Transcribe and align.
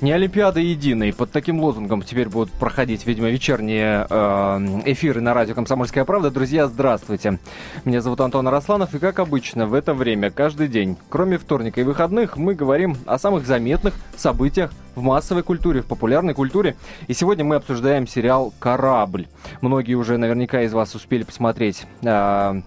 Не 0.00 0.12
Олимпиада 0.12 0.60
единой. 0.60 1.12
Под 1.12 1.30
таким 1.30 1.60
лозунгом 1.60 2.00
теперь 2.00 2.30
будут 2.30 2.50
проходить, 2.52 3.06
видимо, 3.06 3.28
вечерние 3.28 4.06
э, 4.08 4.80
эфиры 4.86 5.20
на 5.20 5.34
радио 5.34 5.54
«Комсомольская 5.54 6.06
правда». 6.06 6.30
Друзья, 6.30 6.68
здравствуйте. 6.68 7.38
Меня 7.84 8.00
зовут 8.00 8.22
Антон 8.22 8.48
Арасланов, 8.48 8.94
и 8.94 8.98
как 8.98 9.18
обычно, 9.18 9.66
в 9.66 9.74
это 9.74 9.92
время, 9.92 10.30
каждый 10.30 10.68
день, 10.68 10.96
кроме 11.10 11.36
вторника 11.36 11.82
и 11.82 11.84
выходных, 11.84 12.38
мы 12.38 12.54
говорим 12.54 12.96
о 13.04 13.18
самых 13.18 13.46
заметных 13.46 13.92
событиях 14.16 14.72
в 14.94 15.02
массовой 15.02 15.42
культуре, 15.42 15.82
в 15.82 15.86
популярной 15.86 16.32
культуре. 16.32 16.76
И 17.06 17.12
сегодня 17.12 17.44
мы 17.44 17.56
обсуждаем 17.56 18.06
сериал 18.06 18.54
«Корабль». 18.58 19.28
Многие 19.60 19.94
уже 19.94 20.16
наверняка 20.16 20.62
из 20.62 20.72
вас 20.72 20.94
успели 20.94 21.24
посмотреть 21.24 21.84
э, 22.02 22.62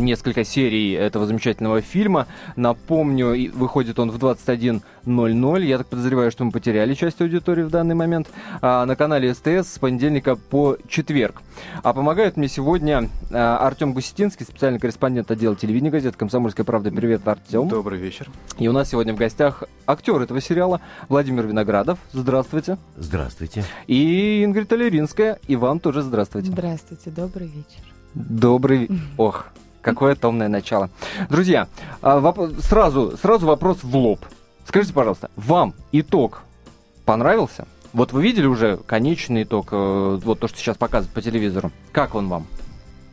несколько 0.00 0.44
серий 0.44 0.92
этого 0.92 1.26
замечательного 1.26 1.80
фильма. 1.80 2.26
Напомню, 2.56 3.52
выходит 3.54 3.98
он 3.98 4.10
в 4.10 4.16
21.00. 4.16 5.64
Я 5.64 5.78
так 5.78 5.86
подозреваю, 5.86 6.30
что 6.30 6.44
мы 6.44 6.50
потеряли 6.50 6.94
часть 6.94 7.20
аудитории 7.20 7.62
в 7.62 7.70
данный 7.70 7.94
момент. 7.94 8.28
А, 8.60 8.84
на 8.84 8.96
канале 8.96 9.34
СТС 9.34 9.74
с 9.74 9.78
понедельника 9.78 10.36
по 10.36 10.76
четверг. 10.88 11.42
А 11.82 11.92
помогает 11.92 12.36
мне 12.36 12.48
сегодня 12.48 13.08
а, 13.30 13.58
Артем 13.58 13.92
Гусетинский, 13.92 14.44
специальный 14.44 14.78
корреспондент 14.78 15.30
отдела 15.30 15.56
телевидения 15.56 15.90
газеты 15.90 16.16
«Комсомольская 16.18 16.64
правда». 16.64 16.90
Привет, 16.90 17.26
Артем. 17.26 17.68
Добрый 17.68 17.98
вечер. 17.98 18.28
И 18.58 18.68
у 18.68 18.72
нас 18.72 18.90
сегодня 18.90 19.14
в 19.14 19.16
гостях 19.16 19.64
актер 19.86 20.20
этого 20.20 20.40
сериала 20.40 20.80
Владимир 21.08 21.46
Виноградов. 21.46 21.98
Здравствуйте. 22.12 22.78
Здравствуйте. 22.96 23.64
И 23.86 24.44
Ингрид 24.44 24.68
Толеринская. 24.68 25.38
И 25.48 25.56
вам 25.56 25.80
тоже 25.80 26.02
здравствуйте. 26.02 26.50
Здравствуйте, 26.50 27.10
добрый 27.10 27.46
вечер. 27.46 27.91
Добрый... 28.14 28.90
Ох, 29.16 29.46
Какое 29.82 30.14
томное 30.14 30.48
начало. 30.48 30.90
Друзья, 31.28 31.66
а, 32.02 32.32
сразу, 32.60 33.16
сразу 33.20 33.46
вопрос 33.46 33.78
в 33.82 33.96
лоб. 33.96 34.20
Скажите, 34.64 34.94
пожалуйста, 34.94 35.28
вам 35.34 35.74
итог 35.90 36.42
понравился? 37.04 37.66
Вот 37.92 38.12
вы 38.12 38.22
видели 38.22 38.46
уже 38.46 38.78
конечный 38.86 39.42
итог, 39.42 39.68
э, 39.72 40.20
вот 40.22 40.38
то, 40.38 40.46
что 40.46 40.56
сейчас 40.56 40.76
показывают 40.76 41.12
по 41.12 41.20
телевизору. 41.20 41.72
Как 41.90 42.14
он 42.14 42.28
вам? 42.28 42.46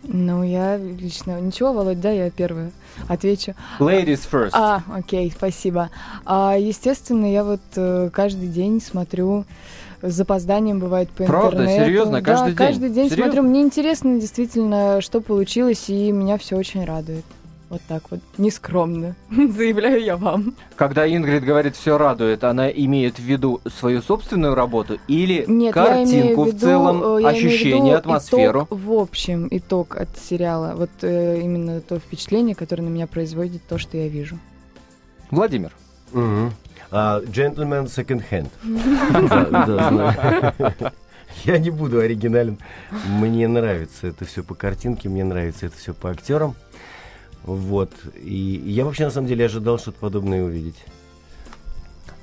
Ну, 0.03 0.43
я 0.43 0.77
лично... 0.77 1.41
Ничего, 1.41 1.73
Володь, 1.73 1.99
да, 1.99 2.11
я 2.11 2.29
первая 2.29 2.71
отвечу. 3.07 3.55
Ladies 3.79 4.21
first. 4.31 4.51
А, 4.53 4.83
окей, 4.93 5.33
спасибо. 5.35 5.89
А, 6.23 6.55
естественно, 6.57 7.29
я 7.29 7.43
вот 7.43 7.61
э, 7.75 8.09
каждый 8.13 8.47
день 8.47 8.79
смотрю 8.79 9.45
с 10.01 10.13
запозданием 10.13 10.79
бывает 10.79 11.09
по 11.09 11.23
Правда? 11.23 11.63
интернету. 11.63 11.85
Серьезно? 11.85 12.21
Каждый 12.21 12.41
да, 12.41 12.47
день? 12.47 12.55
каждый 12.55 12.89
день 12.89 13.09
Серьезно? 13.09 13.25
смотрю. 13.25 13.43
Мне 13.43 13.61
интересно 13.61 14.19
действительно, 14.19 15.01
что 15.01 15.21
получилось, 15.21 15.89
и 15.89 16.11
меня 16.11 16.37
все 16.37 16.55
очень 16.55 16.85
радует. 16.85 17.25
Вот 17.69 17.81
так 17.87 18.01
вот, 18.09 18.19
нескромно, 18.39 19.15
заявляю 19.29 20.03
я 20.03 20.17
вам. 20.17 20.55
Когда 20.75 21.07
Ингрид 21.07 21.43
говорит 21.43 21.75
«все 21.75 21.99
радует», 21.99 22.43
она 22.43 22.67
имеет 22.67 23.17
в 23.17 23.23
виду 23.23 23.61
свою 23.67 24.01
собственную 24.01 24.55
работу 24.55 24.97
или 25.07 25.45
Нет, 25.47 25.75
картинку 25.75 26.45
в, 26.45 26.47
виду, 26.47 26.57
в 26.57 26.59
целом, 26.59 27.17
я 27.19 27.27
ощущение, 27.27 27.93
в 27.93 27.99
атмосферу? 27.99 28.61
Итог, 28.63 28.79
в 28.79 28.91
общем, 28.93 29.47
итог 29.51 29.97
от 29.97 30.09
сериала. 30.17 30.73
Вот 30.75 30.89
э, 31.03 31.41
именно 31.43 31.79
то 31.81 31.99
впечатление, 31.99 32.55
которое 32.55 32.81
на 32.81 32.89
меня 32.89 33.05
производит 33.05 33.61
то, 33.69 33.77
что 33.77 33.97
я 33.97 34.07
вижу. 34.07 34.39
Владимир. 35.29 35.71
Угу. 36.11 36.51
Hand. 36.91 38.49
да, 39.29 39.65
да, 39.65 39.89
знаю. 39.89 40.93
Я 41.45 41.57
не 41.57 41.69
буду 41.69 41.99
оригинален. 41.99 42.57
Мне 43.07 43.47
нравится 43.47 44.07
это 44.07 44.25
все 44.25 44.43
по 44.43 44.55
картинке, 44.55 45.09
мне 45.09 45.23
нравится 45.23 45.67
это 45.67 45.77
все 45.77 45.93
по 45.93 46.09
актерам. 46.09 46.55
Вот. 47.43 47.91
И 48.15 48.61
я 48.65 48.85
вообще 48.85 49.05
на 49.05 49.11
самом 49.11 49.27
деле 49.27 49.45
ожидал 49.45 49.79
что-то 49.79 49.97
подобное 49.99 50.43
увидеть. 50.43 50.75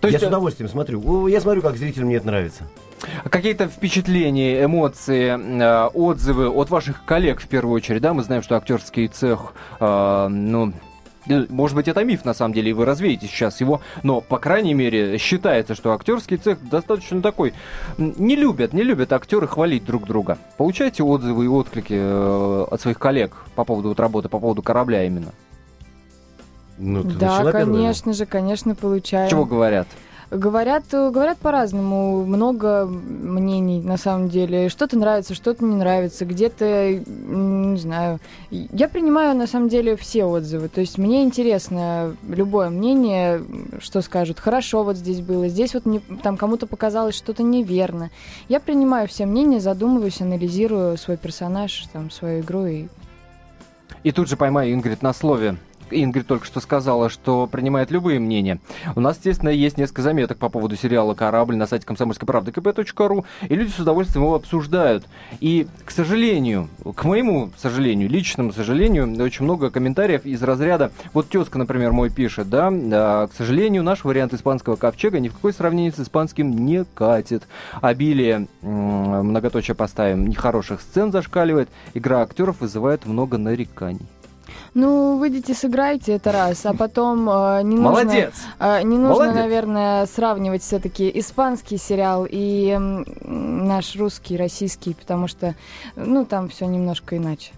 То 0.01 0.09
есть... 0.09 0.21
Я 0.21 0.27
с 0.27 0.29
удовольствием 0.29 0.69
смотрю. 0.69 1.27
Я 1.27 1.41
смотрю, 1.41 1.63
как 1.63 1.77
зритель 1.77 2.05
мне 2.05 2.17
это 2.17 2.27
нравится. 2.27 2.65
Какие-то 3.25 3.69
впечатления, 3.69 4.65
эмоции, 4.65 5.37
э, 5.37 5.89
отзывы 5.89 6.49
от 6.49 6.71
ваших 6.71 7.05
коллег 7.05 7.41
в 7.41 7.49
первую 7.49 7.75
очередь, 7.75 8.03
да? 8.03 8.15
Мы 8.15 8.23
знаем, 8.23 8.43
что 8.43 8.57
актерский 8.57 9.09
цех, 9.09 9.53
э, 9.81 10.29
ну, 10.29 10.73
может 11.27 11.77
быть, 11.77 11.89
это 11.89 12.05
миф, 12.05 12.25
на 12.25 12.35
самом 12.35 12.55
деле, 12.55 12.71
и 12.71 12.73
вы 12.73 12.85
развеете 12.85 13.27
сейчас 13.27 13.61
его, 13.61 13.81
но, 14.03 14.21
по 14.21 14.39
крайней 14.39 14.75
мере, 14.75 15.19
считается, 15.19 15.75
что 15.75 15.93
актерский 15.93 16.37
цех 16.37 16.59
достаточно 16.69 17.21
такой. 17.21 17.53
Не 17.99 18.37
любят, 18.37 18.73
не 18.73 18.83
любят 18.83 19.13
актеры 19.13 19.47
хвалить 19.47 19.85
друг 19.85 20.07
друга. 20.07 20.39
Получаете 20.57 21.03
отзывы 21.03 21.45
и 21.45 21.49
отклики 21.49 21.95
э, 21.97 22.67
от 22.71 22.81
своих 22.81 22.99
коллег 22.99 23.33
по 23.55 23.65
поводу 23.65 23.89
вот 23.89 24.01
работы, 24.01 24.29
по 24.29 24.39
поводу 24.39 24.63
корабля 24.63 25.05
именно? 25.05 25.33
Ну, 26.79 27.03
да, 27.03 27.51
конечно 27.53 28.13
же, 28.13 28.27
конечно, 28.27 28.75
получаем. 28.75 29.31
Чего 29.31 29.45
говорят? 29.45 29.89
Говорят, 30.31 30.85
говорят 30.91 31.39
по-разному, 31.39 32.25
много 32.25 32.85
мнений 32.85 33.81
на 33.81 33.97
самом 33.97 34.29
деле. 34.29 34.69
Что-то 34.69 34.99
нравится, 34.99 35.35
что-то 35.35 35.65
не 35.65 35.77
нравится, 35.77 36.25
где-то, 36.25 37.01
не 37.77 37.83
знаю. 37.83 38.19
Я 38.51 38.89
принимаю 38.89 39.37
на 39.37 39.47
самом 39.47 39.69
деле 39.69 39.97
все 39.97 40.25
отзывы. 40.25 40.69
То 40.69 40.81
есть 40.81 40.99
мне 40.99 41.23
интересно 41.23 42.17
любое 42.29 42.71
мнение, 42.71 43.43
что 43.81 44.01
скажут. 44.01 44.41
Хорошо 44.41 44.83
вот 44.83 44.97
здесь 44.97 45.21
было, 45.21 45.49
здесь 45.49 45.75
вот 45.75 45.87
мне, 45.87 46.01
там 46.23 46.37
кому-то 46.37 46.67
показалось 46.67 47.15
что-то 47.15 47.43
неверно. 47.43 48.11
Я 48.49 48.61
принимаю 48.61 49.09
все 49.09 49.27
мнения, 49.27 49.61
задумываюсь, 49.61 50.21
анализирую 50.21 50.97
свой 50.97 51.17
персонаж, 51.17 51.87
там, 51.93 52.11
свою 52.11 52.41
игру 52.41 52.67
и 52.67 52.87
и 54.03 54.13
тут 54.13 54.29
же 54.29 54.37
поймаю 54.37 54.73
Ингрид 54.73 55.03
на 55.03 55.13
слове. 55.13 55.57
Ингрид 55.91 56.27
только 56.27 56.47
что 56.47 56.61
сказала, 56.61 57.09
что 57.09 57.47
принимает 57.47 57.91
любые 57.91 58.19
мнения. 58.19 58.59
У 58.95 59.01
нас, 59.01 59.17
естественно, 59.17 59.51
есть 59.51 59.79
несколько 59.79 60.03
заметок 60.03 60.39
по 60.39 60.49
поводу 60.49 60.77
сериала 60.77 61.15
«Корабль» 61.15 61.57
на 61.57 61.67
сайте 61.67 61.87
комсомольской 61.87 62.27
правды 62.27 62.51
kp.ru, 62.51 63.25
и 63.49 63.55
люди 63.55 63.71
с 63.71 63.79
удовольствием 63.79 64.25
его 64.25 64.35
обсуждают. 64.35 65.05
И, 65.41 65.67
к 65.85 65.91
сожалению, 65.91 66.69
к 66.95 67.05
моему 67.05 67.51
сожалению, 67.57 68.09
личному 68.09 68.53
сожалению, 68.53 69.23
очень 69.23 69.45
много 69.45 69.71
комментариев 69.71 70.25
из 70.25 70.43
разряда, 70.43 70.91
вот 71.13 71.29
тезка, 71.29 71.59
например, 71.59 71.93
мой 71.93 72.11
пишет, 72.11 72.49
да, 72.49 72.71
к 73.27 73.37
сожалению, 73.37 73.83
наш 73.83 74.05
вариант 74.05 74.35
испанского 74.35 74.77
ковчега 74.77 75.21
ни 75.21 75.29
в 75.29 75.35
какое 75.35 75.53
сравнение 75.53 75.93
с 75.93 76.01
испанским 76.01 76.65
не 76.67 76.85
катит. 76.85 77.45
Обилие, 77.81 78.49
многоточие 78.63 79.75
поставим, 79.75 80.27
нехороших 80.27 80.81
сцен 80.81 81.13
зашкаливает, 81.13 81.69
игра 81.95 82.23
актеров 82.23 82.61
вызывает 82.61 83.07
много 83.07 83.39
нареканий. 83.39 84.07
Ну, 84.77 85.17
выйдите, 85.17 85.55
сыграйте 85.55 86.13
это 86.13 86.33
раз, 86.33 86.67
а 86.67 86.75
потом 86.75 87.31
э, 87.31 87.63
не 87.63 87.77
нужно... 87.77 88.05
Молодец! 88.05 88.35
Э, 88.59 88.83
не 88.83 88.99
нужно, 88.99 89.25
Молодец. 89.25 89.35
наверное, 89.35 90.05
сравнивать 90.05 90.63
все-таки 90.63 91.11
испанский 91.15 91.79
сериал 91.79 92.27
и 92.31 92.77
э, 92.79 92.79
наш 93.27 93.97
русский, 93.97 94.37
российский, 94.37 94.93
потому 94.93 95.29
что, 95.29 95.55
ну, 95.97 96.27
там 96.27 96.51
все 96.51 96.67
немножко 96.67 97.17
иначе. 97.17 97.53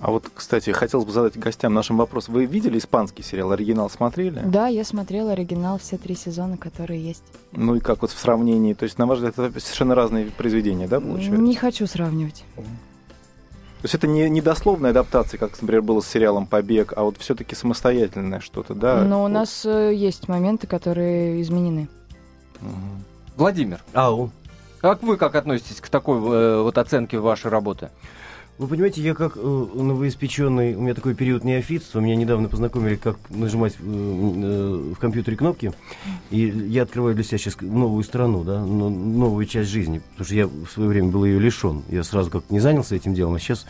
А 0.00 0.10
вот, 0.10 0.28
кстати, 0.34 0.70
хотелось 0.70 1.06
бы 1.06 1.12
задать 1.12 1.38
гостям 1.38 1.74
нашим 1.74 1.96
вопрос. 1.96 2.26
Вы 2.26 2.44
видели 2.44 2.78
испанский 2.78 3.22
сериал? 3.22 3.52
Оригинал 3.52 3.88
смотрели? 3.88 4.42
Да, 4.44 4.66
я 4.66 4.82
смотрела 4.82 5.32
оригинал 5.32 5.78
все 5.78 5.96
три 5.96 6.16
сезона, 6.16 6.56
которые 6.56 7.00
есть. 7.00 7.22
Ну 7.52 7.76
и 7.76 7.80
как 7.80 8.02
вот 8.02 8.10
в 8.10 8.18
сравнении? 8.18 8.74
То 8.74 8.82
есть, 8.82 8.98
на 8.98 9.06
ваш 9.06 9.18
взгляд, 9.18 9.38
это 9.38 9.60
совершенно 9.60 9.94
разные 9.94 10.26
произведения, 10.26 10.88
да, 10.88 10.98
получается? 10.98 11.40
Не 11.40 11.54
хочу 11.54 11.86
сравнивать. 11.86 12.42
То 13.78 13.84
есть 13.84 13.94
это 13.94 14.08
не, 14.08 14.28
не 14.28 14.40
дословная 14.40 14.90
адаптация, 14.90 15.38
как, 15.38 15.60
например, 15.60 15.82
было 15.82 16.00
с 16.00 16.08
сериалом 16.08 16.46
«Побег», 16.46 16.92
а 16.96 17.04
вот 17.04 17.16
все-таки 17.18 17.54
самостоятельное 17.54 18.40
что-то, 18.40 18.74
да? 18.74 19.04
Но 19.04 19.22
у 19.22 19.28
нас 19.28 19.64
э, 19.64 19.94
есть 19.94 20.26
моменты, 20.26 20.66
которые 20.66 21.40
изменены. 21.40 21.88
Угу. 22.60 22.70
Владимир. 23.36 23.80
Ау. 23.94 24.30
Как 24.80 25.02
вы 25.02 25.16
как 25.16 25.36
относитесь 25.36 25.80
к 25.80 25.88
такой 25.88 26.18
э, 26.18 26.62
вот 26.62 26.76
оценке 26.76 27.18
вашей 27.18 27.50
работы? 27.52 27.90
Вы 28.58 28.66
понимаете, 28.66 29.00
я 29.02 29.14
как 29.14 29.36
э, 29.36 29.40
новоиспеченный, 29.40 30.74
у 30.74 30.80
меня 30.80 30.94
такой 30.94 31.14
период 31.14 31.44
неофитства, 31.44 32.00
меня 32.00 32.16
недавно 32.16 32.48
познакомили, 32.48 32.96
как 32.96 33.16
нажимать 33.30 33.74
э, 33.74 33.82
э, 33.84 34.92
в 34.94 34.98
компьютере 34.98 35.36
кнопки, 35.36 35.72
и 36.30 36.40
я 36.40 36.82
открываю 36.82 37.14
для 37.14 37.22
себя 37.22 37.38
сейчас 37.38 37.60
новую 37.60 38.02
страну, 38.02 38.42
да, 38.42 38.64
новую 38.64 39.46
часть 39.46 39.70
жизни, 39.70 40.00
потому 40.10 40.24
что 40.26 40.34
я 40.34 40.48
в 40.48 40.66
свое 40.72 40.88
время 40.88 41.08
был 41.08 41.24
ее 41.24 41.38
лишен, 41.38 41.84
я 41.88 42.02
сразу 42.02 42.32
как 42.32 42.50
не 42.50 42.58
занялся 42.58 42.96
этим 42.96 43.14
делом, 43.14 43.36
а 43.36 43.38
сейчас 43.38 43.64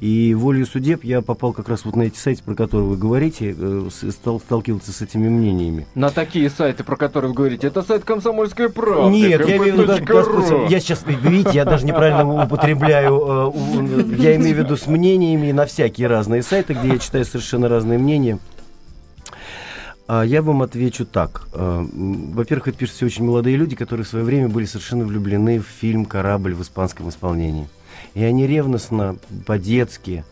и 0.00 0.32
волею 0.34 0.64
судеб 0.64 1.02
я 1.02 1.22
попал 1.22 1.52
как 1.52 1.68
раз 1.68 1.84
вот 1.84 1.96
на 1.96 2.02
эти 2.02 2.16
сайты, 2.16 2.42
про 2.44 2.54
которые 2.54 2.88
вы 2.88 2.96
говорите, 2.96 3.54
э, 3.58 3.88
стал 4.10 4.38
сталкиваться 4.38 4.92
с 4.92 5.02
этими 5.02 5.28
мнениями. 5.28 5.86
На 5.96 6.10
такие 6.10 6.48
сайты, 6.50 6.84
про 6.84 6.96
которые 6.96 7.30
вы 7.30 7.34
говорите, 7.34 7.66
это 7.66 7.82
сайт 7.82 8.04
«Комсомольской 8.04 8.68
правды». 8.68 9.10
Нет, 9.10 9.48
я 9.48 9.58
виду, 9.58 10.68
я 10.68 10.80
сейчас, 10.80 11.04
видите, 11.06 11.50
я 11.54 11.64
даже 11.64 11.84
неправильно 11.84 12.44
употребляю, 12.44 13.52
э, 13.52 14.17
я 14.18 14.36
имею 14.36 14.56
в 14.56 14.58
виду 14.58 14.76
с 14.76 14.86
мнениями 14.86 15.52
на 15.52 15.66
всякие 15.66 16.08
разные 16.08 16.42
сайты, 16.42 16.74
где 16.74 16.88
я 16.88 16.98
читаю 16.98 17.24
совершенно 17.24 17.68
разные 17.68 17.98
мнения. 17.98 18.38
А 20.06 20.22
я 20.22 20.40
вам 20.40 20.62
отвечу 20.62 21.04
так. 21.04 21.46
Э, 21.52 21.84
во-первых, 21.92 22.68
это 22.68 22.78
пишут 22.78 22.96
все 22.96 23.06
очень 23.06 23.24
молодые 23.24 23.56
люди, 23.56 23.76
которые 23.76 24.06
в 24.06 24.08
свое 24.08 24.24
время 24.24 24.48
были 24.48 24.64
совершенно 24.64 25.04
влюблены 25.04 25.60
в 25.60 25.66
фильм 25.66 26.06
«Корабль» 26.06 26.54
в 26.54 26.62
испанском 26.62 27.10
исполнении. 27.10 27.68
И 28.14 28.24
они 28.24 28.46
ревностно, 28.46 29.16
по-детски 29.46 30.24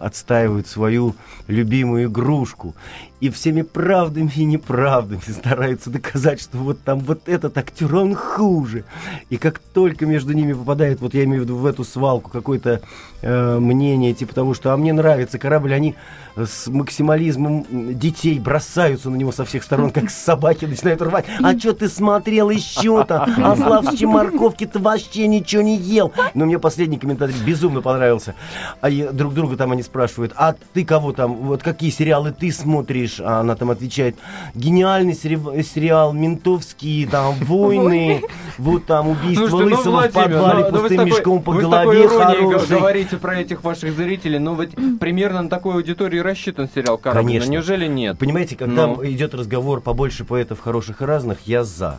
отстаивают 0.00 0.68
свою 0.68 1.14
любимую 1.48 2.06
игрушку 2.06 2.74
и 3.20 3.30
всеми 3.30 3.62
правдами 3.62 4.30
и 4.36 4.44
неправдами 4.44 5.20
стараются 5.28 5.90
доказать, 5.90 6.40
что 6.40 6.58
вот 6.58 6.80
там 6.82 7.00
вот 7.00 7.28
этот 7.28 7.56
актер, 7.58 7.94
он 7.94 8.14
хуже. 8.14 8.84
И 9.30 9.36
как 9.36 9.58
только 9.58 10.06
между 10.06 10.32
ними 10.32 10.52
попадает, 10.52 11.00
вот 11.00 11.14
я 11.14 11.24
имею 11.24 11.42
в 11.42 11.44
виду 11.44 11.56
в 11.56 11.66
эту 11.66 11.84
свалку, 11.84 12.30
какое-то 12.30 12.80
э, 13.22 13.58
мнение, 13.58 14.14
типа 14.14 14.34
того, 14.34 14.54
что 14.54 14.72
«а 14.72 14.76
мне 14.76 14.92
нравится 14.92 15.38
корабль», 15.38 15.74
они 15.74 15.96
с 16.36 16.68
максимализмом 16.68 17.66
детей 17.98 18.38
бросаются 18.38 19.10
на 19.10 19.16
него 19.16 19.32
со 19.32 19.44
всех 19.44 19.64
сторон, 19.64 19.90
как 19.90 20.10
собаки 20.10 20.66
начинают 20.66 21.02
рвать. 21.02 21.24
«А 21.42 21.58
что 21.58 21.72
ты 21.72 21.88
смотрел 21.88 22.50
еще-то? 22.50 23.24
А 23.24 23.56
славчи 23.56 24.04
морковки-то 24.06 24.78
вообще 24.78 25.26
ничего 25.26 25.62
не 25.62 25.76
ел!» 25.76 26.12
Но 26.34 26.46
мне 26.46 26.58
последний 26.58 26.98
комментарий 26.98 27.34
безумно 27.44 27.80
понравился. 27.80 28.36
А 28.80 28.88
я, 28.88 29.07
друг 29.12 29.34
друга 29.34 29.56
там 29.56 29.72
они 29.72 29.82
спрашивают, 29.82 30.32
«А 30.36 30.54
ты 30.72 30.84
кого 30.84 31.12
там? 31.12 31.34
Вот 31.34 31.62
какие 31.62 31.90
сериалы 31.90 32.32
ты 32.32 32.50
смотришь?» 32.52 33.20
а 33.20 33.40
она 33.40 33.54
там 33.56 33.70
отвечает, 33.70 34.16
гениальный 34.54 35.14
сери- 35.14 35.62
сериал, 35.62 36.12
ментовские, 36.12 37.06
там, 37.08 37.34
войны, 37.40 38.22
вот 38.58 38.86
там 38.86 39.08
убийство 39.08 39.48
Слушайте, 39.48 39.74
ну, 39.74 39.76
Лысого 39.76 39.90
в 39.90 39.94
Владимир, 40.12 40.24
подвале, 40.24 40.64
ну, 40.64 40.70
ну, 40.70 40.78
пустым 40.80 40.96
такой- 40.98 41.10
мешком 41.10 41.42
по 41.42 41.52
голове, 41.52 42.08
хороший. 42.08 42.76
говорите 42.78 43.16
про 43.16 43.38
этих 43.40 43.64
ваших 43.64 43.92
зрителей, 43.94 44.38
ну 44.38 44.54
вот 44.54 44.68
примерно 45.00 45.42
на 45.42 45.48
такой 45.48 45.74
аудитории 45.74 46.18
рассчитан 46.18 46.68
сериал 46.74 47.00
но 47.48 47.52
неужели 47.52 47.86
нет? 47.86 48.18
Понимаете, 48.18 48.56
когда 48.56 48.86
Ну. 48.86 49.04
идет 49.04 49.34
разговор 49.34 49.80
побольше 49.80 50.24
поэтов 50.24 50.60
хороших 50.60 51.02
и 51.02 51.04
разных, 51.04 51.38
я 51.46 51.64
за. 51.64 51.98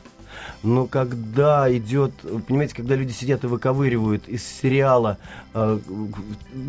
Но 0.62 0.88
когда 0.88 1.74
идет, 1.76 2.12
понимаете, 2.48 2.76
когда 2.76 2.96
люди 2.96 3.12
сидят 3.12 3.44
и 3.46 3.48
выковыривают 3.48 4.28
из 4.28 4.46
сериала, 4.46 5.18
э, 5.54 5.80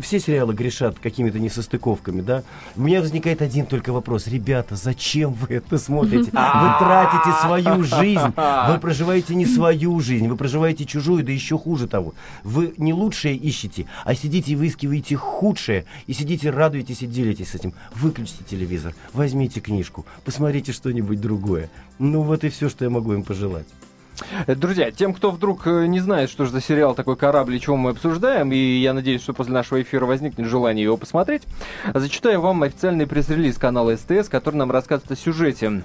все 0.01 0.19
сериалы 0.19 0.53
грешат 0.53 0.97
какими-то 0.99 1.39
несостыковками, 1.39 2.21
да, 2.21 2.43
у 2.77 2.81
меня 2.81 3.01
возникает 3.01 3.41
один 3.41 3.65
только 3.65 3.91
вопрос. 3.91 4.27
Ребята, 4.27 4.75
зачем 4.75 5.33
вы 5.33 5.55
это 5.55 5.77
смотрите? 5.77 6.31
Вы 6.31 6.79
тратите 6.79 7.33
свою 7.41 7.83
жизнь, 7.83 8.33
вы 8.35 8.79
проживаете 8.79 9.35
не 9.35 9.45
свою 9.45 9.99
жизнь, 9.99 10.27
вы 10.27 10.35
проживаете 10.35 10.85
чужую, 10.85 11.23
да 11.23 11.31
еще 11.31 11.57
хуже 11.57 11.87
того. 11.87 12.13
Вы 12.43 12.73
не 12.77 12.93
лучшее 12.93 13.35
ищете, 13.35 13.85
а 14.05 14.15
сидите 14.15 14.53
и 14.53 14.55
выискиваете 14.55 15.15
худшее, 15.15 15.85
и 16.07 16.13
сидите, 16.13 16.49
радуетесь 16.49 17.01
и 17.01 17.07
делитесь 17.07 17.49
с 17.49 17.55
этим. 17.55 17.73
Выключите 17.93 18.43
телевизор, 18.43 18.93
возьмите 19.13 19.59
книжку, 19.59 20.05
посмотрите 20.23 20.71
что-нибудь 20.71 21.19
другое. 21.19 21.69
Ну 21.99 22.21
вот 22.21 22.43
и 22.43 22.49
все, 22.49 22.69
что 22.69 22.85
я 22.85 22.89
могу 22.89 23.13
им 23.13 23.23
пожелать. 23.23 23.67
Друзья, 24.47 24.91
тем, 24.91 25.13
кто 25.13 25.31
вдруг 25.31 25.67
э, 25.67 25.85
не 25.87 25.99
знает, 25.99 26.29
что 26.29 26.45
же 26.45 26.51
за 26.51 26.61
сериал 26.61 26.95
такой 26.95 27.15
«Корабль» 27.15 27.55
и 27.55 27.61
чего 27.61 27.77
мы 27.77 27.91
обсуждаем, 27.91 28.51
и 28.51 28.57
я 28.57 28.93
надеюсь, 28.93 29.21
что 29.21 29.33
после 29.33 29.53
нашего 29.53 29.81
эфира 29.81 30.05
возникнет 30.05 30.47
желание 30.47 30.83
его 30.83 30.97
посмотреть, 30.97 31.43
зачитаю 31.93 32.41
вам 32.41 32.63
официальный 32.63 33.07
пресс-релиз 33.07 33.57
канала 33.57 33.95
СТС, 33.95 34.29
который 34.29 34.55
нам 34.55 34.71
рассказывает 34.71 35.11
о 35.11 35.15
сюжете 35.15 35.83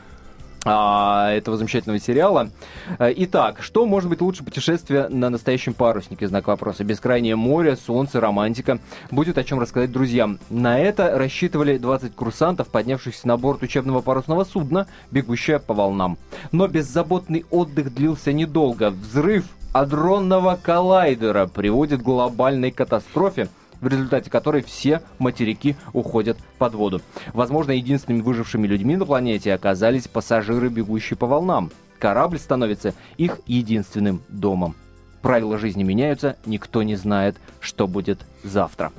а, 0.69 1.31
этого 1.31 1.57
замечательного 1.57 2.01
сериала. 2.01 2.51
Э, 2.99 3.13
Итак, 3.17 3.63
что 3.63 3.87
может 3.87 4.11
быть 4.11 4.21
лучше 4.21 4.43
путешествия 4.43 5.09
на 5.09 5.31
настоящем 5.31 5.75
паруснике? 5.75 6.27
Знак 6.27 6.49
вопроса. 6.49 6.83
Бескрайнее 6.83 7.37
море, 7.37 7.77
солнце, 7.77 8.21
романтика. 8.21 8.81
Будет 9.13 9.39
о 9.39 9.45
чем 9.45 9.61
рассказать 9.61 9.93
друзьям. 9.93 10.41
На 10.51 10.81
это 10.81 11.17
рассчитывали 11.17 11.79
20 11.79 12.15
курсантов, 12.15 12.69
поднявшихся 12.69 13.29
на 13.29 13.37
борт 13.37 13.63
учебного 13.63 14.01
парусного 14.01 14.43
судна, 14.43 14.89
бегущее 15.13 15.61
по 15.61 15.73
волнам. 15.73 16.19
Но 16.51 16.67
беззаботный 16.67 17.45
отдых 17.51 17.95
длился 17.95 18.33
недолго. 18.33 18.91
Взрыв 18.91 19.45
адронного 19.73 20.59
коллайдера 20.61 21.47
приводит 21.47 22.01
к 22.01 22.05
глобальной 22.05 22.73
катастрофе, 22.73 23.49
в 23.81 23.89
результате 23.89 24.31
которой 24.31 24.63
все 24.63 25.03
материки 25.19 25.77
уходят 25.93 26.39
под 26.59 26.75
воду. 26.75 27.03
Возможно, 27.33 27.73
единственными 27.73 28.23
выжившими 28.23 28.67
людьми 28.67 28.97
на 28.97 29.07
планете 29.07 29.53
оказались 29.53 30.09
пассажиры, 30.09 30.69
бегущие 30.69 31.17
по 31.17 31.27
волнам. 31.27 31.71
Корабль 31.99 32.39
становится 32.39 32.95
их 33.17 33.41
единственным 33.47 34.23
домом. 34.29 34.75
Правила 35.23 35.59
жизни 35.59 35.83
меняются, 35.83 36.37
никто 36.47 36.83
не 36.83 36.95
знает, 36.97 37.37
что 37.61 37.87
будет 37.89 38.21
завтра. 38.45 38.93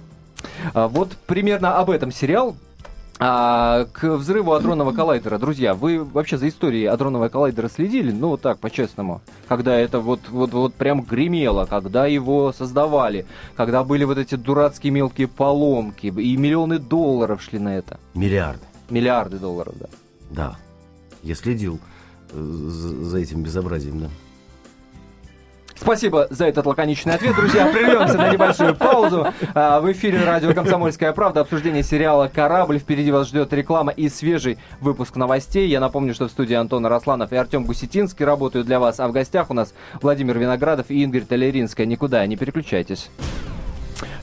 А, 0.74 0.88
Вот 0.88 1.16
примерно 1.28 1.78
об 1.78 1.90
этом 1.90 2.12
сериал. 2.12 2.56
А, 3.20 3.86
к 3.94 4.04
взрыву 4.18 4.54
адронного 4.54 4.92
коллайдера, 4.92 5.40
друзья, 5.40 5.74
вы 5.74 6.04
вообще 6.04 6.38
за 6.38 6.48
историей 6.50 6.86
адронного 6.86 7.30
коллайдера 7.30 7.68
следили? 7.68 8.12
Ну, 8.12 8.30
вот 8.30 8.42
так, 8.42 8.60
по-честному. 8.60 9.22
Когда 9.48 9.76
это 9.76 10.00
вот, 10.00 10.30
вот, 10.30 10.52
вот 10.52 10.74
прям 10.76 11.02
гремело, 11.02 11.66
когда 11.66 12.06
его 12.06 12.54
создавали, 12.54 13.26
когда 13.56 13.84
были 13.84 14.04
вот 14.04 14.20
эти 14.20 14.36
дурацкие 14.36 14.92
мелкие 14.92 15.28
поломки, 15.28 16.08
и 16.08 16.38
миллионы 16.38 16.78
долларов 16.78 17.42
шли 17.42 17.58
на 17.58 17.76
это. 17.76 18.00
Миллиарды. 18.14 18.64
Миллиарды 18.90 19.40
долларов, 19.40 19.74
да. 19.80 19.88
Да. 20.30 20.56
Я 21.24 21.34
следил 21.34 21.80
э, 22.32 22.40
за 22.40 23.04
за 23.04 23.18
этим 23.18 23.42
безобразием, 23.42 24.00
да. 24.00 24.10
Спасибо 25.80 26.28
за 26.30 26.46
этот 26.46 26.66
лаконичный 26.66 27.14
ответ, 27.14 27.36
друзья. 27.36 27.68
Прервемся 27.68 28.18
на 28.18 28.32
небольшую 28.32 28.76
паузу. 28.76 29.28
А, 29.54 29.80
В 29.80 29.92
эфире 29.92 30.24
радио 30.24 30.54
«Комсомольская 30.54 31.14
правда». 31.14 31.42
Обсуждение 31.42 31.84
сериала 31.84 32.30
«Корабль». 32.34 32.80
Впереди 32.80 33.12
вас 33.12 33.28
ждет 33.28 33.54
реклама 33.54 33.92
и 33.92 34.10
свежий 34.10 34.58
выпуск 34.82 35.16
новостей. 35.16 35.68
Я 35.68 35.80
напомню, 35.80 36.14
что 36.14 36.28
в 36.28 36.32
студии 36.32 36.56
Антон 36.56 36.86
Росланов 36.86 37.32
и 37.32 37.36
Артем 37.36 37.66
Гусетинский 37.66 38.26
работают 38.26 38.66
для 38.66 38.80
вас. 38.80 39.00
А 39.00 39.08
в 39.08 39.12
гостях 39.12 39.50
у 39.50 39.54
нас 39.54 39.74
Владимир 40.02 40.38
Виноградов 40.38 40.90
и 40.90 41.04
Ингрид 41.04 41.28
Толеринская. 41.28 41.86
Никуда 41.86 42.26
не 42.26 42.36
переключайтесь. 42.36 43.10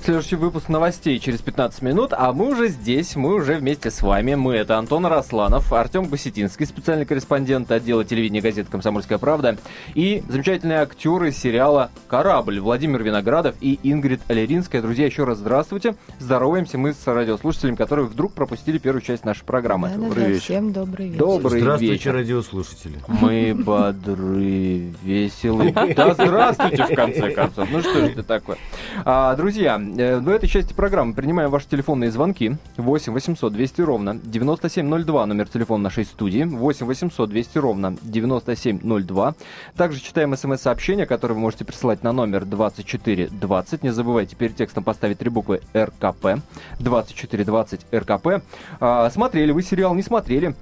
Следующий 0.05 0.37
выпуск 0.37 0.69
новостей 0.69 1.19
через 1.19 1.41
15 1.41 1.81
минут, 1.81 2.13
а 2.13 2.31
мы 2.35 2.51
уже 2.51 2.69
здесь, 2.69 3.17
мы 3.17 3.33
уже 3.37 3.55
вместе 3.55 3.91
с 3.91 4.03
вами. 4.03 4.35
Мы 4.35 4.55
это 4.55 4.77
Антон 4.77 5.07
Росланов, 5.07 5.73
Артем 5.73 6.09
Гусетинский, 6.09 6.67
специальный 6.67 7.07
корреспондент 7.07 7.73
отдела 7.73 8.05
телевидения 8.05 8.43
газеты 8.43 8.71
«Комсомольская 8.71 9.17
правда» 9.17 9.57
и 9.95 10.23
замечательные 10.29 10.81
актеры 10.81 11.33
сериала 11.33 11.91
«Корабль» 12.07 12.61
Владимир 12.61 13.03
Виноградов 13.03 13.55
и 13.63 13.81
Ингрид 13.83 14.21
Алеринская. 14.29 14.83
Друзья, 14.83 15.07
еще 15.07 15.25
раз 15.25 15.39
здравствуйте. 15.39 15.95
Здороваемся 16.19 16.77
мы 16.77 16.93
с 16.93 17.07
радиослушателями, 17.07 17.77
которые 17.77 18.05
вдруг 18.05 18.35
пропустили 18.35 18.77
первую 18.77 19.01
часть 19.01 19.25
нашей 19.25 19.47
программы. 19.47 19.89
Да-да-да, 19.89 20.09
Добрый 20.09 20.27
вечер. 20.33 20.43
всем 20.43 20.73
добрый 20.75 21.07
вечер. 21.07 21.19
Добрый 21.19 21.61
Здравствуйте, 21.61 21.93
вечер. 21.95 22.13
радиослушатели. 22.13 22.99
Мы 23.09 23.55
бодры, 23.55 24.93
веселы. 25.03 25.73
Да 25.97 26.13
здравствуйте, 26.13 26.85
в 26.85 26.95
конце 26.95 27.31
концов. 27.31 27.71
Ну 27.71 27.81
что 27.81 28.01
же 28.01 28.07
это 28.09 28.23
такое? 28.23 28.59
А, 29.07 29.35
друзья, 29.37 29.79
в 29.95 30.29
этой 30.29 30.49
части 30.49 30.73
программы 30.73 31.15
принимаем 31.15 31.51
ваши 31.51 31.69
телефонные 31.69 32.11
звонки. 32.11 32.57
8 32.77 33.13
800 33.13 33.53
200 33.53 33.81
ровно 33.83 34.19
9702, 34.25 35.27
номер 35.27 35.49
телефона 35.49 35.85
нашей 35.85 36.05
студии. 36.05 36.43
8 36.43 36.85
800 36.85 37.31
200 37.31 37.59
ровно 37.59 37.97
9702. 38.03 39.35
Также 39.77 40.01
читаем 40.01 40.37
смс-сообщения, 40.37 41.07
которые 41.07 41.37
вы 41.37 41.43
можете 41.43 41.65
присылать 41.65 42.03
на 42.03 42.11
номер 42.11 42.45
2420. 42.45 43.83
Не 43.85 43.93
забывайте 43.93 44.35
перед 44.35 44.57
текстом 44.57 44.83
поставить 44.83 45.19
три 45.19 45.31
буквы 45.31 45.61
РКП. 45.77 46.41
2420 46.81 47.87
РКП. 47.95 48.43
А, 48.81 49.09
смотрели 49.11 49.53
вы 49.53 49.63
сериал, 49.63 49.95
не 49.95 50.03
смотрели? 50.03 50.57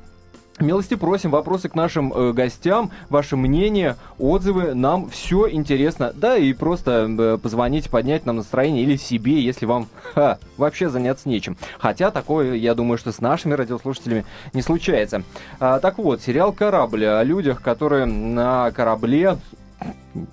Милости 0.61 0.95
просим, 0.95 1.31
вопросы 1.31 1.71
к 1.71 1.75
нашим 1.75 2.13
э, 2.13 2.33
гостям, 2.33 2.91
ваше 3.09 3.37
мнение, 3.37 3.97
отзывы, 4.19 4.75
нам 4.75 5.09
все 5.09 5.49
интересно. 5.51 6.13
Да, 6.15 6.37
и 6.37 6.53
просто 6.53 7.07
э, 7.09 7.39
позвонить, 7.39 7.89
поднять 7.89 8.27
нам 8.27 8.37
настроение 8.37 8.83
или 8.83 8.97
себе, 8.97 9.41
если 9.41 9.65
вам 9.65 9.89
ха, 10.15 10.39
вообще 10.59 10.91
заняться 10.91 11.29
нечем. 11.29 11.57
Хотя 11.79 12.11
такое, 12.11 12.55
я 12.55 12.75
думаю, 12.75 12.99
что 12.99 13.13
с 13.13 13.21
нашими 13.21 13.55
радиослушателями 13.55 14.27
не 14.53 14.61
случается. 14.61 15.23
А, 15.59 15.81
так 15.81 15.97
вот, 15.97 16.21
сериал 16.21 16.53
«Корабль» 16.53 17.07
о 17.07 17.23
людях, 17.25 17.63
которые 17.63 18.05
на 18.05 18.71
корабле 18.73 19.39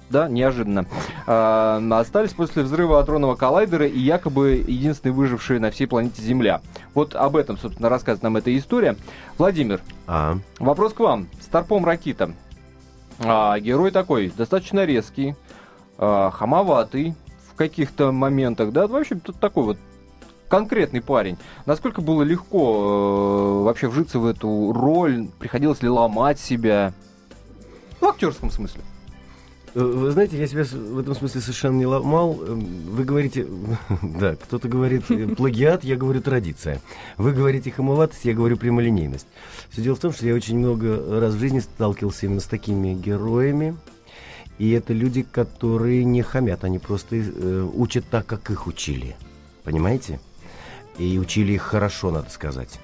да, 0.10 0.28
неожиданно. 0.28 0.86
А, 1.28 1.82
остались 2.00 2.34
после 2.34 2.64
взрыва 2.64 3.00
адронного 3.00 3.36
коллайдера 3.36 3.88
и 3.88 4.00
якобы 4.00 4.64
единственные 4.68 5.14
выжившие 5.14 5.60
на 5.60 5.72
всей 5.72 5.88
планете 5.88 6.22
Земля. 6.22 6.62
Вот 6.94 7.16
об 7.16 7.36
этом, 7.36 7.58
собственно, 7.58 7.90
рассказывает 7.90 8.24
нам 8.24 8.38
эта 8.38 8.56
история. 8.58 8.96
Владимир, 9.38 9.82
А, 10.08 10.38
вопрос 10.60 10.94
к 10.94 11.00
вам. 11.00 11.28
Старпом 11.42 11.86
Ракита. 11.86 12.32
А, 13.20 13.60
герой 13.60 13.92
такой, 13.92 14.32
достаточно 14.36 14.86
резкий, 14.86 15.36
а, 15.98 16.32
хамоватый 16.32 17.16
в 17.52 17.56
каких-то 17.56 18.12
моментах, 18.12 18.72
да, 18.72 18.88
в 18.88 18.96
общем, 18.96 19.20
тут 19.20 19.40
такой 19.40 19.64
вот 19.64 19.78
конкретный 20.48 21.02
парень. 21.02 21.38
Насколько 21.66 22.02
было 22.02 22.24
легко 22.24 23.60
э, 23.62 23.64
вообще 23.66 23.88
вжиться 23.88 24.20
в 24.20 24.26
эту 24.26 24.74
роль? 24.74 25.28
Приходилось 25.38 25.82
ли 25.82 25.90
ломать 25.90 26.40
себя? 26.40 26.94
В 28.02 28.06
актерском 28.06 28.50
смысле. 28.50 28.82
Э, 29.76 29.80
вы 29.80 30.12
знаете, 30.12 30.38
я 30.38 30.48
себя 30.48 30.64
в 30.64 31.00
этом 31.00 31.16
смысле 31.16 31.42
совершенно 31.42 31.78
не 31.78 31.86
ломал. 31.86 32.40
Эм, 32.46 32.60
Вы 32.88 33.04
говорите, 33.04 33.48
да, 34.02 34.36
кто-то 34.36 34.68
говорит 34.68 35.10
э, 35.10 35.28
плагиат, 35.28 35.84
я 35.84 35.96
говорю 35.96 36.22
традиция. 36.22 36.82
Вы 37.18 37.34
говорите 37.34 37.72
хамоватость, 37.72 38.26
я 38.26 38.34
говорю 38.34 38.58
прямолинейность. 38.58 39.28
Все 39.70 39.82
дело 39.82 39.96
в 39.96 40.00
том, 40.00 40.14
что 40.14 40.26
я 40.26 40.34
очень 40.34 40.58
много 40.58 41.20
раз 41.20 41.34
в 41.34 41.40
жизни 41.40 41.60
сталкивался 41.60 42.26
именно 42.26 42.42
с 42.42 42.46
такими 42.46 42.94
героями. 42.94 43.76
И 44.60 44.72
это 44.72 44.92
люди, 44.92 45.24
которые 45.24 46.04
не 46.04 46.22
хамят, 46.22 46.66
они 46.66 46.80
просто 46.80 47.16
э, 47.16 47.70
учат 47.74 48.06
так, 48.10 48.26
как 48.26 48.50
их 48.52 48.68
учили. 48.68 49.16
Понимаете? 49.64 50.20
И 50.98 51.18
учили 51.18 51.54
их 51.54 51.62
хорошо, 51.62 52.12
надо 52.12 52.30
сказать. 52.30 52.80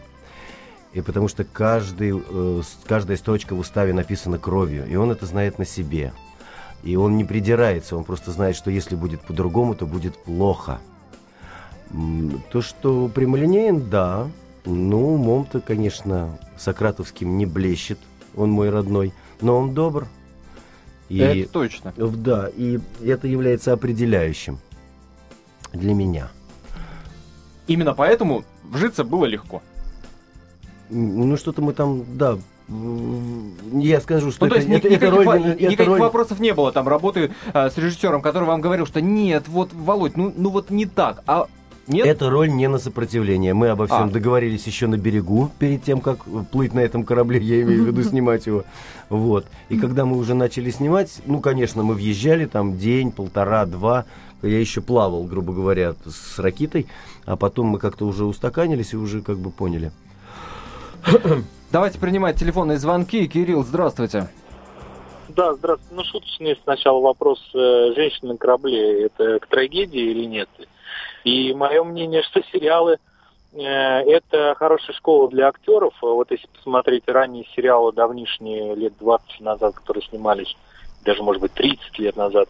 И 0.93 1.01
потому 1.01 1.27
что 1.27 1.43
каждый, 1.43 2.13
э, 2.17 2.61
каждая 2.87 3.17
строчка 3.17 3.53
в 3.53 3.59
уставе 3.59 3.93
написана 3.93 4.39
кровью, 4.39 4.87
и 4.87 4.95
он 4.95 5.11
это 5.11 5.25
знает 5.25 5.59
на 5.59 5.65
себе. 5.65 6.13
И 6.85 6.95
он 6.95 7.17
не 7.17 7.25
придирается, 7.25 7.97
он 7.97 8.03
просто 8.03 8.31
знает, 8.31 8.55
что 8.55 8.69
если 8.69 8.95
будет 8.95 9.21
по-другому, 9.21 9.73
то 9.73 9.87
будет 9.87 10.15
плохо. 10.15 10.79
То, 12.51 12.61
что 12.61 13.09
прямолинеен, 13.09 13.89
да. 13.89 14.29
Ну, 14.65 15.15
умом-то, 15.15 15.61
конечно, 15.61 16.37
сократовским 16.57 17.37
не 17.37 17.47
блещет. 17.47 17.99
Он 18.35 18.51
мой 18.51 18.69
родной. 18.69 19.13
Но 19.41 19.57
он 19.57 19.73
добр. 19.73 20.07
И, 21.09 21.17
Это 21.17 21.51
точно. 21.51 21.93
Да, 21.97 22.49
и 22.55 22.79
это 23.03 23.27
является 23.27 23.73
определяющим 23.73 24.59
для 25.73 25.93
меня. 25.93 26.29
Именно 27.67 27.93
поэтому 27.93 28.43
вжиться 28.63 29.03
было 29.03 29.25
легко. 29.25 29.63
Ну, 30.89 31.35
что-то 31.35 31.63
мы 31.63 31.73
там, 31.73 32.05
да, 32.15 32.37
я 32.67 34.01
скажу, 34.01 34.31
что 34.31 34.45
Ну, 34.45 34.49
то 34.49 34.55
это, 34.55 34.65
есть 34.65 34.69
ни- 34.69 34.75
это- 34.77 34.89
никаких, 34.89 35.07
это 35.07 35.15
роль... 35.15 35.39
не- 35.39 35.49
это 35.51 35.63
никаких 35.63 35.87
роль- 35.87 35.99
вопросов 35.99 36.39
не 36.39 36.53
было 36.53 36.71
там 36.71 36.87
работы 36.87 37.31
а, 37.53 37.69
с 37.69 37.77
режиссером, 37.77 38.21
который 38.21 38.45
вам 38.45 38.61
говорил, 38.61 38.85
что 38.85 39.01
нет, 39.01 39.47
вот, 39.47 39.71
Володь, 39.73 40.17
ну, 40.17 40.33
ну 40.35 40.49
вот 40.49 40.69
не 40.71 40.85
так. 40.85 41.21
А 41.27 41.47
нет? 41.87 42.07
Это 42.07 42.29
роль 42.31 42.49
не 42.51 42.67
на 42.67 42.79
сопротивление. 42.79 43.53
Мы 43.53 43.67
обо 43.69 43.85
всем 43.85 44.05
А. 44.05 44.09
договорились 44.09 44.65
еще 44.65 44.87
на 44.87 44.97
берегу, 44.97 45.51
перед 45.59 45.83
тем, 45.83 46.01
как 46.01 46.23
плыть 46.51 46.73
на 46.73 46.79
этом 46.79 47.03
корабле, 47.03 47.39
я 47.39 47.61
имею 47.61 47.83
в 47.83 47.87
виду 47.87 48.01
снимать 48.09 48.47
его. 48.47 48.63
Вот. 49.09 49.45
И 49.69 49.77
когда 49.77 50.05
мы 50.05 50.17
уже 50.17 50.33
начали 50.33 50.71
снимать, 50.71 51.21
ну, 51.27 51.39
конечно, 51.41 51.83
мы 51.83 51.93
въезжали 51.93 52.45
там 52.45 52.77
день, 52.77 53.11
полтора, 53.11 53.65
два. 53.67 54.05
Я 54.41 54.59
еще 54.59 54.81
плавал, 54.81 55.23
грубо 55.23 55.53
говоря, 55.53 55.93
с 56.05 56.37
ракетой, 56.39 56.87
а 57.25 57.35
потом 57.35 57.67
мы 57.67 57.79
как-то 57.79 58.05
уже 58.07 58.25
устаканились 58.25 58.93
и 58.93 58.97
уже 58.97 59.21
как 59.21 59.37
бы 59.37 59.49
поняли. 59.51 59.91
Давайте 61.75 61.99
принимать 61.99 62.39
телефонные 62.39 62.77
звонки. 62.77 63.27
Кирилл, 63.27 63.61
здравствуйте. 63.65 64.29
Да, 65.27 65.55
здравствуйте. 65.55 65.93
Ну, 65.93 66.05
шуточный 66.05 66.57
сначала 66.63 67.01
вопрос 67.01 67.37
э, 67.53 67.91
женщины 67.93 68.31
на 68.31 68.37
корабле. 68.37 69.07
Это 69.07 69.39
к 69.39 69.47
трагедии 69.47 69.99
или 69.99 70.23
нет? 70.23 70.47
И 71.25 71.53
мое 71.53 71.83
мнение, 71.83 72.23
что 72.23 72.41
сериалы 72.43 72.95
э, 73.51 73.59
это 73.61 74.55
хорошая 74.57 74.95
школа 74.95 75.29
для 75.29 75.49
актеров. 75.49 75.93
Вот 75.99 76.31
если 76.31 76.47
посмотреть 76.47 77.03
ранние 77.07 77.43
сериалы 77.53 77.91
давнишние, 77.91 78.73
лет 78.73 78.93
20 78.97 79.41
назад, 79.41 79.75
которые 79.75 80.03
снимались, 80.03 80.55
даже, 81.03 81.23
может 81.23 81.41
быть, 81.41 81.51
30 81.55 81.99
лет 81.99 82.15
назад, 82.15 82.47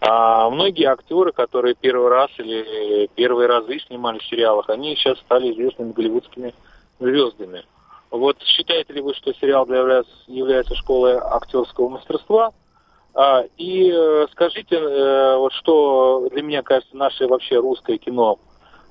а 0.00 0.48
многие 0.48 0.86
актеры, 0.86 1.32
которые 1.32 1.74
первый 1.74 2.08
раз 2.08 2.30
или 2.38 3.10
первые 3.16 3.48
разы 3.48 3.80
снимались 3.80 4.22
в 4.22 4.30
сериалах, 4.30 4.70
они 4.70 4.96
сейчас 4.96 5.18
стали 5.18 5.52
известными 5.52 5.92
голливудскими 5.92 6.54
звездами. 6.98 7.64
Вот 8.12 8.36
считаете 8.42 8.92
ли 8.92 9.00
вы, 9.00 9.14
что 9.14 9.32
сериал 9.32 9.64
является, 9.66 10.12
является 10.26 10.74
школой 10.74 11.14
актерского 11.16 11.88
мастерства? 11.88 12.52
А, 13.14 13.42
и 13.56 13.90
э, 13.90 14.26
скажите, 14.32 14.76
э, 14.76 15.36
вот 15.38 15.52
что 15.54 16.28
для 16.30 16.42
меня 16.42 16.62
кажется 16.62 16.94
наше 16.94 17.26
вообще 17.26 17.56
русское 17.58 17.96
кино 17.96 18.38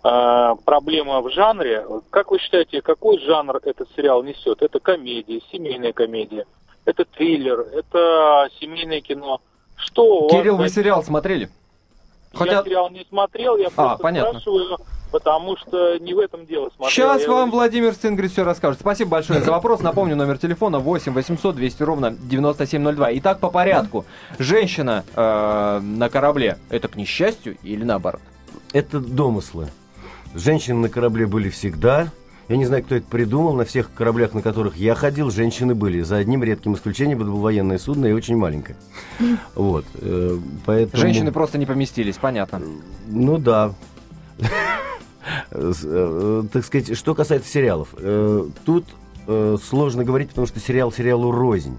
а, 0.03 0.55
проблема 0.65 1.21
в 1.21 1.29
жанре. 1.29 1.85
Как 2.09 2.31
вы 2.31 2.39
считаете, 2.39 2.81
какой 2.81 3.19
жанр 3.19 3.59
этот 3.63 3.87
сериал 3.95 4.23
несет? 4.23 4.63
Это 4.63 4.79
комедия, 4.79 5.39
семейная 5.51 5.93
комедия, 5.93 6.47
это 6.85 7.05
триллер, 7.05 7.59
это 7.59 8.49
семейное 8.59 9.01
кино. 9.01 9.39
Что 9.75 10.21
вас 10.23 10.31
Кирилл, 10.31 10.57
вы 10.57 10.69
сериал 10.69 11.03
смотрели? 11.03 11.49
Я 12.33 12.39
Хотя- 12.39 12.63
сериал 12.63 12.89
не 12.89 13.05
смотрел, 13.05 13.57
я 13.57 13.69
просто 13.69 14.01
понятно. 14.01 14.39
спрашиваю, 14.39 14.77
потому 15.11 15.57
что 15.57 15.97
не 15.99 16.13
в 16.13 16.19
этом 16.19 16.45
дело 16.45 16.69
смотрел. 16.75 16.89
Сейчас 16.89 17.21
Я- 17.23 17.29
вам 17.29 17.51
Владимир 17.51 17.93
Стингрид 17.93 18.31
все 18.31 18.43
расскажет. 18.43 18.79
Спасибо 18.79 19.11
большое 19.11 19.41
за 19.41 19.51
вопрос. 19.51 19.81
Напомню, 19.81 20.15
номер 20.15 20.37
телефона 20.37 20.79
8 20.79 21.13
800 21.13 21.55
200 21.55 21.83
ровно 21.83 22.11
9702. 22.11 23.17
Итак, 23.19 23.39
по 23.39 23.49
порядку. 23.49 24.05
Женщина 24.39 25.03
э, 25.15 25.79
на 25.81 26.09
корабле, 26.09 26.57
это 26.69 26.87
к 26.87 26.95
несчастью 26.95 27.57
или 27.63 27.83
наоборот? 27.83 28.21
Это 28.73 28.99
домыслы. 28.99 29.67
Женщины 30.33 30.79
на 30.79 30.89
корабле 30.89 31.27
были 31.27 31.49
всегда. 31.49 32.07
Я 32.47 32.57
не 32.57 32.65
знаю, 32.65 32.83
кто 32.83 32.95
это 32.95 33.05
придумал. 33.07 33.53
На 33.53 33.63
всех 33.63 33.93
кораблях, 33.93 34.33
на 34.33 34.41
которых 34.41 34.75
я 34.75 34.93
ходил, 34.95 35.31
женщины 35.31 35.73
были. 35.73 36.01
За 36.01 36.17
одним 36.17 36.43
редким 36.43 36.73
исключением, 36.73 37.19
это 37.21 37.29
было 37.29 37.39
военное 37.39 37.77
судно 37.77 38.07
и 38.07 38.11
очень 38.11 38.35
маленькое. 38.35 38.77
Вот. 39.55 39.85
э, 39.95 40.37
Поэтому... 40.65 41.01
Женщины 41.01 41.31
просто 41.31 41.57
не 41.57 41.65
поместились, 41.65 42.17
понятно. 42.17 42.61
Ну 43.07 43.37
да. 43.37 43.73
Э, 45.51 46.43
Так 46.51 46.65
сказать, 46.65 46.97
что 46.97 47.13
касается 47.15 47.49
сериалов. 47.49 47.89
э, 47.97 48.45
Тут 48.65 48.85
э, 49.27 49.57
сложно 49.63 50.03
говорить, 50.03 50.29
потому 50.29 50.47
что 50.47 50.59
сериал 50.59 50.91
сериалу 50.91 51.31
рознь. 51.31 51.77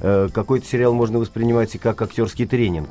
Какой-то 0.00 0.64
сериал 0.64 0.94
можно 0.94 1.18
воспринимать 1.18 1.74
и 1.74 1.78
как 1.78 2.00
актерский 2.00 2.46
тренинг. 2.46 2.90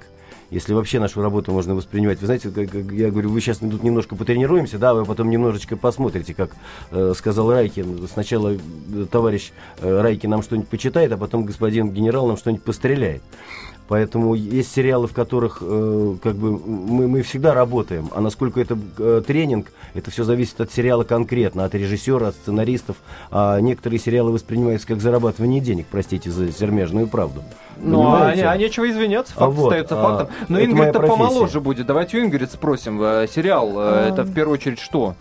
Если 0.49 0.73
вообще 0.73 0.99
нашу 0.99 1.21
работу 1.21 1.53
можно 1.53 1.73
воспринимать. 1.73 2.19
Вы 2.19 2.25
знаете, 2.25 2.49
как, 2.49 2.73
я 2.91 3.11
говорю, 3.11 3.29
вы 3.29 3.39
сейчас 3.39 3.59
тут 3.59 3.81
немножко 3.83 4.15
потренируемся, 4.15 4.77
да, 4.77 4.93
вы 4.93 5.05
потом 5.05 5.29
немножечко 5.29 5.77
посмотрите, 5.77 6.33
как 6.33 6.51
э, 6.91 7.13
сказал 7.15 7.49
Райкин. 7.51 8.07
Сначала 8.11 8.55
товарищ 9.09 9.51
э, 9.79 10.01
Райкин 10.01 10.29
нам 10.29 10.41
что-нибудь 10.43 10.67
почитает, 10.69 11.11
а 11.13 11.17
потом 11.17 11.45
господин 11.45 11.91
генерал 11.91 12.27
нам 12.27 12.35
что-нибудь 12.35 12.63
постреляет. 12.63 13.21
Поэтому 13.87 14.33
есть 14.35 14.73
сериалы, 14.73 15.07
в 15.07 15.13
которых 15.13 15.59
э, 15.61 16.15
как 16.21 16.35
бы 16.35 16.51
мы, 16.57 17.07
мы 17.07 17.21
всегда 17.21 17.53
работаем, 17.53 18.09
а 18.13 18.19
насколько 18.21 18.59
это 18.59 18.77
э, 18.97 19.21
тренинг, 19.25 19.67
это 19.93 20.11
все 20.11 20.23
зависит 20.23 20.59
от 20.59 20.71
сериала 20.71 21.03
конкретно, 21.03 21.63
от 21.63 21.73
режиссера, 21.73 22.27
от 22.27 22.35
сценаристов. 22.35 22.97
А 23.31 23.59
некоторые 23.59 23.99
сериалы 23.99 24.31
воспринимаются 24.31 24.87
как 24.87 24.99
зарабатывание 24.99 25.61
денег, 25.61 25.85
простите 25.89 26.29
за 26.29 26.51
сермяжную 26.51 27.07
правду. 27.07 27.43
Ну, 27.79 28.01
а, 28.01 28.15
Понимаете? 28.15 28.41
не- 28.41 28.47
а 28.47 28.57
нечего 28.57 28.89
извиняться, 28.89 29.33
А 29.37 29.39
факт 29.39 29.53
вот, 29.53 29.67
остается 29.67 29.99
а, 29.99 30.03
фактом. 30.03 30.35
Но 30.49 30.61
Ингрид-то 30.61 30.99
помоложе 30.99 31.61
будет. 31.61 31.85
Давайте 31.85 32.17
у 32.17 32.21
Ингрид 32.21 32.51
спросим. 32.51 33.01
Э, 33.01 33.27
Сериал, 33.33 33.71
А. 33.77 34.07
это 34.09 34.23
в 34.23 34.33
первую 34.33 34.55
очередь 34.55 34.79
что? 34.79 35.15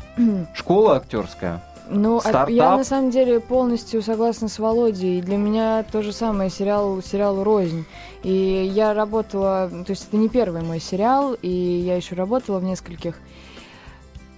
Школа 0.54 0.96
актерская? 0.96 1.62
Ну, 1.88 2.20
Стартап. 2.20 2.50
я 2.50 2.76
на 2.76 2.84
самом 2.84 3.10
деле 3.10 3.40
полностью 3.40 4.02
согласна 4.02 4.48
с 4.48 4.58
Володей. 4.58 5.20
Для 5.20 5.36
меня 5.36 5.84
то 5.90 6.02
же 6.02 6.12
самое 6.12 6.50
сериал, 6.50 7.00
сериал 7.02 7.44
«Рознь». 7.44 7.84
И 8.22 8.70
я 8.74 8.92
работала, 8.92 9.70
то 9.70 9.90
есть 9.90 10.08
это 10.08 10.16
не 10.16 10.28
первый 10.28 10.62
мой 10.62 10.80
сериал, 10.80 11.36
и 11.40 11.48
я 11.48 11.96
еще 11.96 12.14
работала 12.14 12.58
в 12.58 12.64
нескольких. 12.64 13.14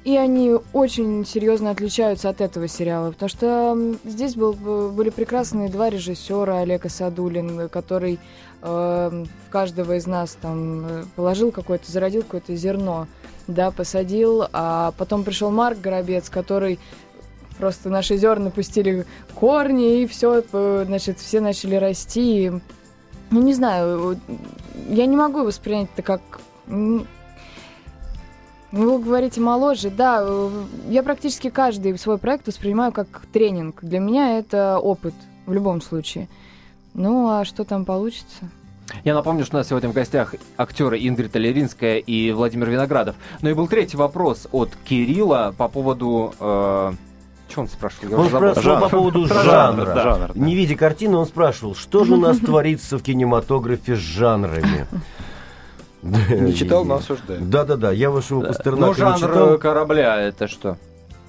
И 0.05 0.17
они 0.17 0.55
очень 0.73 1.27
серьезно 1.27 1.71
отличаются 1.71 2.29
от 2.29 2.41
этого 2.41 2.69
сериала, 2.69 3.11
потому 3.11 3.29
что 3.29 3.77
здесь 4.05 4.37
был, 4.37 4.53
были 4.55 5.11
прекрасные 5.11 5.69
два 5.69 5.91
режиссера, 5.91 6.61
Олег 6.61 6.87
Асадулин, 6.87 7.69
который 7.69 8.19
э, 8.63 9.25
в 9.47 9.51
каждого 9.51 9.97
из 9.97 10.07
нас 10.07 10.37
там 10.41 10.87
э, 10.87 11.05
положил 11.15 11.51
какое-то, 11.51 11.91
зародил 11.91 12.23
какое-то 12.23 12.55
зерно, 12.57 13.07
да, 13.49 13.71
посадил, 13.71 14.47
а 14.53 14.95
потом 14.97 15.25
пришел 15.25 15.51
Марк 15.51 15.79
Горобец, 15.81 16.31
который 16.31 16.79
просто 17.59 17.91
наши 17.91 18.17
зерна 18.17 18.51
пустили 18.51 19.07
корни, 19.35 20.03
и 20.03 20.07
все, 20.07 20.43
значит, 20.87 21.19
все 21.19 21.41
начали 21.41 21.75
расти. 21.77 22.53
Ну, 23.31 23.43
не 23.43 23.53
знаю, 23.55 24.01
вот, 24.03 24.19
я 24.89 25.07
не 25.07 25.17
могу 25.17 25.45
воспринять 25.45 25.89
это 25.95 26.03
как... 26.03 26.21
м, 26.67 27.07
Вы 28.73 28.99
говорите 28.99 29.41
моложе, 29.41 29.91
да, 29.91 30.21
э, 30.23 30.51
я 30.89 31.03
практически 31.03 31.51
каждый 31.51 31.99
свой 31.99 32.19
проект 32.19 32.47
воспринимаю 32.47 32.93
как 32.93 33.07
тренинг. 33.33 33.81
Для 33.83 33.99
меня 33.99 34.39
это 34.39 34.79
опыт 34.79 35.15
в 35.47 35.53
любом 35.53 35.81
случае. 35.83 36.29
Ну, 36.95 37.29
а 37.29 37.45
что 37.45 37.65
там 37.65 37.85
получится? 37.85 38.49
Я 39.05 39.15
напомню, 39.15 39.45
что 39.45 39.57
у 39.57 39.59
нас 39.59 39.69
сегодня 39.69 39.91
в 39.91 39.93
гостях 39.93 40.35
актеры 40.57 40.99
Ингрид 40.99 41.31
Толеринская 41.33 41.99
и 41.99 42.33
Владимир 42.33 42.71
Виноградов. 42.71 43.17
Ну 43.43 43.51
и 43.51 43.53
был 43.53 43.69
третий 43.69 43.99
вопрос 43.99 44.49
от 44.53 44.71
Кирилла 44.85 45.55
по 45.57 45.69
поводу... 45.69 46.35
Э, 46.41 46.93
что 47.49 47.61
он 47.63 47.69
спрашивал? 47.69 48.11
Я 48.11 48.17
Он 48.19 48.27
спрашивал 48.29 48.63
Жанр. 48.63 48.81
по 48.81 48.89
поводу 48.89 49.27
Жанр, 49.27 49.45
жанра. 49.45 49.85
да. 49.95 50.03
Жанр, 50.03 50.33
да. 50.35 50.41
Не 50.41 50.55
видя 50.55 50.75
картины, 50.77 51.17
он 51.17 51.27
спрашивал, 51.27 51.75
что 51.75 52.05
же 52.05 52.15
у 52.15 52.17
нас 52.17 52.39
творится 52.39 52.99
в 52.99 53.03
кинематографе 53.03 53.97
с 53.97 53.99
жанрами. 53.99 54.87
Не 56.03 56.55
читал, 56.55 56.85
но 56.85 56.97
осуждаю. 56.97 57.41
Да-да-да, 57.43 57.91
я 57.93 58.11
вашего 58.11 58.43
Ну, 58.43 58.47
Пастернака 58.49 58.93
не 58.93 58.99
жанр 58.99 59.19
читал. 59.19 59.55
э, 59.55 59.59
корабля 59.59 60.17
это 60.21 60.47
что? 60.47 60.77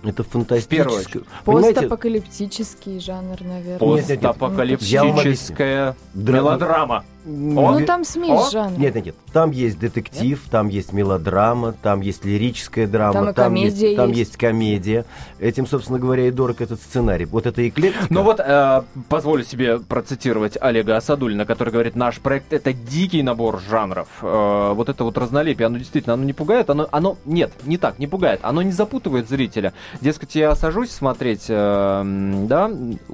Это 0.04 0.24
фантастическое. 0.24 1.24
Постапокалиптический 1.44 3.00
жанр, 3.02 3.42
наверное. 3.42 3.80
Постапокалиптическая 3.80 5.96
Драма. 6.14 6.52
мелодрама. 6.52 7.04
Ну, 7.26 7.86
там 7.86 8.04
смесь 8.06 8.48
О! 8.48 8.50
жанров. 8.50 8.78
Нет, 8.78 8.96
нет, 8.96 9.06
нет. 9.08 9.16
Там 9.34 9.52
есть 9.52 9.78
детектив, 9.78 10.42
там 10.50 10.70
есть 10.70 10.94
мелодрама, 10.94 11.74
там 11.74 12.02
есть 12.02 12.24
лирическая 12.24 12.88
драма, 12.88 13.34
Там 13.34 13.56
и 13.56 13.62
есть, 13.62 13.76
комедия 13.76 13.96
там 13.96 14.10
есть. 14.10 14.20
есть 14.20 14.38
комедия. 14.38 15.06
Этим, 15.40 15.68
собственно 15.68 16.00
говоря, 16.00 16.28
и 16.28 16.32
дорог 16.32 16.62
этот 16.62 16.80
сценарий. 16.80 17.26
Вот 17.26 17.46
это 17.46 17.68
эклектика. 17.68 18.08
Ну 18.10 18.24
вот, 18.24 18.40
э, 18.40 18.84
позволю 19.10 19.44
себе 19.44 19.80
процитировать 19.80 20.58
Олега 20.60 20.98
Асадулина, 20.98 21.46
который 21.46 21.72
говорит, 21.72 21.96
наш 21.96 22.20
проект 22.20 22.54
это 22.54 22.74
дикий 22.74 23.22
набор 23.22 23.60
жанров. 23.60 24.08
Э, 24.22 24.72
вот 24.74 24.90
это 24.90 25.04
вот 25.04 25.18
разнолепие, 25.18 25.68
оно 25.68 25.78
действительно, 25.78 26.14
оно 26.14 26.24
не 26.24 26.34
пугает, 26.34 26.70
оно, 26.70 26.88
оно, 26.92 27.18
нет, 27.26 27.52
не 27.66 27.78
так, 27.78 28.00
не 28.00 28.08
пугает, 28.08 28.40
оно 28.44 28.62
не 28.62 28.72
запутывает 28.72 29.28
зрителя. 29.28 29.74
Дескать, 30.02 30.36
я 30.36 30.56
сажусь 30.56 30.92
смотреть, 30.92 31.46
э, 31.50 32.44
да, 32.48 32.72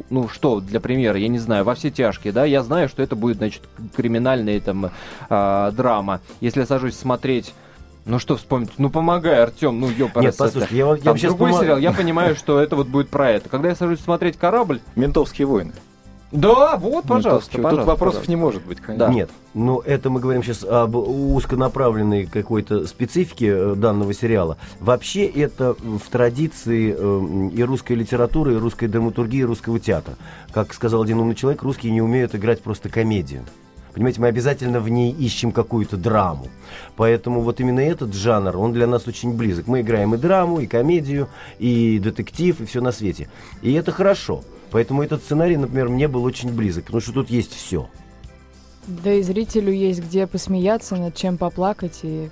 ну 0.10 0.30
что, 0.30 0.60
для 0.60 0.80
примера, 0.80 1.18
я 1.18 1.28
не 1.28 1.40
знаю, 1.40 1.66
во 1.66 1.74
все 1.76 1.90
тяжкие, 1.90 2.32
да, 2.32 2.46
я 2.46 2.64
знаю, 2.64 2.88
что 2.88 3.02
это 3.02 3.16
будет, 3.16 3.38
значит, 3.38 3.64
криминальная 3.96 4.60
там 4.60 4.92
э, 5.30 5.72
драма. 5.76 6.22
Если 6.42 6.60
я 6.62 6.66
сажусь 6.66 6.96
смотреть 6.98 7.54
ну 8.06 8.20
что 8.20 8.38
вспомнить? 8.38 8.70
Ну 8.78 8.92
помогай, 8.92 9.42
Артем, 9.42 9.80
ну 9.80 9.90
ёпарас. 9.90 10.26
Нет, 10.26 10.38
послушайте, 10.38 10.78
я 10.78 10.86
я 10.90 10.96
Там 10.98 11.04
вам 11.06 11.18
сейчас 11.18 11.32
другой 11.32 11.52
помо- 11.54 11.60
сериал, 11.62 11.78
я 11.80 11.92
понимаю, 11.92 12.36
что 12.36 12.60
это 12.60 12.76
вот 12.76 12.88
будет 12.88 13.10
про 13.10 13.32
это. 13.32 13.50
Когда 13.50 13.70
я 13.70 13.76
сажусь 13.76 14.00
смотреть 14.00 14.38
корабль, 14.38 14.80
Ментовские 14.96 15.48
войны. 15.48 15.72
да, 16.32 16.78
вот, 16.78 17.06
пожалуйста, 17.06 17.30
Ментовские. 17.58 17.64
пожалуйста. 17.64 17.78
Тут 17.82 17.88
вопросов 17.88 18.22
пожалуйста. 18.22 18.30
не 18.32 18.36
может 18.36 18.66
быть, 18.68 18.78
Да. 18.78 18.84
конечно. 18.86 19.10
Нет, 19.12 19.30
ну 19.56 19.80
это 19.80 20.12
мы 20.12 20.20
говорим 20.20 20.44
сейчас 20.44 20.64
об 20.64 20.96
узконаправленной 20.96 22.28
какой-то 22.28 22.86
специфике 22.86 23.48
э, 23.48 23.74
данного 23.76 24.14
сериала. 24.14 24.58
Вообще 24.80 25.26
это 25.26 25.74
в 25.74 26.08
традиции 26.12 26.96
э, 26.96 27.50
и 27.56 27.64
русской 27.64 27.94
литературы, 27.94 28.54
и 28.54 28.58
русской 28.58 28.88
драматургии, 28.88 29.40
и 29.40 29.46
русского 29.46 29.80
театра. 29.80 30.16
Как 30.54 30.74
сказал 30.76 31.02
один 31.02 31.20
умный 31.20 31.34
человек, 31.34 31.64
русские 31.64 31.92
не 31.92 32.04
умеют 32.04 32.36
играть 32.36 32.62
просто 32.62 32.88
комедию. 32.90 33.44
Понимаете, 33.96 34.20
мы 34.20 34.28
обязательно 34.28 34.82
в 34.82 34.90
ней 34.90 35.14
ищем 35.14 35.54
какую-то 35.54 35.96
драму. 35.96 36.50
Поэтому 36.98 37.40
вот 37.40 37.62
именно 37.62 37.80
этот 37.80 38.14
жанр, 38.14 38.58
он 38.58 38.74
для 38.74 38.88
нас 38.88 39.08
очень 39.08 39.34
близок. 39.38 39.68
Мы 39.68 39.82
играем 39.82 40.14
и 40.14 40.18
драму, 40.18 40.60
и 40.60 40.68
комедию, 40.68 41.30
и 41.60 41.98
детектив, 42.00 42.60
и 42.60 42.66
все 42.66 42.82
на 42.82 42.92
свете. 42.92 43.30
И 43.62 43.72
это 43.72 43.94
хорошо. 43.94 44.44
Поэтому 44.72 45.02
этот 45.02 45.24
сценарий, 45.24 45.56
например, 45.56 45.88
мне 45.88 46.10
был 46.10 46.26
очень 46.26 46.54
близок, 46.54 46.86
потому 46.86 47.00
что 47.00 47.14
тут 47.14 47.30
есть 47.30 47.54
все. 47.54 47.88
Да 48.86 49.14
и 49.14 49.22
зрителю 49.22 49.72
есть 49.72 50.02
где 50.02 50.28
посмеяться, 50.28 50.98
над 50.98 51.16
чем 51.16 51.38
поплакать 51.38 52.02
и, 52.04 52.30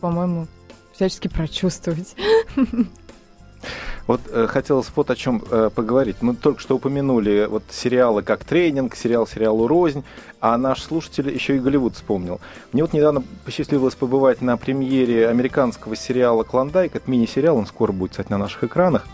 по-моему, 0.00 0.46
всячески 0.92 1.26
прочувствовать. 1.26 2.14
Вот 4.06 4.20
э, 4.28 4.46
хотелось 4.48 4.90
вот 4.94 5.10
о 5.10 5.16
чем 5.16 5.42
э, 5.50 5.70
поговорить. 5.74 6.16
Мы 6.20 6.34
только 6.34 6.60
что 6.60 6.76
упомянули 6.76 7.46
вот 7.48 7.62
сериалы 7.70 8.22
как 8.22 8.44
«Тренинг», 8.44 8.96
сериал 8.96 9.26
«Сериалу 9.26 9.66
рознь», 9.66 10.04
а 10.40 10.56
наш 10.56 10.82
слушатель 10.82 11.32
еще 11.32 11.56
и 11.56 11.60
Голливуд 11.60 11.94
вспомнил. 11.94 12.40
Мне 12.72 12.82
вот 12.82 12.92
недавно 12.92 13.22
посчастливилось 13.44 13.94
побывать 13.94 14.40
на 14.40 14.56
премьере 14.56 15.28
американского 15.28 15.96
сериала 15.96 16.42
«Клондайк». 16.42 16.96
Это 16.96 17.10
мини-сериал, 17.10 17.56
он 17.56 17.66
скоро 17.66 17.92
будет, 17.92 18.12
кстати, 18.12 18.30
на 18.30 18.38
наших 18.38 18.64
экранах. 18.64 19.04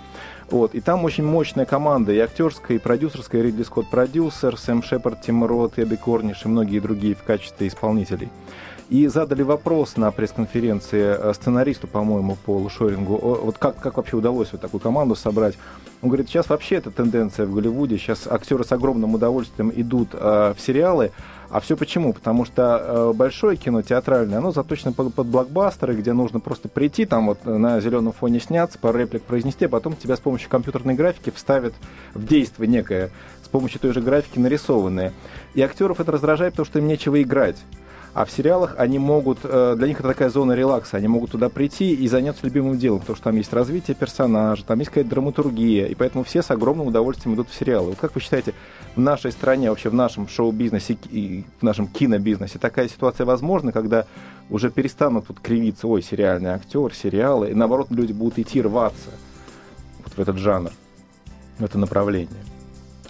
Вот, 0.50 0.74
и 0.76 0.80
там 0.80 1.04
очень 1.04 1.24
мощная 1.24 1.66
команда, 1.66 2.12
и 2.12 2.18
актерская, 2.18 2.76
и 2.76 2.80
продюсерская, 2.80 3.42
Ридли 3.42 3.64
Скотт 3.64 3.90
продюсер, 3.90 4.56
Сэм 4.56 4.82
Шепард, 4.82 5.20
Тим 5.22 5.44
Рот, 5.44 5.72
Эбби 5.76 5.96
Корниш 5.96 6.44
и 6.44 6.48
многие 6.48 6.78
другие 6.78 7.16
в 7.16 7.24
качестве 7.24 7.66
исполнителей. 7.66 8.28
И 8.88 9.08
задали 9.08 9.42
вопрос 9.42 9.96
на 9.96 10.12
пресс-конференции 10.12 11.16
э, 11.18 11.34
сценаристу, 11.34 11.88
по-моему, 11.88 12.36
Полу 12.46 12.68
Шорингу, 12.68 13.16
вот 13.16 13.58
как, 13.58 13.80
как 13.80 13.96
вообще 13.96 14.16
удалось 14.16 14.52
вот 14.52 14.60
такую 14.60 14.80
команду 14.80 15.16
собрать. 15.16 15.56
Он 16.02 16.08
говорит, 16.08 16.28
сейчас 16.28 16.48
вообще 16.48 16.76
это 16.76 16.90
тенденция 16.92 17.46
в 17.46 17.54
Голливуде, 17.54 17.98
сейчас 17.98 18.28
актеры 18.28 18.64
с 18.64 18.70
огромным 18.70 19.14
удовольствием 19.14 19.72
идут 19.74 20.10
э, 20.12 20.54
в 20.56 20.60
сериалы, 20.60 21.10
а 21.48 21.60
все 21.60 21.76
почему? 21.76 22.12
Потому 22.12 22.44
что 22.44 22.82
э, 22.84 23.12
большое 23.12 23.56
кино 23.56 23.82
театральное, 23.82 24.38
оно 24.38 24.52
заточено 24.52 24.92
под, 24.92 25.14
под 25.14 25.26
блокбастеры, 25.26 25.94
где 25.94 26.12
нужно 26.12 26.38
просто 26.38 26.68
прийти, 26.68 27.06
там 27.06 27.26
вот 27.26 27.38
э, 27.44 27.56
на 27.56 27.80
зеленом 27.80 28.12
фоне 28.12 28.40
сняться, 28.40 28.78
пару 28.78 28.98
реплик 28.98 29.22
произнести, 29.22 29.64
а 29.64 29.68
потом 29.68 29.96
тебя 29.96 30.16
с 30.16 30.20
помощью 30.20 30.50
компьютерной 30.50 30.94
графики 30.94 31.32
вставят 31.34 31.74
в 32.14 32.26
действие 32.26 32.68
некое, 32.68 33.10
с 33.42 33.48
помощью 33.48 33.80
той 33.80 33.92
же 33.92 34.00
графики 34.00 34.38
нарисованное. 34.38 35.12
И 35.54 35.62
актеров 35.62 36.00
это 36.00 36.12
раздражает, 36.12 36.54
потому 36.54 36.66
что 36.66 36.78
им 36.78 36.88
нечего 36.88 37.20
играть. 37.22 37.56
А 38.16 38.24
в 38.24 38.30
сериалах 38.30 38.76
они 38.78 38.98
могут, 38.98 39.40
э, 39.42 39.74
для 39.76 39.88
них 39.88 40.00
это 40.00 40.08
такая 40.08 40.30
зона 40.30 40.52
релакса, 40.52 40.96
они 40.96 41.06
могут 41.06 41.32
туда 41.32 41.50
прийти 41.50 41.92
и 41.92 42.08
заняться 42.08 42.46
любимым 42.46 42.78
делом, 42.78 43.00
потому 43.00 43.14
что 43.14 43.24
там 43.24 43.36
есть 43.36 43.52
развитие 43.52 43.94
персонажа, 43.94 44.64
там 44.64 44.78
есть 44.78 44.88
какая-то 44.88 45.10
драматургия, 45.10 45.84
и 45.84 45.94
поэтому 45.94 46.24
все 46.24 46.40
с 46.40 46.50
огромным 46.50 46.86
удовольствием 46.86 47.34
идут 47.34 47.50
в 47.50 47.54
сериалы. 47.54 47.90
Вот 47.90 47.98
как 47.98 48.14
вы 48.14 48.22
считаете, 48.22 48.54
в 48.94 49.00
нашей 49.00 49.32
стране, 49.32 49.68
вообще 49.68 49.90
в 49.90 49.94
нашем 49.94 50.28
шоу-бизнесе 50.28 50.96
и 51.10 51.44
в 51.60 51.62
нашем 51.62 51.88
кинобизнесе 51.88 52.58
такая 52.58 52.88
ситуация 52.88 53.26
возможна, 53.26 53.70
когда 53.70 54.06
уже 54.48 54.70
перестанут 54.70 55.26
вот 55.28 55.38
кривиться, 55.40 55.86
ой, 55.86 56.00
сериальный 56.00 56.52
актер, 56.52 56.94
сериалы, 56.94 57.50
и 57.50 57.54
наоборот 57.54 57.88
люди 57.90 58.14
будут 58.14 58.38
идти 58.38 58.62
рваться 58.62 59.10
вот 60.02 60.14
в 60.14 60.18
этот 60.18 60.38
жанр, 60.38 60.70
в 61.58 61.64
это 61.66 61.76
направление? 61.76 62.55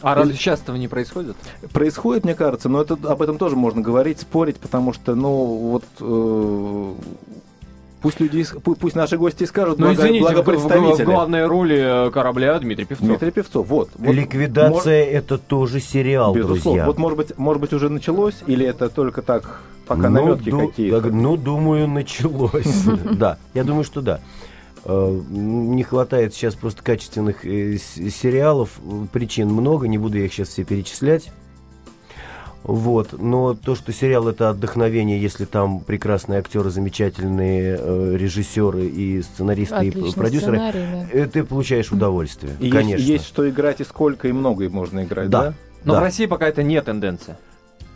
А 0.02 0.14
разве 0.14 0.34
сейчас 0.34 0.60
этого 0.60 0.76
не 0.76 0.88
происходит? 0.88 1.36
Происходит, 1.72 2.24
мне 2.24 2.34
кажется, 2.34 2.68
но 2.68 2.82
это, 2.82 2.94
об 3.04 3.22
этом 3.22 3.38
тоже 3.38 3.56
можно 3.56 3.80
говорить, 3.80 4.20
спорить, 4.20 4.56
потому 4.56 4.92
что, 4.92 5.14
ну, 5.14 5.30
вот... 5.44 5.84
э, 6.00 6.92
Пусть 8.02 8.20
люди, 8.20 8.44
пусть 8.62 8.94
наши 8.94 9.16
гости 9.16 9.44
скажут, 9.44 9.78
Ну, 9.78 9.86
благо, 9.86 10.00
извините, 10.02 10.20
благо 10.20 10.42
в, 10.42 10.46
в- 10.46 10.98
в 11.00 11.04
главной 11.04 11.46
роли 11.46 12.06
э, 12.08 12.10
корабля 12.12 12.56
Дмитрий 12.58 12.84
Певцов. 12.84 13.08
Дмитрий 13.08 13.30
Певцов, 13.32 13.66
вот. 13.66 13.88
вот 13.96 14.14
Ликвидация 14.14 15.02
это 15.04 15.38
тоже 15.38 15.80
сериал, 15.80 16.32
Безусловно. 16.34 16.62
друзья. 16.62 16.86
Вот, 16.86 16.98
может 16.98 17.16
быть, 17.18 17.38
может 17.38 17.60
быть, 17.60 17.72
уже 17.72 17.88
началось, 17.88 18.36
или 18.46 18.64
это 18.64 18.90
только 18.90 19.22
так, 19.22 19.62
пока 19.88 20.08
Ну, 20.08 20.26
наметки 20.26 20.50
ду- 20.50 20.68
какие-то? 20.68 21.00
Ну, 21.10 21.36
думаю, 21.36 21.88
началось. 21.88 22.84
Да, 23.12 23.38
я 23.54 23.64
думаю, 23.64 23.82
что 23.82 24.02
да. 24.02 24.20
Э, 24.88 25.20
Не 25.30 25.82
хватает 25.82 26.32
сейчас 26.34 26.54
просто 26.54 26.82
качественных 26.82 27.44
э, 27.44 27.76
сериалов. 27.76 28.70
Причин 29.12 29.48
много, 29.48 29.88
не 29.88 29.98
буду 29.98 30.16
я 30.18 30.26
их 30.26 30.32
сейчас 30.32 30.48
все 30.48 30.64
перечислять. 30.64 31.30
Вот, 32.62 33.12
но 33.12 33.54
то, 33.54 33.76
что 33.76 33.92
сериал 33.92 34.26
это 34.26 34.50
отдохновение, 34.50 35.20
если 35.22 35.44
там 35.44 35.78
прекрасные 35.78 36.40
актеры, 36.40 36.70
замечательные 36.70 37.78
э, 37.80 38.16
режиссеры 38.16 38.86
и 38.86 39.22
сценаристы 39.22 39.84
и 39.86 39.88
Отличный 39.90 40.12
продюсеры, 40.14 40.56
сценарий, 40.56 40.80
да. 40.92 41.06
э, 41.12 41.26
ты 41.26 41.44
получаешь 41.44 41.92
удовольствие, 41.92 42.54
И 42.58 42.68
конечно. 42.68 42.96
есть, 42.98 43.08
есть 43.08 43.26
что 43.26 43.48
играть 43.48 43.80
и 43.80 43.84
сколько, 43.84 44.26
и 44.26 44.32
много 44.32 44.64
и 44.64 44.68
можно 44.68 45.04
играть, 45.04 45.30
Да. 45.30 45.42
да? 45.50 45.54
Но 45.84 45.92
Да. 45.92 46.00
в 46.00 46.02
России 46.02 46.26
пока 46.26 46.48
это 46.48 46.64
не 46.64 46.82
тенденция. 46.82 47.38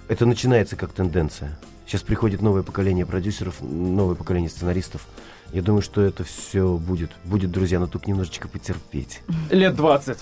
Это 0.07 0.25
начинается 0.25 0.77
как 0.77 0.93
тенденция. 0.93 1.59
Сейчас 1.91 2.03
приходит 2.03 2.41
новое 2.41 2.63
поколение 2.63 3.05
продюсеров, 3.05 3.57
новое 3.61 4.15
поколение 4.15 4.49
сценаристов. 4.49 5.09
Я 5.53 5.61
думаю, 5.61 5.83
что 5.83 6.01
это 6.01 6.23
все 6.23 6.77
будет. 6.77 7.11
Будет, 7.25 7.51
друзья, 7.51 7.81
но 7.81 7.89
только 7.89 8.09
немножечко 8.09 8.47
потерпеть. 8.47 9.23
Лет 9.51 9.75
20. 9.75 10.19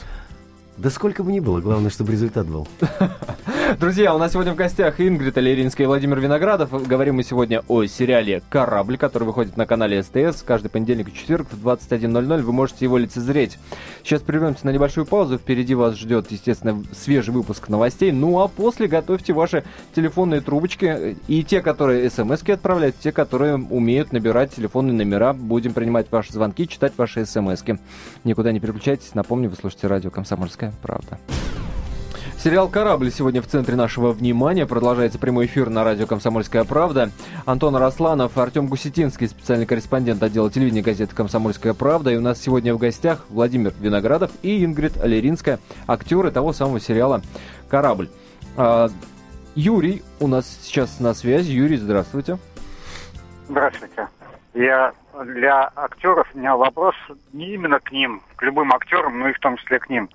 Да 0.78 0.90
сколько 0.90 1.24
бы 1.24 1.32
ни 1.32 1.40
было, 1.40 1.60
главное, 1.60 1.90
чтобы 1.90 2.12
результат 2.12 2.46
был. 2.46 2.68
Друзья, 3.80 4.14
у 4.14 4.18
нас 4.18 4.32
сегодня 4.32 4.52
в 4.52 4.56
гостях 4.56 5.00
Ингрид 5.00 5.36
Алеринская 5.36 5.84
и 5.84 5.88
Владимир 5.88 6.20
Виноградов. 6.20 6.70
Говорим 6.86 7.16
мы 7.16 7.24
сегодня 7.24 7.64
о 7.66 7.84
сериале 7.84 8.42
«Корабль», 8.48 8.96
который 8.96 9.24
выходит 9.24 9.56
на 9.56 9.66
канале 9.66 10.04
СТС 10.04 10.42
каждый 10.42 10.68
понедельник 10.68 11.08
и 11.08 11.14
четверг 11.14 11.48
в 11.50 11.66
21.00. 11.66 12.42
Вы 12.42 12.52
можете 12.52 12.84
его 12.84 12.96
лицезреть. 12.96 13.58
Сейчас 14.04 14.22
прервемся 14.22 14.66
на 14.66 14.70
небольшую 14.70 15.04
паузу. 15.04 15.36
Впереди 15.38 15.74
вас 15.74 15.96
ждет, 15.96 16.30
естественно, 16.30 16.80
свежий 16.92 17.34
выпуск 17.34 17.68
новостей. 17.68 18.12
Ну 18.12 18.38
а 18.38 18.46
после 18.46 18.86
готовьте 18.86 19.32
ваши 19.32 19.64
телефонные 19.96 20.42
трубочки. 20.42 21.16
И 21.26 21.42
те, 21.42 21.60
которые 21.60 22.08
смс-ки 22.08 22.52
отправляют, 22.52 22.96
те, 23.00 23.10
которые 23.10 23.56
умеют 23.56 24.12
набирать 24.12 24.54
телефонные 24.54 24.94
номера. 24.94 25.32
Будем 25.32 25.72
принимать 25.72 26.06
ваши 26.12 26.32
звонки, 26.32 26.68
читать 26.68 26.92
ваши 26.96 27.26
смс-ки. 27.26 27.80
Никуда 28.22 28.52
не 28.52 28.60
переключайтесь. 28.60 29.14
Напомню, 29.14 29.50
вы 29.50 29.56
слушаете 29.56 29.88
радио 29.88 30.10
«Комсомольская 30.10 30.67
правда». 30.82 31.18
Сериал 32.38 32.68
«Корабль» 32.68 33.10
сегодня 33.10 33.42
в 33.42 33.48
центре 33.48 33.74
нашего 33.74 34.12
внимания. 34.12 34.64
Продолжается 34.64 35.18
прямой 35.18 35.46
эфир 35.46 35.70
на 35.70 35.82
радио 35.82 36.06
«Комсомольская 36.06 36.62
правда». 36.62 37.10
Антон 37.46 37.74
Арасланов, 37.74 38.38
Артем 38.38 38.68
Гусетинский, 38.68 39.26
специальный 39.26 39.66
корреспондент 39.66 40.22
отдела 40.22 40.48
телевидения 40.48 40.82
газеты 40.82 41.16
«Комсомольская 41.16 41.74
правда». 41.74 42.12
И 42.12 42.16
у 42.16 42.20
нас 42.20 42.40
сегодня 42.40 42.74
в 42.74 42.78
гостях 42.78 43.26
Владимир 43.28 43.74
Виноградов 43.80 44.30
и 44.42 44.64
Ингрид 44.64 44.96
Алеринская, 44.98 45.58
актеры 45.88 46.30
того 46.30 46.52
самого 46.52 46.78
сериала 46.78 47.22
«Корабль». 47.68 48.08
А, 48.56 48.88
Юрий 49.56 50.04
у 50.20 50.28
нас 50.28 50.46
сейчас 50.62 51.00
на 51.00 51.14
связи. 51.14 51.50
Юрий, 51.50 51.76
здравствуйте. 51.76 52.38
Здравствуйте. 53.48 54.06
Я 54.54 54.92
для 55.24 55.72
актеров 55.74 56.28
у 56.32 56.38
меня 56.38 56.54
вопрос 56.56 56.94
не 57.32 57.54
именно 57.54 57.80
к 57.80 57.90
ним, 57.90 58.22
к 58.36 58.42
любым 58.44 58.72
актерам, 58.72 59.18
но 59.18 59.28
и 59.28 59.32
в 59.32 59.40
том 59.40 59.56
числе 59.56 59.80
к 59.80 59.90
ним. 59.90 60.08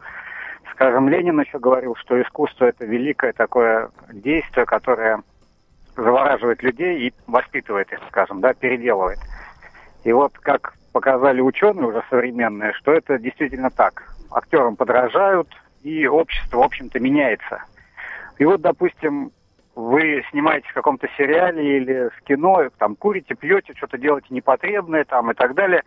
Скажем, 0.74 1.08
Ленин 1.08 1.40
еще 1.40 1.60
говорил, 1.60 1.96
что 1.96 2.22
искусство 2.22 2.66
это 2.66 2.86
великое 2.86 3.34
такое 3.34 3.90
действие, 4.12 4.66
которое 4.66 5.22
завораживает 5.96 6.64
людей 6.64 7.08
и 7.08 7.14
воспитывает 7.28 7.92
их, 7.92 8.00
скажем, 8.10 8.42
да, 8.42 8.54
переделывает. 8.54 9.20
И 10.04 10.12
вот 10.12 10.34
как 10.40 10.74
показали 10.92 11.42
ученые 11.42 11.88
уже 11.88 12.04
современные, 12.10 12.74
что 12.74 12.92
это 12.92 13.20
действительно 13.20 13.70
так. 13.70 14.04
Актерам 14.32 14.76
подражают, 14.76 15.48
и 15.84 16.08
общество, 16.08 16.58
в 16.58 16.64
общем-то, 16.64 17.00
меняется. 17.00 17.64
И 18.40 18.46
вот, 18.46 18.62
допустим, 18.62 19.32
вы 19.76 20.24
снимаетесь 20.32 20.70
в 20.70 20.74
каком-то 20.74 21.08
сериале 21.18 21.78
или 21.78 22.10
в 22.10 22.22
кино, 22.24 22.70
там 22.80 22.96
курите, 22.96 23.36
пьете, 23.36 23.74
что-то 23.76 23.98
делаете 23.98 24.28
непотребное 24.32 25.04
там 25.04 25.32
и 25.32 25.34
так 25.36 25.54
далее. 25.54 25.84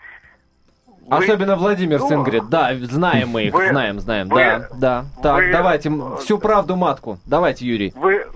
Вы... 1.07 1.25
Особенно 1.25 1.55
Владимир 1.57 2.01
ну, 2.01 2.09
Сингрид. 2.09 2.49
Да, 2.49 2.73
знаем 2.81 3.29
мы 3.29 3.45
их, 3.45 3.55
вы... 3.55 3.69
знаем, 3.69 4.01
знаем. 4.01 4.29
Вы... 4.29 4.37
Да, 4.37 4.69
да. 4.75 5.05
Так, 5.23 5.37
вы... 5.37 5.53
давайте 5.53 5.93
всю 6.21 6.39
правду 6.39 6.75
матку. 6.75 7.19
Давайте, 7.27 7.65
Юрий. 7.65 7.93
Вы, 7.95 8.27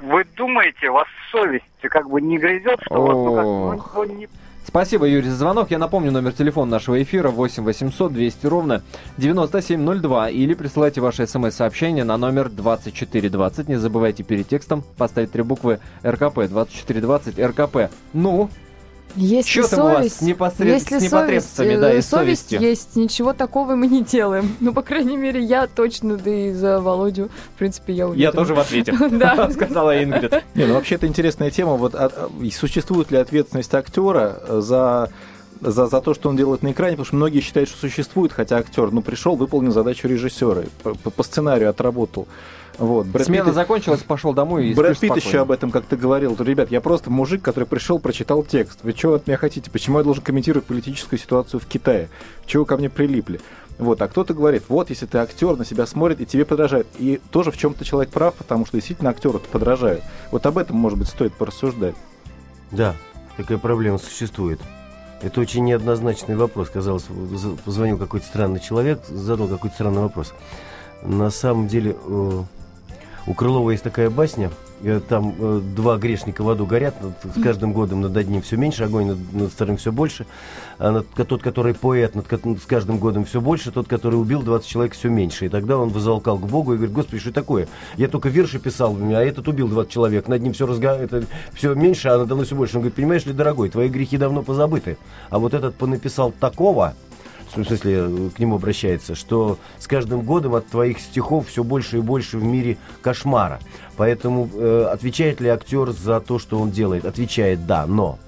вы 0.00 0.24
думаете, 0.36 0.90
вас 0.90 1.08
совесть 1.32 1.64
как 1.82 2.08
бы 2.08 2.20
не 2.20 2.38
грызет, 2.38 2.80
что 2.82 3.00
вот, 3.00 3.12
ну, 3.12 3.78
как, 3.78 3.94
ну, 3.94 4.04
не 4.04 4.28
Спасибо, 4.66 5.06
Юрий, 5.06 5.28
за 5.28 5.36
звонок. 5.36 5.70
Я 5.70 5.78
напомню 5.78 6.10
номер 6.10 6.32
телефона 6.32 6.70
нашего 6.70 7.00
эфира 7.02 7.28
8 7.28 7.62
800 7.62 8.12
200 8.12 8.46
ровно 8.46 8.82
9702 9.18 10.30
или 10.30 10.54
присылайте 10.54 11.00
ваше 11.00 11.26
смс-сообщение 11.26 12.02
на 12.04 12.16
номер 12.16 12.48
2420. 12.48 13.68
Не 13.68 13.76
забывайте 13.76 14.22
перед 14.22 14.48
текстом 14.48 14.82
поставить 14.96 15.32
три 15.32 15.42
буквы 15.42 15.80
РКП. 16.04 16.46
2420 16.48 17.38
РКП. 17.38 17.92
Ну, 18.14 18.48
если 19.16 19.60
Что 19.60 19.76
совесть, 19.76 19.76
у 19.78 19.94
вас 19.94 20.20
непосред... 20.22 20.68
если 20.68 20.98
с 20.98 21.02
непотребствами, 21.02 21.66
совесть, 21.66 21.80
да, 21.80 21.94
и 21.94 22.02
совесть 22.02 22.48
совестью? 22.48 22.60
есть, 22.60 22.96
ничего 22.96 23.32
такого 23.32 23.74
мы 23.76 23.86
не 23.86 24.02
делаем. 24.02 24.54
Ну, 24.60 24.72
по 24.72 24.82
крайней 24.82 25.16
мере, 25.16 25.42
я 25.42 25.66
точно, 25.66 26.16
да 26.16 26.30
и 26.30 26.52
за 26.52 26.80
Володю, 26.80 27.30
в 27.54 27.58
принципе, 27.58 27.92
я 27.92 28.08
уверена. 28.08 28.22
Я 28.22 28.32
тоже 28.32 28.54
в 28.54 28.60
ответе, 28.60 28.92
сказала 29.52 30.02
Ингрид. 30.02 30.42
Не, 30.54 30.66
ну 30.66 30.74
вообще 30.74 30.96
это 30.96 31.06
интересная 31.06 31.50
тема. 31.50 31.74
Вот 31.74 31.94
а, 31.94 32.30
существует 32.52 33.10
ли 33.10 33.18
ответственность 33.18 33.74
актера 33.74 34.40
за 34.48 35.10
за, 35.60 35.86
за 35.86 36.00
то, 36.00 36.14
что 36.14 36.28
он 36.28 36.36
делает 36.36 36.62
на 36.62 36.72
экране, 36.72 36.92
потому 36.92 37.06
что 37.06 37.16
многие 37.16 37.40
считают, 37.40 37.68
что 37.68 37.78
существует, 37.78 38.32
хотя 38.32 38.58
актер, 38.58 38.90
ну, 38.90 39.00
пришел, 39.02 39.36
выполнил 39.36 39.72
задачу 39.72 40.08
режиссера, 40.08 40.64
по, 40.82 40.94
по 40.94 41.22
сценарию 41.22 41.70
отработал. 41.70 42.26
Вот. 42.78 43.06
Брэд 43.06 43.26
Смена 43.26 43.44
Питт... 43.46 43.54
закончилась, 43.54 44.02
пошел 44.02 44.32
домой 44.32 44.68
и 44.68 44.74
Брэд 44.74 44.98
Питт 44.98 45.16
еще 45.16 45.40
об 45.40 45.50
этом 45.50 45.70
как-то 45.70 45.96
говорил. 45.96 46.36
Ребят, 46.38 46.70
я 46.70 46.80
просто 46.80 47.10
мужик, 47.10 47.42
который 47.42 47.64
пришел, 47.64 47.98
прочитал 47.98 48.42
текст. 48.42 48.80
Вы 48.82 48.92
что 48.92 49.14
от 49.14 49.26
меня 49.26 49.36
хотите? 49.36 49.70
Почему 49.70 49.98
я 49.98 50.04
должен 50.04 50.22
комментировать 50.22 50.66
политическую 50.66 51.18
ситуацию 51.18 51.60
в 51.60 51.66
Китае? 51.66 52.08
Чего 52.46 52.64
вы 52.64 52.66
ко 52.66 52.76
мне 52.76 52.90
прилипли? 52.90 53.40
Вот, 53.78 54.00
а 54.02 54.08
кто-то 54.08 54.34
говорит, 54.34 54.64
вот, 54.68 54.90
если 54.90 55.06
ты 55.06 55.18
актер, 55.18 55.56
на 55.56 55.64
себя 55.64 55.86
смотрит 55.86 56.20
и 56.20 56.26
тебе 56.26 56.44
подражает. 56.44 56.86
И 56.98 57.20
тоже 57.30 57.50
в 57.50 57.56
чем-то 57.56 57.84
человек 57.84 58.12
прав, 58.12 58.34
потому 58.34 58.66
что 58.66 58.76
действительно 58.76 59.10
актеру 59.10 59.40
подражают. 59.40 60.02
Вот 60.30 60.46
об 60.46 60.58
этом, 60.58 60.76
может 60.76 60.98
быть, 60.98 61.08
стоит 61.08 61.34
порассуждать. 61.34 61.96
Да, 62.70 62.94
такая 63.36 63.58
проблема 63.58 63.98
существует. 63.98 64.60
Это 65.22 65.40
очень 65.40 65.64
неоднозначный 65.64 66.36
вопрос. 66.36 66.70
Казалось, 66.70 67.06
позвонил 67.64 67.98
какой-то 67.98 68.26
странный 68.26 68.60
человек, 68.60 69.00
задал 69.08 69.48
какой-то 69.48 69.74
странный 69.74 70.02
вопрос. 70.02 70.34
На 71.02 71.30
самом 71.30 71.66
деле, 71.66 71.96
э, 72.06 72.42
у 73.26 73.32
Крылова 73.32 73.70
есть 73.70 73.82
такая 73.82 74.10
басня, 74.10 74.50
э, 74.82 75.00
там 75.08 75.34
э, 75.38 75.60
два 75.74 75.96
грешника 75.96 76.42
в 76.42 76.50
аду 76.50 76.66
горят, 76.66 76.94
с 77.22 77.42
каждым 77.42 77.72
годом 77.72 78.02
над 78.02 78.16
одним 78.16 78.42
все 78.42 78.56
меньше, 78.56 78.84
огонь 78.84 79.06
над, 79.06 79.32
над 79.32 79.52
вторым 79.52 79.78
все 79.78 79.92
больше, 79.92 80.26
а 80.78 80.90
над, 80.90 81.06
тот, 81.08 81.42
который 81.42 81.74
поэт, 81.74 82.14
над, 82.14 82.26
с 82.30 82.66
каждым 82.66 82.98
годом 82.98 83.24
все 83.24 83.40
больше, 83.40 83.70
тот, 83.70 83.88
который 83.88 84.16
убил 84.16 84.42
20 84.42 84.66
человек, 84.66 84.94
все 84.94 85.08
меньше. 85.08 85.46
И 85.46 85.48
тогда 85.48 85.78
он 85.78 85.88
возолкал 85.88 86.38
к 86.38 86.46
Богу 86.46 86.74
и 86.74 86.76
говорит, 86.76 86.94
Господи, 86.94 87.20
что 87.20 87.32
такое? 87.32 87.66
Я 87.96 88.08
только 88.08 88.28
верши 88.28 88.58
писал, 88.58 88.94
а 89.00 89.20
этот 89.20 89.48
убил 89.48 89.68
20 89.68 89.90
человек, 89.90 90.28
над 90.28 90.42
ним 90.42 90.52
все, 90.52 90.66
разга... 90.66 90.94
это, 90.96 91.24
все 91.54 91.74
меньше, 91.74 92.08
а 92.08 92.18
надо 92.18 92.34
мной 92.34 92.46
все 92.46 92.56
больше. 92.56 92.76
Он 92.76 92.82
говорит, 92.82 92.96
понимаешь 92.96 93.24
ли, 93.24 93.32
дорогой, 93.32 93.70
твои 93.70 93.88
грехи 93.88 94.18
давно 94.18 94.42
позабыты, 94.42 94.98
а 95.30 95.38
вот 95.38 95.54
этот 95.54 95.76
понаписал 95.76 96.30
такого, 96.30 96.94
в 97.62 97.66
смысле, 97.66 98.30
к 98.34 98.38
нему 98.38 98.56
обращается, 98.56 99.14
что 99.14 99.58
с 99.78 99.86
каждым 99.86 100.22
годом 100.22 100.54
от 100.54 100.66
твоих 100.66 100.98
стихов 100.98 101.48
все 101.48 101.62
больше 101.62 101.98
и 101.98 102.00
больше 102.00 102.38
в 102.38 102.44
мире 102.44 102.76
кошмара. 103.02 103.60
Поэтому 103.96 104.48
э, 104.52 104.88
отвечает 104.92 105.40
ли 105.40 105.48
актер 105.48 105.92
за 105.92 106.20
то, 106.20 106.38
что 106.38 106.58
он 106.58 106.70
делает? 106.70 107.04
Отвечает 107.04 107.66
да, 107.66 107.86
но. 107.86 108.18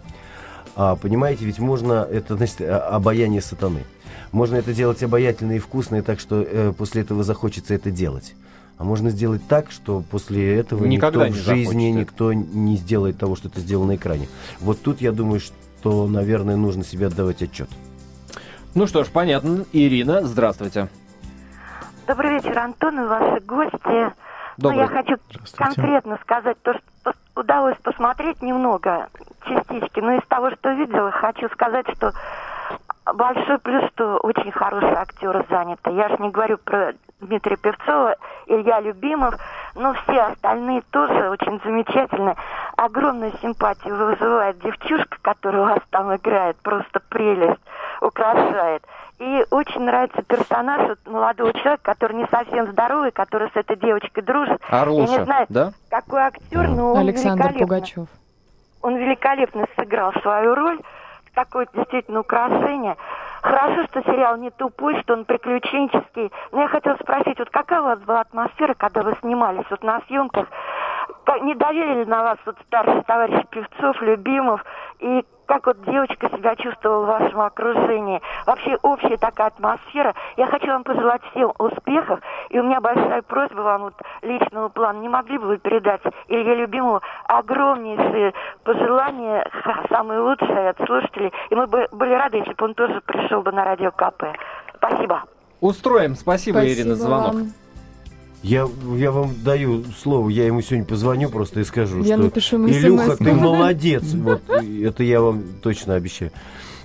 А, 0.77 0.97
понимаете, 0.97 1.45
ведь 1.45 1.59
можно, 1.59 2.07
это 2.11 2.37
значит 2.37 2.61
обаяние 2.61 3.41
сатаны. 3.41 3.85
Можно 4.33 4.57
это 4.57 4.75
делать 4.75 5.03
обаятельно 5.03 5.53
и 5.53 5.59
вкусно, 5.59 5.97
и 5.97 6.03
так 6.03 6.21
что 6.21 6.43
э, 6.43 6.73
после 6.77 7.03
этого 7.03 7.25
захочется 7.25 7.75
это 7.75 7.91
делать. 7.91 8.35
А 8.79 8.85
можно 8.85 9.09
сделать 9.09 9.41
так, 9.49 9.71
что 9.71 10.05
после 10.11 10.57
этого 10.57 10.85
Никогда 10.85 11.29
никто 11.29 11.41
в 11.41 11.45
жизни 11.45 11.65
захочется. 11.65 11.99
никто 11.99 12.33
не 12.35 12.77
сделает 12.77 13.19
того, 13.19 13.35
что 13.35 13.49
ты 13.49 13.61
сделал 13.61 13.87
на 13.87 13.97
экране. 13.97 14.29
Вот 14.61 14.83
тут 14.83 15.01
я 15.01 15.13
думаю, 15.13 15.41
что, 15.41 16.07
наверное, 16.07 16.57
нужно 16.57 16.85
себе 16.85 17.07
отдавать 17.07 17.43
отчет. 17.43 17.71
Ну 18.77 18.87
что 18.87 19.05
ж, 19.05 19.09
понятно. 19.09 19.65
Ирина, 19.73 20.21
здравствуйте. 20.21 20.89
Добрый 22.07 22.33
вечер, 22.33 22.59
Антон 22.59 23.01
и 23.01 23.07
ваши 23.07 23.41
гости. 23.41 24.13
Добрый. 24.59 24.77
Ну, 24.77 24.81
я 24.83 24.87
хочу 24.87 25.17
конкретно 25.57 26.19
сказать 26.21 26.59
то, 26.61 26.75
что 26.75 27.15
удалось 27.35 27.79
посмотреть 27.83 28.43
немного 28.43 29.09
частички, 29.47 30.01
но 30.01 30.13
из 30.13 30.27
того, 30.29 30.51
что 30.51 30.73
видела, 30.73 31.11
хочу 31.11 31.49
сказать, 31.55 31.87
что 31.97 32.13
большой 33.15 33.59
плюс, 33.59 33.85
что 33.93 34.19
очень 34.19 34.51
хорошие 34.51 34.95
актеры 34.95 35.45
заняты. 35.49 35.91
Я 35.91 36.09
же 36.09 36.17
не 36.19 36.31
говорю 36.31 36.59
про 36.59 36.95
Дмитрия 37.21 37.57
Певцова, 37.57 38.17
Илья 38.47 38.81
Любимов, 38.81 39.35
но 39.75 39.95
все 39.95 40.21
остальные 40.21 40.83
тоже 40.91 41.31
очень 41.31 41.61
замечательные. 41.65 42.37
Огромную 42.77 43.33
симпатию 43.41 43.97
вызывает 43.97 44.59
девчушка, 44.61 45.19
которая 45.23 45.63
у 45.63 45.67
вас 45.67 45.79
там 45.91 46.15
играет, 46.15 46.57
просто 46.59 47.01
прелесть 47.09 47.61
украшает. 48.01 48.83
И 49.19 49.45
очень 49.51 49.81
нравится 49.81 50.23
персонаж 50.23 50.89
вот, 50.89 50.99
молодого 51.07 51.53
человека, 51.55 51.83
который 51.83 52.17
не 52.17 52.27
совсем 52.27 52.71
здоровый, 52.73 53.13
который 53.13 53.49
с 53.49 53.57
этой 53.57 53.77
девочкой 53.77 54.23
дружит. 54.23 54.61
Орлуша, 54.69 55.13
Я 55.13 55.19
не 55.19 55.25
знаю, 55.25 55.47
да? 55.49 55.73
какой 55.89 56.21
актер, 56.21 56.69
но 56.69 56.93
он 56.93 56.99
Александр 56.99 57.55
Пугачев. 57.55 58.09
Он 58.83 58.97
великолепно 58.97 59.67
сыграл 59.77 60.13
свою 60.21 60.55
роль. 60.55 60.81
Такое 61.37 61.69
действительно 61.75 62.21
украшение. 62.21 62.97
Хорошо, 63.43 63.85
что 63.85 64.01
сериал 64.05 64.39
не 64.39 64.51
тупой, 64.51 64.99
что 65.03 65.13
он 65.13 65.27
приключенческий. 65.27 66.33
Но 66.51 66.63
я 66.63 66.69
хотела 66.69 66.97
спросить, 66.97 67.39
вот 67.39 67.51
какая 67.51 67.83
у 67.83 67.85
вас 67.85 67.99
была 67.99 68.23
атмосфера, 68.23 68.73
когда 68.73 69.03
вы 69.03 69.15
снимались 69.21 69.67
вот 69.69 69.85
на 69.85 70.01
съемках? 70.07 70.47
Не 71.43 71.55
доверили 71.55 72.05
на 72.05 72.23
вас 72.23 72.39
вот 72.47 72.57
старший 72.67 73.03
товарищ 73.03 73.45
Певцов, 73.51 74.01
Любимов? 74.01 74.65
И 75.01 75.27
как 75.47 75.67
вот 75.67 75.83
девочка 75.85 76.29
себя 76.31 76.57
чувствовала 76.57 77.05
в 77.05 77.09
вашем 77.09 77.41
окружении. 77.41 78.21
Вообще 78.47 78.77
общая 78.83 79.17
такая 79.17 79.49
атмосфера. 79.49 80.15
Я 80.37 80.47
хочу 80.47 80.67
вам 80.67 80.85
пожелать 80.85 81.23
всем 81.31 81.53
успехов. 81.59 82.21
И 82.51 82.59
у 82.59 82.65
меня 82.65 82.81
большая 82.81 83.23
просьба 83.23 83.61
вам 83.61 83.83
вот 83.83 83.95
личного 84.23 84.69
плана. 84.69 84.99
Не 84.99 85.09
могли 85.09 85.39
бы 85.39 85.47
вы 85.47 85.59
передать 85.59 86.03
Илье 86.29 86.57
Любимому 86.57 87.01
огромнейшие 87.27 88.35
пожелания, 88.65 89.49
самые 89.89 90.21
лучшие 90.21 90.71
от 90.71 90.79
слушателей. 90.79 91.33
И 91.51 91.55
мы 91.55 91.67
бы 91.67 91.89
были 91.93 92.13
рады, 92.13 92.39
если 92.39 92.53
бы 92.55 92.65
он 92.65 92.75
тоже 92.75 93.01
пришел 93.03 93.43
бы 93.43 93.53
на 93.53 93.65
радио 93.65 93.91
КП. 93.91 94.25
Спасибо. 94.77 95.25
Устроим. 95.61 96.15
Спасибо, 96.15 96.59
Спасибо 96.59 96.81
Ирина, 96.81 96.95
за 96.95 97.05
звонок. 97.07 97.35
Вам. 97.35 97.66
Я, 98.47 98.69
я 98.97 99.11
вам 99.11 99.35
даю 99.43 99.83
слово, 100.01 100.29
я 100.29 100.47
ему 100.47 100.63
сегодня 100.63 100.85
позвоню 100.85 101.31
просто 101.31 101.59
и 101.59 101.65
скажу, 101.65 102.05
я 102.05 102.15
что 102.15 102.25
напишу 102.25 102.57
ему 102.57 102.69
Илюха, 102.69 103.17
ты 103.17 103.33
молодец. 103.33 104.05
Вот, 104.15 104.41
это 104.49 105.03
я 105.03 105.21
вам 105.21 105.43
точно 105.63 105.95
обещаю. 105.95 106.31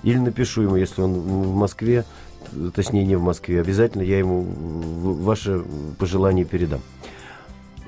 Или 0.02 0.18
напишу 0.18 0.64
ему, 0.64 0.76
если 0.76 1.04
он 1.04 1.14
в 1.14 1.54
Москве, 1.54 2.04
точнее 2.74 3.06
не 3.06 3.16
в 3.16 3.22
Москве, 3.22 3.62
обязательно 3.62 4.02
я 4.02 4.18
ему 4.18 4.42
ваше 4.42 5.62
пожелание 6.00 6.46
передам. 6.46 6.82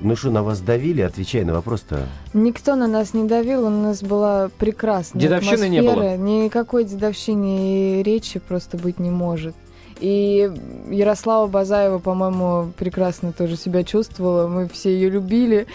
Ну 0.00 0.14
что, 0.14 0.30
на 0.30 0.44
вас 0.44 0.60
давили? 0.60 1.00
Отвечай 1.00 1.42
на 1.42 1.54
вопрос-то. 1.54 2.06
Никто 2.32 2.76
на 2.76 2.86
нас 2.86 3.12
не 3.12 3.26
давил, 3.26 3.66
у 3.66 3.70
нас 3.70 4.02
была 4.04 4.50
прекрасная 4.56 5.20
Дедовщины 5.20 5.54
атмосфера. 5.54 5.70
не 5.70 5.82
было? 5.82 6.16
Никакой 6.16 6.84
дедовщины 6.84 8.00
и 8.00 8.02
речи 8.04 8.38
просто 8.38 8.76
быть 8.76 9.00
не 9.00 9.10
может. 9.10 9.56
И 10.00 10.50
Ярослава 10.90 11.46
Базаева, 11.46 11.98
по-моему, 11.98 12.72
прекрасно 12.76 13.32
тоже 13.32 13.56
себя 13.56 13.84
чувствовала. 13.84 14.48
Мы 14.48 14.68
все 14.68 14.92
ее 14.92 15.10
любили. 15.10 15.66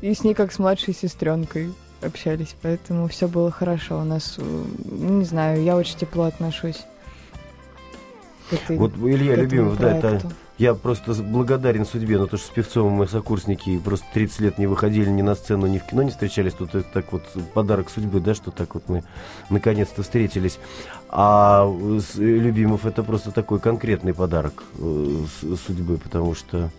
И 0.00 0.14
с 0.14 0.24
ней 0.24 0.34
как 0.34 0.52
с 0.52 0.58
младшей 0.58 0.94
сестренкой 0.94 1.72
общались. 2.02 2.54
Поэтому 2.62 3.08
все 3.08 3.28
было 3.28 3.50
хорошо. 3.50 4.00
У 4.00 4.04
нас, 4.04 4.38
не 4.84 5.24
знаю, 5.24 5.62
я 5.62 5.76
очень 5.76 5.96
тепло 5.96 6.24
отношусь. 6.24 6.82
Этой, 8.50 8.76
вот 8.76 8.92
Илья 8.96 9.36
Любимов, 9.36 9.78
да, 9.78 9.96
это 9.96 10.30
я 10.58 10.74
просто 10.74 11.14
благодарен 11.14 11.86
судьбе, 11.86 12.18
но 12.18 12.26
то, 12.26 12.36
что 12.36 12.46
с 12.46 12.50
Певцовым 12.50 12.92
мы 12.92 13.08
сокурсники 13.08 13.78
просто 13.78 14.06
30 14.12 14.40
лет 14.40 14.58
не 14.58 14.66
выходили 14.66 15.08
ни 15.08 15.22
на 15.22 15.34
сцену, 15.34 15.66
ни 15.66 15.78
в 15.78 15.84
кино 15.84 16.02
не 16.02 16.10
встречались. 16.10 16.52
Тут 16.52 16.74
это 16.74 16.86
так 16.92 17.12
вот 17.12 17.22
подарок 17.54 17.90
судьбы, 17.90 18.20
да, 18.20 18.34
что 18.34 18.50
так 18.50 18.74
вот 18.74 18.88
мы 18.88 19.02
наконец-то 19.50 20.02
встретились. 20.02 20.58
А 21.08 21.66
с 21.98 22.16
Любимов 22.16 22.86
это 22.86 23.02
просто 23.02 23.32
такой 23.32 23.60
конкретный 23.60 24.14
подарок 24.14 24.64
э, 24.78 25.24
судьбы, 25.66 25.98
потому 25.98 26.34
что 26.34 26.70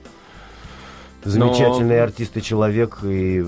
замечательный 1.24 1.98
Но... 1.98 2.04
артист 2.04 2.38
и 2.38 2.42
человек, 2.42 3.00
и 3.04 3.44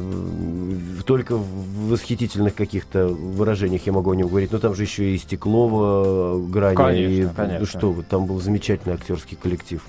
только 1.05 1.37
в 1.37 1.89
восхитительных 1.89 2.55
каких-то 2.55 3.07
выражениях 3.07 3.85
я 3.85 3.93
могу 3.93 4.11
о 4.11 4.15
нем 4.15 4.27
говорить. 4.27 4.51
Но 4.51 4.59
там 4.59 4.75
же 4.75 4.83
еще 4.83 5.13
и 5.13 5.17
Стеклова, 5.17 6.45
Грани, 6.47 6.75
конечно, 6.75 7.31
и 7.31 7.35
конечно. 7.35 7.65
что, 7.65 8.03
там 8.09 8.25
был 8.25 8.41
замечательный 8.41 8.95
актерский 8.95 9.37
коллектив. 9.37 9.81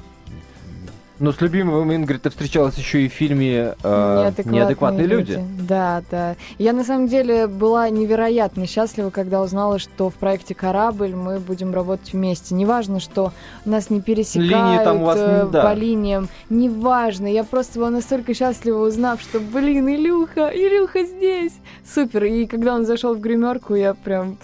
Но 1.19 1.33
с 1.33 1.41
любимым 1.41 1.95
Ингрид 1.95 2.23
ты 2.23 2.31
встречалась 2.31 2.77
еще 2.77 3.03
и 3.03 3.09
в 3.09 3.13
фильме 3.13 3.75
э, 3.83 4.33
«Неадекватные, 4.45 5.07
люди». 5.07 5.43
Да, 5.61 6.03
да. 6.11 6.37
Я 6.59 6.75
на 6.75 6.85
самом 6.85 7.09
деле 7.09 7.47
была 7.47 7.89
невероятно 7.89 8.67
счастлива, 8.67 9.09
когда 9.09 9.41
узнала, 9.41 9.79
что 9.79 10.11
в 10.11 10.15
проекте 10.15 10.55
«Корабль» 10.55 11.15
мы 11.15 11.39
будем 11.41 11.73
работать 11.73 12.13
вместе. 12.13 12.55
Неважно, 12.55 13.01
что 13.01 13.33
нас 13.65 13.89
не 13.89 14.03
пересекают 14.03 14.51
Линии 14.51 14.85
там 14.85 15.03
у 15.03 15.07
вас, 15.07 15.19
э, 15.19 15.49
да. 15.51 15.63
по 15.63 15.73
линиям. 15.73 16.29
Неважно. 16.51 17.27
Я 17.27 17.45
просто 17.45 17.79
была 17.79 17.91
настолько 17.91 18.35
счастлива, 18.35 18.87
узнав, 18.87 19.23
что, 19.23 19.41
блин, 19.41 19.89
Илюха, 19.89 20.51
Илюха 20.55 21.05
здесь. 21.05 21.55
Супер. 21.95 22.25
И 22.25 22.47
когда 22.47 22.75
он 22.75 22.85
зашел 22.85 23.15
в 23.15 23.21
гримерку, 23.21 23.75
я 23.75 23.95
прям 23.95 24.37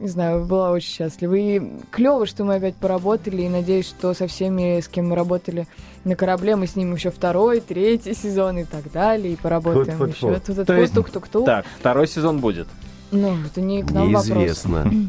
не 0.00 0.08
знаю, 0.08 0.44
была 0.44 0.70
очень 0.70 0.90
счастлива. 0.90 1.34
И 1.34 1.60
клево, 1.90 2.24
что 2.26 2.44
мы 2.44 2.54
опять 2.54 2.76
поработали, 2.76 3.42
и 3.42 3.48
надеюсь, 3.48 3.88
что 3.88 4.14
со 4.14 4.26
всеми, 4.26 4.80
с 4.80 4.88
кем 4.88 5.08
мы 5.08 5.16
работали 5.16 5.66
на 6.04 6.16
корабле, 6.16 6.56
мы 6.56 6.66
снимем 6.66 6.94
еще 6.94 7.10
второй, 7.10 7.60
третий 7.60 8.14
сезон 8.14 8.58
и 8.58 8.64
так 8.64 8.90
далее, 8.92 9.32
и 9.32 9.36
поработаем 9.36 9.98
Фу-фу-фу. 9.98 10.28
еще. 10.28 10.40
Тут 10.40 10.66
То 10.66 10.74
есть- 10.74 10.94
тук-тук-тук. 10.94 11.44
Так, 11.46 11.66
второй 11.78 12.06
сезон 12.08 12.38
будет. 12.38 12.66
Ну, 13.10 13.36
это 13.44 13.60
не 13.60 13.82
к 13.82 13.90
нам. 13.90 14.08
Неизвестно. 14.08 14.90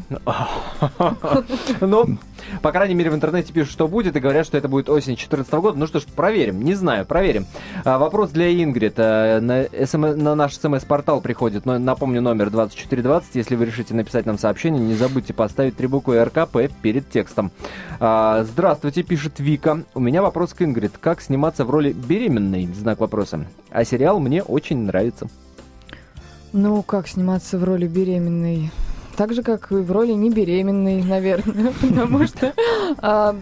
Ну, 1.80 2.18
по 2.62 2.72
крайней 2.72 2.94
мере, 2.94 3.10
в 3.10 3.14
интернете 3.14 3.52
пишут, 3.52 3.72
что 3.72 3.88
будет, 3.88 4.16
и 4.16 4.20
говорят, 4.20 4.46
что 4.46 4.56
это 4.56 4.68
будет 4.68 4.88
осень 4.88 5.14
2014 5.14 5.52
года. 5.54 5.78
Ну 5.78 5.86
что 5.86 6.00
ж, 6.00 6.04
проверим. 6.04 6.62
Не 6.62 6.74
знаю, 6.74 7.04
проверим. 7.06 7.46
А, 7.84 7.98
вопрос 7.98 8.30
для 8.30 8.50
Ингрид. 8.50 8.94
А, 8.96 9.40
на, 9.40 9.64
СМ 9.86 10.00
на 10.00 10.34
наш 10.34 10.56
смс-портал 10.56 11.20
приходит, 11.20 11.66
но, 11.66 11.78
напомню, 11.78 12.20
номер 12.22 12.50
2420. 12.50 13.34
Если 13.34 13.56
вы 13.56 13.66
решите 13.66 13.94
написать 13.94 14.26
нам 14.26 14.38
сообщение, 14.38 14.80
не 14.82 14.94
забудьте 14.94 15.32
поставить 15.32 15.76
три 15.76 15.86
буквы 15.86 16.22
РКП 16.24 16.70
перед 16.82 17.08
текстом. 17.10 17.50
А, 17.98 18.44
здравствуйте, 18.44 19.02
пишет 19.02 19.38
Вика. 19.38 19.84
У 19.94 20.00
меня 20.00 20.22
вопрос 20.22 20.54
к 20.54 20.62
Ингрид. 20.62 20.92
Как 20.98 21.20
сниматься 21.20 21.64
в 21.64 21.70
роли 21.70 21.92
беременной? 21.92 22.66
Знак 22.66 23.00
вопроса. 23.00 23.46
А 23.70 23.84
сериал 23.84 24.20
мне 24.20 24.42
очень 24.42 24.78
нравится. 24.78 25.28
Ну, 26.52 26.82
как 26.82 27.06
сниматься 27.08 27.58
в 27.58 27.64
роли 27.64 27.86
беременной? 27.86 28.70
Так 29.16 29.34
же, 29.34 29.42
как 29.42 29.70
и 29.70 29.74
в 29.76 29.92
роли 29.92 30.12
не 30.12 30.30
беременной, 30.30 31.02
наверное, 31.02 31.72
потому 31.80 32.26
что 32.26 32.54
а, 32.98 33.36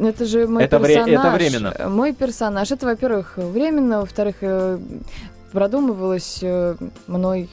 это 0.00 0.24
же 0.24 0.46
мой 0.48 0.64
Это 0.64 0.78
вре- 0.78 0.96
персонаж. 0.96 1.24
это 1.26 1.30
временно. 1.36 1.88
Мой 1.88 2.12
персонаж. 2.12 2.70
Это, 2.72 2.86
во-первых, 2.86 3.34
временно, 3.36 4.00
во-вторых, 4.00 4.36
э, 4.40 4.78
продумывалась 5.52 6.40
э, 6.42 6.74
мной 7.06 7.48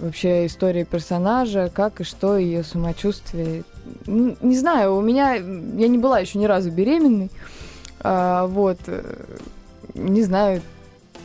вообще 0.00 0.46
история 0.46 0.84
персонажа, 0.84 1.70
как 1.72 2.00
и 2.00 2.04
что, 2.04 2.36
ее 2.36 2.64
самочувствие. 2.64 3.62
Не 4.06 4.56
знаю, 4.56 4.96
у 4.96 5.00
меня... 5.00 5.34
Я 5.34 5.88
не 5.88 5.98
была 5.98 6.18
еще 6.18 6.38
ни 6.38 6.46
разу 6.46 6.70
беременной. 6.70 7.30
А, 8.00 8.46
вот. 8.46 8.78
э, 8.88 9.02
Не 9.94 10.22
знаю. 10.22 10.62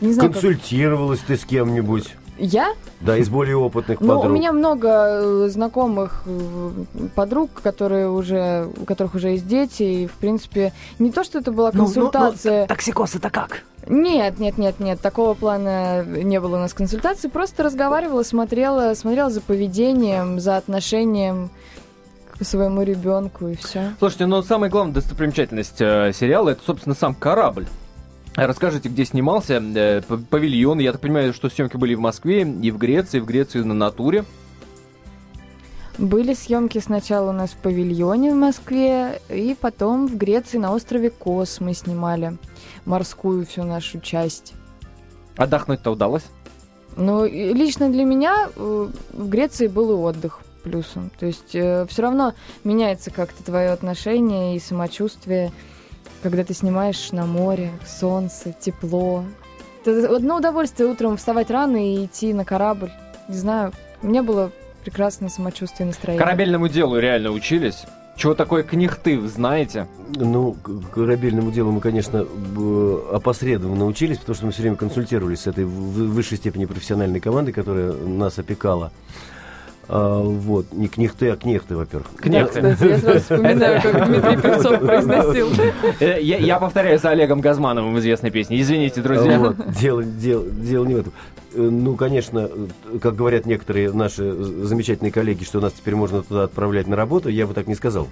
Не 0.01 0.13
знаю, 0.13 0.31
как- 0.31 0.41
Консультировалась 0.41 1.19
ты 1.25 1.35
с 1.35 1.45
кем-нибудь? 1.45 2.15
Я? 2.37 2.73
Да, 3.01 3.17
из 3.17 3.29
более 3.29 3.57
опытных 3.57 3.99
Ну, 4.01 4.07
подруг. 4.15 4.25
у 4.25 4.29
меня 4.29 4.51
много 4.51 4.87
э, 4.89 5.47
знакомых 5.49 6.23
э, 6.25 6.69
подруг, 7.15 7.49
которые 7.61 8.09
уже, 8.09 8.67
у 8.81 8.85
которых 8.85 9.15
уже 9.15 9.29
есть 9.29 9.47
дети, 9.47 9.83
и, 9.83 10.07
в 10.07 10.13
принципе, 10.13 10.73
не 10.99 11.11
то, 11.11 11.23
что 11.23 11.39
это 11.39 11.51
была 11.51 11.71
Ну, 11.73 11.85
консультация. 11.85 12.65
токсикоз 12.67 13.15
это 13.15 13.29
как? 13.29 13.63
Нет, 13.87 14.39
нет, 14.39 14.57
нет, 14.57 14.79
нет, 14.79 14.99
такого 15.01 15.33
плана 15.33 16.03
не 16.05 16.39
было 16.39 16.55
у 16.55 16.59
нас 16.59 16.73
консультации. 16.73 17.27
Просто 17.27 17.63
разговаривала, 17.63 18.23
смотрела, 18.23 18.93
смотрела 18.93 19.29
за 19.29 19.41
поведением, 19.41 20.39
за 20.39 20.57
отношением 20.57 21.49
к 22.39 22.43
своему 22.45 22.81
ребенку 22.83 23.47
и 23.49 23.55
все. 23.55 23.93
Слушайте, 23.99 24.25
ну 24.25 24.41
самая 24.41 24.69
главная 24.69 24.95
достопримечательность 24.95 25.81
э, 25.81 26.11
сериала 26.13 26.49
это, 26.49 26.61
собственно, 26.65 26.95
сам 26.95 27.13
корабль. 27.13 27.67
Расскажите, 28.35 28.89
где 28.89 29.05
снимался 29.05 29.61
э, 29.61 30.01
павильон. 30.01 30.79
Я 30.79 30.91
так 30.91 31.01
понимаю, 31.01 31.33
что 31.33 31.49
съемки 31.49 31.77
были 31.77 31.93
в 31.93 31.99
Москве, 31.99 32.41
и 32.41 32.71
в 32.71 32.77
Греции, 32.77 33.17
и 33.17 33.19
в 33.19 33.25
Греции 33.25 33.59
на 33.59 33.75
натуре. 33.75 34.25
Были 35.99 36.33
съемки 36.33 36.79
сначала 36.79 37.29
у 37.29 37.33
нас 37.33 37.51
в 37.51 37.57
павильоне 37.57 38.31
в 38.31 38.35
Москве, 38.35 39.21
и 39.29 39.55
потом 39.59 40.07
в 40.07 40.17
Греции 40.17 40.57
на 40.57 40.73
острове 40.73 41.11
Кос 41.11 41.59
мы 41.59 41.75
снимали 41.75 42.37
морскую 42.85 43.45
всю 43.45 43.63
нашу 43.63 43.99
часть. 43.99 44.53
Отдохнуть-то 45.37 45.91
удалось? 45.91 46.23
Ну, 46.97 47.25
лично 47.25 47.89
для 47.91 48.03
меня 48.03 48.49
э, 48.55 48.87
в 49.11 49.29
Греции 49.29 49.67
был 49.67 49.91
и 49.91 49.93
отдых 49.93 50.41
плюсом. 50.63 51.11
То 51.19 51.27
есть 51.27 51.49
все 51.49 51.87
равно 51.97 52.33
меняется 52.63 53.11
как-то 53.11 53.43
твое 53.43 53.69
отношение 53.69 54.55
и 54.55 54.59
самочувствие, 54.59 55.51
когда 56.23 56.45
ты 56.45 56.53
снимаешь 56.53 57.11
на 57.11 57.25
море, 57.25 57.71
солнце, 57.85 58.55
тепло. 58.57 59.25
Это 59.85 60.15
одно 60.15 60.37
удовольствие 60.37 60.89
утром 60.89 61.17
вставать 61.17 61.51
рано 61.51 61.77
и 61.77 62.05
идти 62.05 62.33
на 62.33 62.45
корабль. 62.45 62.91
Не 63.27 63.35
знаю, 63.35 63.73
у 64.01 64.07
меня 64.07 64.23
было 64.23 64.51
прекрасное 64.83 65.29
самочувствие 65.29 65.85
и 65.85 65.87
настроение. 65.89 66.23
Корабельному 66.23 66.69
делу 66.69 66.97
реально 66.97 67.31
учились. 67.31 67.83
Чего 68.15 68.35
такое 68.35 68.63
книхты, 68.63 69.19
знаете? 69.27 69.87
Ну, 70.15 70.55
корабельному 70.93 71.51
делу 71.51 71.71
мы, 71.71 71.81
конечно, 71.81 72.25
опосредованно 73.11 73.85
учились, 73.85 74.19
потому 74.19 74.35
что 74.35 74.45
мы 74.45 74.51
все 74.51 74.61
время 74.61 74.77
консультировались 74.77 75.41
с 75.41 75.47
этой 75.47 75.65
высшей 75.65 76.37
степени 76.37 76.65
профессиональной 76.65 77.19
командой, 77.19 77.51
которая 77.51 77.91
нас 77.91 78.37
опекала. 78.39 78.91
А, 79.89 80.21
вот, 80.21 80.71
не 80.71 80.87
кнехты, 80.87 81.29
а 81.29 81.35
кнехты, 81.35 81.75
во-первых. 81.75 82.07
Кнехты. 82.17 82.61
кстати, 82.75 82.89
я 82.89 82.97
сразу 82.99 83.19
вспоминаю, 83.19 83.81
как 83.81 84.07
Дмитрий 84.07 84.37
Певцов 84.37 84.79
произносил. 84.79 85.47
Э, 85.99 86.21
Я, 86.21 86.37
я 86.37 86.59
повторяю 86.59 86.99
за 86.99 87.09
Олегом 87.09 87.41
Газмановым 87.41 87.93
в 87.93 87.99
известной 87.99 88.31
песне. 88.31 88.61
Извините, 88.61 89.01
друзья. 89.01 89.39
Вот, 89.39 89.55
дело, 89.73 90.03
дело, 90.03 90.45
дело 90.49 90.85
не 90.85 90.93
в 90.95 90.99
этом. 90.99 91.13
Э, 91.53 91.61
Ну, 91.61 91.95
конечно, 91.95 92.49
э, 92.93 92.99
как 92.99 93.15
говорят 93.15 93.45
некоторые 93.45 93.91
наши 93.91 94.31
замечательные 94.33 95.11
коллеги, 95.11 95.43
что 95.43 95.59
нас 95.59 95.73
теперь 95.73 95.95
можно 95.95 96.23
туда 96.23 96.43
отправлять 96.43 96.87
на 96.87 96.95
работу, 96.95 97.29
я 97.29 97.45
бы 97.45 97.53
так 97.53 97.67
не 97.67 97.75
сказал. 97.75 98.07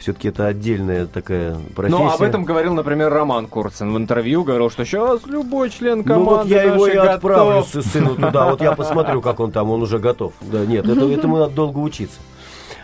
Все-таки 0.00 0.28
это 0.28 0.46
отдельная 0.46 1.06
такая 1.06 1.56
профессия. 1.76 2.02
Но 2.02 2.10
об 2.12 2.22
этом 2.22 2.44
говорил, 2.44 2.72
например, 2.72 3.12
Роман 3.12 3.46
Курцин 3.46 3.92
в 3.92 3.98
интервью. 3.98 4.44
Говорил, 4.44 4.70
что 4.70 4.84
сейчас 4.86 5.26
любой 5.26 5.68
член 5.68 6.02
команды 6.04 6.30
Ну 6.30 6.36
вот 6.38 6.46
я 6.46 6.62
его 6.62 6.86
и 6.86 6.94
нашей 6.94 7.08
отправлю 7.10 7.60
готов. 7.60 7.68
с- 7.84 7.90
сыну 7.90 8.14
туда. 8.14 8.50
Вот 8.50 8.62
я 8.62 8.72
посмотрю, 8.72 9.20
как 9.20 9.40
он 9.40 9.52
там, 9.52 9.70
он 9.70 9.82
уже 9.82 9.98
готов. 9.98 10.32
Да, 10.40 10.64
нет, 10.64 10.88
это, 10.88 11.04
этому 11.06 11.36
надо 11.36 11.52
долго 11.54 11.78
учиться. 11.78 12.18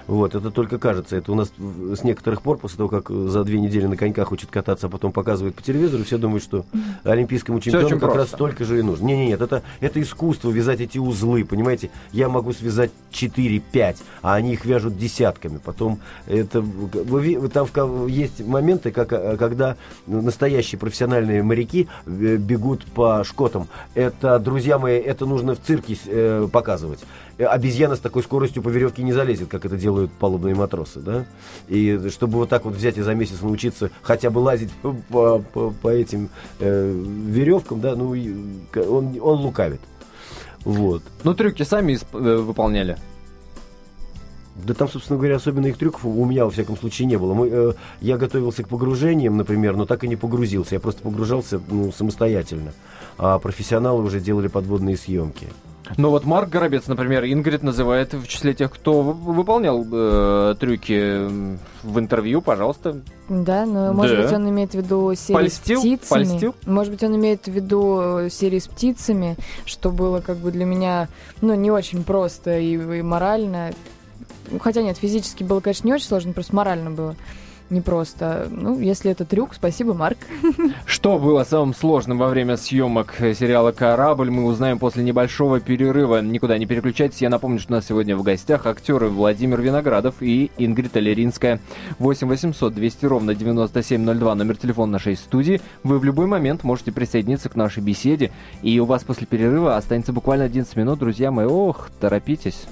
Вот, 0.06 0.34
это 0.34 0.50
только 0.50 0.78
кажется. 0.78 1.16
Это 1.16 1.32
у 1.32 1.34
нас 1.34 1.52
с 1.58 2.04
некоторых 2.04 2.42
пор, 2.42 2.58
после 2.58 2.78
того, 2.78 2.88
как 2.88 3.10
за 3.10 3.44
две 3.44 3.58
недели 3.58 3.86
на 3.86 3.96
коньках 3.96 4.32
учат 4.32 4.50
кататься, 4.50 4.86
а 4.86 4.90
потом 4.90 5.12
показывают 5.12 5.54
по 5.56 5.62
телевизору, 5.62 6.04
все 6.04 6.18
думают, 6.18 6.44
что 6.44 6.64
олимпийскому 7.04 7.60
чемпиону 7.60 7.88
как 7.98 8.02
раз 8.02 8.28
просто. 8.28 8.36
столько 8.36 8.64
же 8.64 8.78
и 8.78 8.82
нужно. 8.82 9.06
Не, 9.06 9.16
не, 9.16 9.26
нет, 9.28 9.40
это, 9.40 9.62
это 9.80 10.00
искусство 10.00 10.50
вязать 10.50 10.80
эти 10.80 10.98
узлы, 10.98 11.44
понимаете? 11.44 11.90
Я 12.12 12.28
могу 12.28 12.52
связать 12.52 12.90
4-5, 13.12 13.96
а 14.22 14.34
они 14.34 14.52
их 14.52 14.64
вяжут 14.64 14.96
десятками. 14.96 15.58
Потом 15.62 16.00
это 16.26 16.60
вы 16.60 17.48
там 17.48 18.06
есть 18.06 18.46
моменты, 18.46 18.90
как, 18.90 19.12
э, 19.12 19.36
когда 19.36 19.76
настоящие 20.06 20.78
профессиональные 20.78 21.42
моряки 21.42 21.88
э, 22.06 22.36
бегут 22.36 22.84
по 22.84 23.24
шкотам. 23.24 23.68
Это, 23.94 24.38
друзья 24.38 24.78
мои, 24.78 24.98
это 24.98 25.26
нужно 25.26 25.54
в 25.54 25.60
цирке 25.60 25.96
э, 26.06 26.48
показывать. 26.52 27.00
Э, 27.38 27.44
Обезьяна 27.44 27.96
с 27.96 28.01
такой 28.01 28.22
скоростью 28.22 28.62
по 28.62 28.68
веревке 28.68 29.03
не 29.03 29.12
залезет, 29.12 29.49
как 29.49 29.64
это 29.64 29.77
делают 29.77 30.11
палубные 30.12 30.55
матросы, 30.55 31.01
да? 31.01 31.27
И 31.68 32.09
чтобы 32.11 32.38
вот 32.38 32.49
так 32.49 32.64
вот 32.64 32.75
взять 32.75 32.96
и 32.99 33.03
за 33.03 33.14
месяц 33.14 33.40
научиться 33.42 33.90
хотя 34.03 34.31
бы 34.31 34.38
лазить 34.38 34.70
по, 34.83 34.94
по- 35.53 35.70
по- 35.70 35.88
этим 35.88 36.31
э, 36.61 36.90
веревкам, 36.90 37.81
да, 37.81 37.94
ну, 37.94 38.11
он, 38.75 39.18
он 39.20 39.40
лукавит. 39.40 39.81
Вот. 40.64 41.03
Ну, 41.25 41.35
трюки 41.35 41.62
сами 41.62 41.92
исп- 41.94 42.18
э, 42.18 42.37
выполняли. 42.38 42.96
Да 44.64 44.72
там, 44.72 44.88
собственно 44.88 45.18
говоря, 45.18 45.37
особенных 45.37 45.77
трюков 45.77 46.07
у 46.07 46.25
меня, 46.25 46.46
во 46.46 46.51
всяком 46.51 46.79
случае, 46.79 47.07
не 47.07 47.18
было. 47.18 47.35
Мы, 47.35 47.49
э, 47.51 47.72
я 48.01 48.16
готовился 48.16 48.62
к 48.62 48.68
погружениям, 48.68 49.37
например, 49.37 49.77
но 49.77 49.85
так 49.85 50.03
и 50.05 50.09
не 50.09 50.16
погрузился. 50.16 50.75
Я 50.75 50.81
просто 50.81 51.03
погружался 51.03 51.61
ну, 51.68 51.92
самостоятельно. 51.92 52.72
А 53.18 53.38
профессионалы 53.38 54.03
уже 54.03 54.20
делали 54.20 54.49
подводные 54.49 54.96
съемки. 54.96 55.49
Ну 55.96 56.11
вот 56.11 56.25
Марк 56.25 56.49
Горобец, 56.49 56.87
например, 56.88 57.25
Ингрид 57.25 57.62
называет 57.62 58.12
в 58.12 58.27
числе 58.27 58.55
тех, 58.55 58.72
кто 58.72 59.03
выполнял 59.03 59.87
э, 59.90 60.55
трюки 60.59 61.29
в 61.83 61.99
интервью, 61.99 62.42
пожалуйста. 62.42 63.01
Да, 63.29 63.64
но 63.66 63.92
может 63.92 64.16
Да. 64.16 64.22
быть 64.25 64.33
он 64.33 64.49
имеет 64.51 64.72
в 64.72 64.75
виду 64.75 65.14
серии 65.14 65.35
Польстил? 65.37 65.79
с 65.79 65.83
птицами. 65.83 66.25
Польстил? 66.25 66.55
Может 66.66 66.92
быть 66.92 67.03
он 67.05 67.16
имеет 67.16 67.44
в 67.46 67.51
виду 67.53 67.99
э, 68.01 68.31
серии 68.31 68.59
с 68.59 68.66
птицами, 68.68 69.37
что 69.64 69.90
было 69.90 70.20
как 70.20 70.38
бы 70.38 70.51
для 70.51 70.64
меня, 70.64 71.09
ну, 71.40 71.55
не 71.55 71.70
очень 71.70 72.03
просто 72.05 72.59
и, 72.59 72.72
и 72.72 73.03
морально. 73.03 73.70
Хотя 74.61 74.83
нет, 74.83 74.96
физически 74.96 75.44
было, 75.44 75.61
конечно, 75.61 75.87
не 75.87 75.94
очень 75.94 76.07
сложно, 76.07 76.33
просто 76.33 76.55
морально 76.55 76.90
было. 76.90 77.16
Непросто. 77.70 78.48
Ну, 78.50 78.79
если 78.79 79.11
это 79.11 79.24
трюк, 79.24 79.55
спасибо, 79.55 79.94
Марк. 79.94 80.18
Что 80.85 81.18
было 81.18 81.44
самым 81.44 81.74
сложным 81.74 82.18
во 82.18 82.29
время 82.29 82.57
съемок 82.57 83.14
сериала 83.18 83.72
«Корабль», 83.72 84.31
мы 84.31 84.44
узнаем 84.44 84.79
после 84.79 85.02
небольшого 85.02 85.61
перерыва. 85.61 86.20
Никуда 86.20 86.59
не 86.59 86.66
переключайтесь. 86.66 87.22
Я 87.22 87.31
напомню, 87.31 87.59
что 87.59 87.72
у 87.72 87.76
нас 87.76 87.87
сегодня 87.87 88.16
в 88.16 88.22
гостях 88.22 88.66
актеры 88.66 89.09
Владимир 89.09 89.61
Виноградов 89.61 90.16
и 90.20 90.50
Ингрид 90.59 90.96
Алеринская. 90.96 91.61
8 91.98 92.29
800 92.29 92.74
200 92.74 93.07
ровно 93.07 93.35
9702, 93.35 94.35
номер 94.35 94.57
телефона 94.57 94.92
нашей 94.92 95.16
студии. 95.16 95.61
Вы 95.83 95.98
в 95.98 96.05
любой 96.05 96.26
момент 96.26 96.64
можете 96.64 96.92
присоединиться 96.92 97.48
к 97.48 97.57
нашей 97.57 97.83
беседе. 97.83 98.31
И 98.62 98.79
у 98.81 98.85
вас 98.85 99.05
после 99.05 99.26
перерыва 99.26 99.76
останется 99.76 100.12
буквально 100.12 100.44
11 100.44 100.76
минут, 100.76 100.98
друзья 100.98 101.31
мои. 101.31 101.46
Ох, 101.46 101.90
торопитесь. 102.00 102.66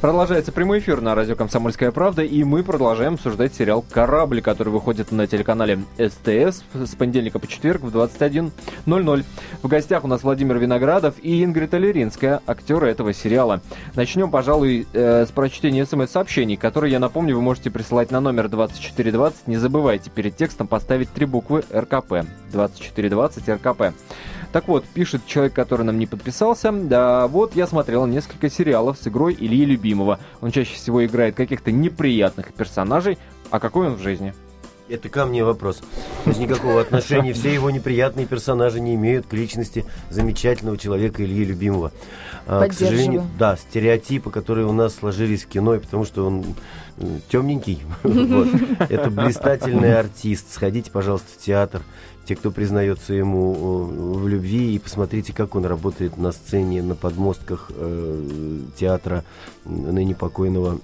Продолжается 0.00 0.52
прямой 0.52 0.78
эфир 0.78 1.00
на 1.00 1.16
радио 1.16 1.34
«Комсомольская 1.34 1.90
правда», 1.90 2.22
и 2.22 2.44
мы 2.44 2.62
продолжаем 2.62 3.14
обсуждать 3.14 3.52
сериал 3.56 3.84
«Корабль», 3.90 4.40
который 4.40 4.68
выходит 4.68 5.10
на 5.10 5.26
телеканале 5.26 5.80
СТС 5.96 6.62
с 6.72 6.94
понедельника 6.94 7.40
по 7.40 7.48
четверг 7.48 7.82
в 7.82 7.88
21.00. 7.88 9.24
В 9.60 9.66
гостях 9.66 10.04
у 10.04 10.06
нас 10.06 10.22
Владимир 10.22 10.58
Виноградов 10.58 11.16
и 11.20 11.42
Ингрид 11.42 11.74
Алеринская, 11.74 12.40
актеры 12.46 12.86
этого 12.86 13.12
сериала. 13.12 13.60
Начнем, 13.96 14.30
пожалуй, 14.30 14.86
э, 14.92 15.26
с 15.26 15.32
прочтения 15.32 15.84
смс-сообщений, 15.84 16.56
которые, 16.56 16.92
я 16.92 17.00
напомню, 17.00 17.34
вы 17.34 17.42
можете 17.42 17.72
присылать 17.72 18.12
на 18.12 18.20
номер 18.20 18.48
2420. 18.48 19.48
Не 19.48 19.56
забывайте 19.56 20.10
перед 20.10 20.36
текстом 20.36 20.68
поставить 20.68 21.10
три 21.10 21.26
буквы 21.26 21.64
РКП. 21.74 22.24
2420 22.52 23.48
РКП. 23.48 23.82
Так 24.52 24.66
вот, 24.66 24.84
пишет 24.86 25.26
человек, 25.26 25.52
который 25.52 25.84
нам 25.84 25.98
не 25.98 26.06
подписался. 26.06 26.72
Да, 26.72 27.26
вот 27.28 27.54
я 27.54 27.66
смотрел 27.66 28.06
несколько 28.06 28.48
сериалов 28.48 28.98
с 28.98 29.06
игрой 29.06 29.36
Ильи 29.38 29.64
Любимого. 29.64 30.18
Он 30.40 30.50
чаще 30.50 30.74
всего 30.74 31.04
играет 31.04 31.34
каких-то 31.34 31.70
неприятных 31.70 32.54
персонажей. 32.54 33.18
А 33.50 33.60
какой 33.60 33.88
он 33.88 33.94
в 33.94 34.00
жизни? 34.00 34.34
Это 34.88 35.08
ко 35.08 35.26
мне 35.26 35.44
вопрос. 35.44 35.82
То 36.24 36.30
есть 36.30 36.40
никакого 36.40 36.80
отношения. 36.80 37.32
Все 37.32 37.52
его 37.52 37.70
неприятные 37.70 38.26
персонажи 38.26 38.80
не 38.80 38.94
имеют 38.94 39.26
к 39.26 39.32
личности 39.32 39.84
замечательного 40.10 40.78
человека 40.78 41.24
Ильи 41.24 41.44
Любимого. 41.44 41.92
А, 42.46 42.66
к 42.66 42.72
сожалению, 42.72 43.26
да, 43.38 43.56
стереотипы, 43.56 44.30
которые 44.30 44.66
у 44.66 44.72
нас 44.72 44.94
сложились 44.94 45.44
в 45.44 45.48
кино, 45.48 45.78
потому 45.78 46.04
что 46.04 46.26
он 46.26 46.44
темненький. 47.30 47.82
Это 48.88 49.10
блистательный 49.10 49.98
артист. 49.98 50.52
Сходите, 50.52 50.90
пожалуйста, 50.90 51.28
в 51.32 51.38
театр 51.38 51.82
те, 52.24 52.36
кто 52.36 52.50
признается 52.50 53.14
ему 53.14 53.84
в 54.14 54.28
любви, 54.28 54.74
и 54.74 54.78
посмотрите, 54.78 55.32
как 55.32 55.54
он 55.54 55.64
работает 55.64 56.18
на 56.18 56.32
сцене, 56.32 56.82
на 56.82 56.94
подмостках 56.94 57.70
э, 57.74 58.60
театра 58.76 59.24
ныне 59.64 60.14
покойного 60.14 60.78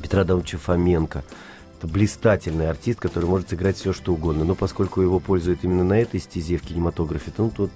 Петра 0.00 0.22
Адамовича 0.22 0.56
Фоменко. 0.56 1.24
Это 1.78 1.88
блистательный 1.88 2.70
артист, 2.70 3.00
который 3.00 3.26
может 3.26 3.50
сыграть 3.50 3.76
все, 3.76 3.92
что 3.92 4.14
угодно. 4.14 4.44
Но 4.44 4.54
поскольку 4.54 5.02
его 5.02 5.20
пользуют 5.20 5.62
именно 5.62 5.84
на 5.84 6.00
этой 6.00 6.20
стезе 6.20 6.56
в 6.56 6.62
кинематографе, 6.62 7.30
то, 7.30 7.42
ну, 7.42 7.50
к 7.50 7.70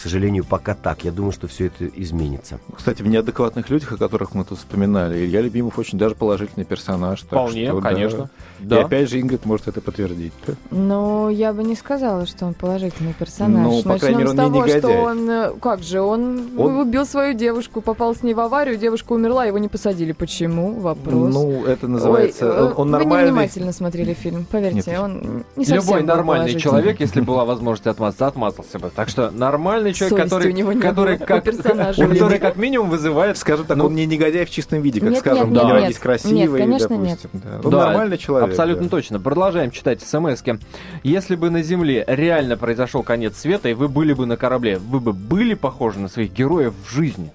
сожалению, 0.00 0.44
пока 0.44 0.74
так. 0.74 1.04
Я 1.04 1.12
думаю, 1.12 1.32
что 1.32 1.46
все 1.46 1.66
это 1.66 1.86
изменится. 1.86 2.58
Кстати, 2.74 3.02
в 3.02 3.06
неадекватных 3.06 3.68
людях, 3.70 3.92
о 3.92 3.96
которых 3.96 4.34
мы 4.34 4.44
тут 4.44 4.58
вспоминали, 4.58 5.24
Илья 5.24 5.40
Любимов 5.40 5.78
очень 5.78 5.98
даже 5.98 6.14
положительный 6.14 6.64
персонаж. 6.64 7.20
Вполне, 7.22 7.66
что, 7.68 7.80
конечно. 7.80 8.30
Да. 8.58 8.78
И 8.80 8.82
опять 8.84 9.10
же, 9.10 9.20
Ингрид 9.20 9.44
может 9.46 9.68
это 9.68 9.80
подтвердить. 9.80 10.32
Ну, 10.70 11.28
я 11.28 11.52
бы 11.52 11.62
не 11.62 11.74
сказала, 11.76 12.26
что 12.26 12.46
он 12.46 12.54
положительный 12.54 13.12
персонаж. 13.12 13.64
Ну, 13.66 13.82
по 13.82 13.98
крайней 13.98 14.18
мере, 14.18 14.30
он 14.30 14.34
с 14.34 14.36
того, 14.36 14.50
не 14.50 14.58
негодяй. 14.58 14.78
что 14.80 14.90
он... 15.02 15.30
э, 15.30 15.52
Как 15.60 15.82
же, 15.82 16.00
он, 16.00 16.50
Он- 16.58 16.78
убил 16.80 17.04
свою 17.06 17.34
девушку, 17.34 17.80
попал 17.80 18.14
с 18.14 18.22
ней 18.22 18.34
в 18.34 18.40
аварию, 18.40 18.76
девушка 18.76 19.12
умерла, 19.12 19.44
его 19.44 19.58
не 19.58 19.68
посадили. 19.68 20.12
Почему? 20.12 20.80
Вопрос. 20.80 21.34
Ну, 21.34 21.64
это 21.64 21.88
называется... 21.88 22.46
Ой, 22.66 22.72
он 22.72 22.86
Вы 22.90 22.92
нормальный... 22.98 23.26
невнимательно 23.30 23.72
смотрели 23.72 24.14
фильм, 24.14 24.46
поверьте, 24.50 24.90
Нет, 24.90 25.00
он 25.00 25.44
не 25.56 25.64
совсем 25.64 25.82
Любой 25.82 26.02
нормальный 26.02 26.54
человек, 26.58 27.00
если 27.00 27.20
была 27.20 27.44
возможность 27.44 27.86
отмазаться, 27.86 28.26
отмазался 28.26 28.78
бы. 28.78 28.90
Так 28.94 29.08
что 29.08 29.30
нормальный 29.30 29.89
человек, 29.92 30.18
Совести 30.18 30.34
который, 30.34 30.52
у 30.52 30.56
него 30.56 30.72
не 30.72 30.80
который, 30.80 31.16
было, 31.16 31.26
как, 31.26 31.46
у 31.46 32.08
который 32.08 32.38
как 32.38 32.56
минимум 32.56 32.90
вызывает... 32.90 33.38
Скажем 33.38 33.66
так, 33.66 33.76
Ну, 33.76 33.86
он 33.86 33.94
не 33.94 34.06
негодяй 34.06 34.44
в 34.44 34.50
чистом 34.50 34.82
виде, 34.82 35.00
как 35.00 35.10
Нет, 35.10 35.18
скажем, 35.20 35.52
нет, 35.52 35.62
не 35.62 35.68
нет, 35.68 35.74
родись 35.74 35.96
нет. 35.96 35.98
красивый, 35.98 36.38
Нет, 36.38 36.52
конечно, 36.52 36.88
допустим. 36.88 37.30
Да. 37.32 37.60
Он 37.64 37.70
Да, 37.70 37.86
нормальный 37.86 38.18
человек. 38.18 38.48
Абсолютно 38.50 38.84
да. 38.84 38.90
точно. 38.90 39.20
Продолжаем 39.20 39.70
читать 39.70 40.02
смс 40.02 40.42
-ки. 40.42 40.60
Если 41.02 41.36
бы 41.36 41.50
на 41.50 41.62
Земле 41.62 42.04
реально 42.06 42.56
произошел 42.56 43.02
конец 43.02 43.36
света, 43.36 43.68
и 43.68 43.74
вы 43.74 43.88
были 43.88 44.12
бы 44.12 44.26
на 44.26 44.36
корабле, 44.36 44.78
вы 44.78 45.00
бы 45.00 45.12
были 45.12 45.54
похожи 45.54 45.98
на 45.98 46.08
своих 46.08 46.32
героев 46.32 46.74
в 46.84 46.90
жизни? 46.92 47.32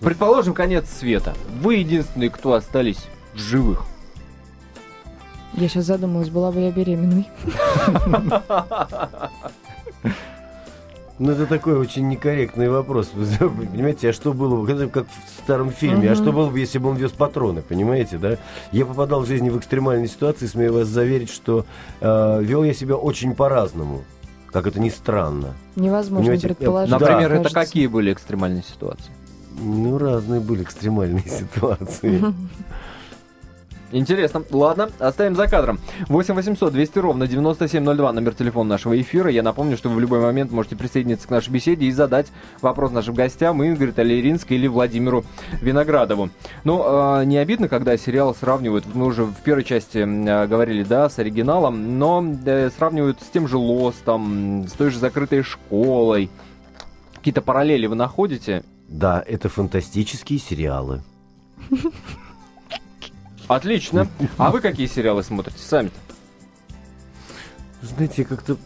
Предположим, 0.00 0.54
конец 0.54 0.88
света. 0.88 1.34
Вы 1.60 1.76
единственные, 1.76 2.30
кто 2.30 2.52
остались 2.52 3.06
в 3.34 3.38
живых. 3.38 3.86
Я 5.56 5.68
сейчас 5.68 5.84
задумалась, 5.86 6.28
была 6.28 6.52
бы 6.52 6.60
я 6.60 6.70
беременной. 6.70 7.26
Ну, 11.18 11.32
это 11.32 11.46
такой 11.46 11.78
очень 11.78 12.08
некорректный 12.08 12.68
вопрос. 12.68 13.06
Понимаете, 13.06 14.10
а 14.10 14.12
что 14.12 14.34
было 14.34 14.60
бы, 14.62 14.70
это 14.70 14.86
как 14.88 15.06
в 15.06 15.42
старом 15.42 15.70
фильме, 15.70 16.10
а 16.10 16.12
Мгм. 16.14 16.22
что 16.22 16.32
было 16.32 16.50
бы, 16.50 16.58
если 16.60 16.76
бы 16.78 16.90
он 16.90 16.96
вез 16.96 17.10
патроны, 17.12 17.62
понимаете, 17.62 18.18
да? 18.18 18.36
Я 18.70 18.84
попадал 18.84 19.20
в 19.22 19.26
жизни 19.26 19.48
в 19.48 19.56
экстремальные 19.58 20.08
ситуации, 20.08 20.44
смею 20.46 20.74
вас 20.74 20.88
заверить, 20.88 21.30
что 21.30 21.64
э, 22.02 22.42
вел 22.42 22.64
я 22.64 22.74
себя 22.74 22.96
очень 22.96 23.34
по-разному. 23.34 24.04
Как 24.52 24.66
это 24.66 24.78
ни 24.78 24.90
странно. 24.90 25.54
Невозможно 25.74 26.18
Понимаете, 26.26 26.48
предположить. 26.48 26.90
Да, 26.90 26.98
Например, 26.98 27.32
это 27.32 27.44
кажется. 27.44 27.54
какие 27.54 27.86
были 27.86 28.12
экстремальные 28.12 28.62
ситуации? 28.62 29.10
Ну, 29.58 29.96
разные 29.96 30.40
были 30.40 30.64
экстремальные 30.64 31.24
ситуации. 31.26 32.22
Интересно. 33.92 34.42
Ладно, 34.50 34.90
оставим 34.98 35.36
за 35.36 35.46
кадром. 35.46 35.78
8 36.08 36.34
800 36.34 36.72
200 36.72 36.98
ровно 36.98 37.26
9702 37.26 38.12
номер 38.12 38.34
телефона 38.34 38.70
нашего 38.70 39.00
эфира. 39.00 39.30
Я 39.30 39.42
напомню, 39.42 39.76
что 39.76 39.88
вы 39.88 39.96
в 39.96 40.00
любой 40.00 40.20
момент 40.20 40.50
можете 40.50 40.76
присоединиться 40.76 41.28
к 41.28 41.30
нашей 41.30 41.50
беседе 41.50 41.86
и 41.86 41.92
задать 41.92 42.26
вопрос 42.60 42.90
нашим 42.90 43.14
гостям 43.14 43.64
Ингрид 43.64 43.98
Алеринской 43.98 44.56
или 44.56 44.66
Владимиру 44.66 45.24
Виноградову. 45.60 46.30
Ну, 46.64 47.20
э, 47.20 47.24
не 47.26 47.38
обидно, 47.38 47.68
когда 47.68 47.96
сериал 47.96 48.34
сравнивают, 48.34 48.84
мы 48.92 49.06
уже 49.06 49.24
в 49.24 49.36
первой 49.36 49.62
части 49.62 49.98
э, 49.98 50.46
говорили, 50.46 50.82
да, 50.82 51.08
с 51.08 51.18
оригиналом, 51.18 51.98
но 51.98 52.24
э, 52.44 52.70
сравнивают 52.76 53.20
с 53.22 53.26
тем 53.26 53.46
же 53.46 53.56
Лостом, 53.56 54.66
с 54.68 54.72
той 54.72 54.90
же 54.90 54.98
закрытой 54.98 55.42
школой. 55.42 56.28
Какие-то 57.14 57.40
параллели 57.40 57.86
вы 57.86 57.94
находите? 57.94 58.64
Да, 58.88 59.22
это 59.26 59.48
фантастические 59.48 60.38
сериалы. 60.38 61.02
Отлично. 63.48 64.08
А 64.38 64.50
вы 64.50 64.60
какие 64.60 64.86
сериалы 64.86 65.22
смотрите 65.22 65.58
сами-то? 65.60 65.94
Знаете, 67.82 68.14
я 68.22 68.24
как-то 68.24 68.56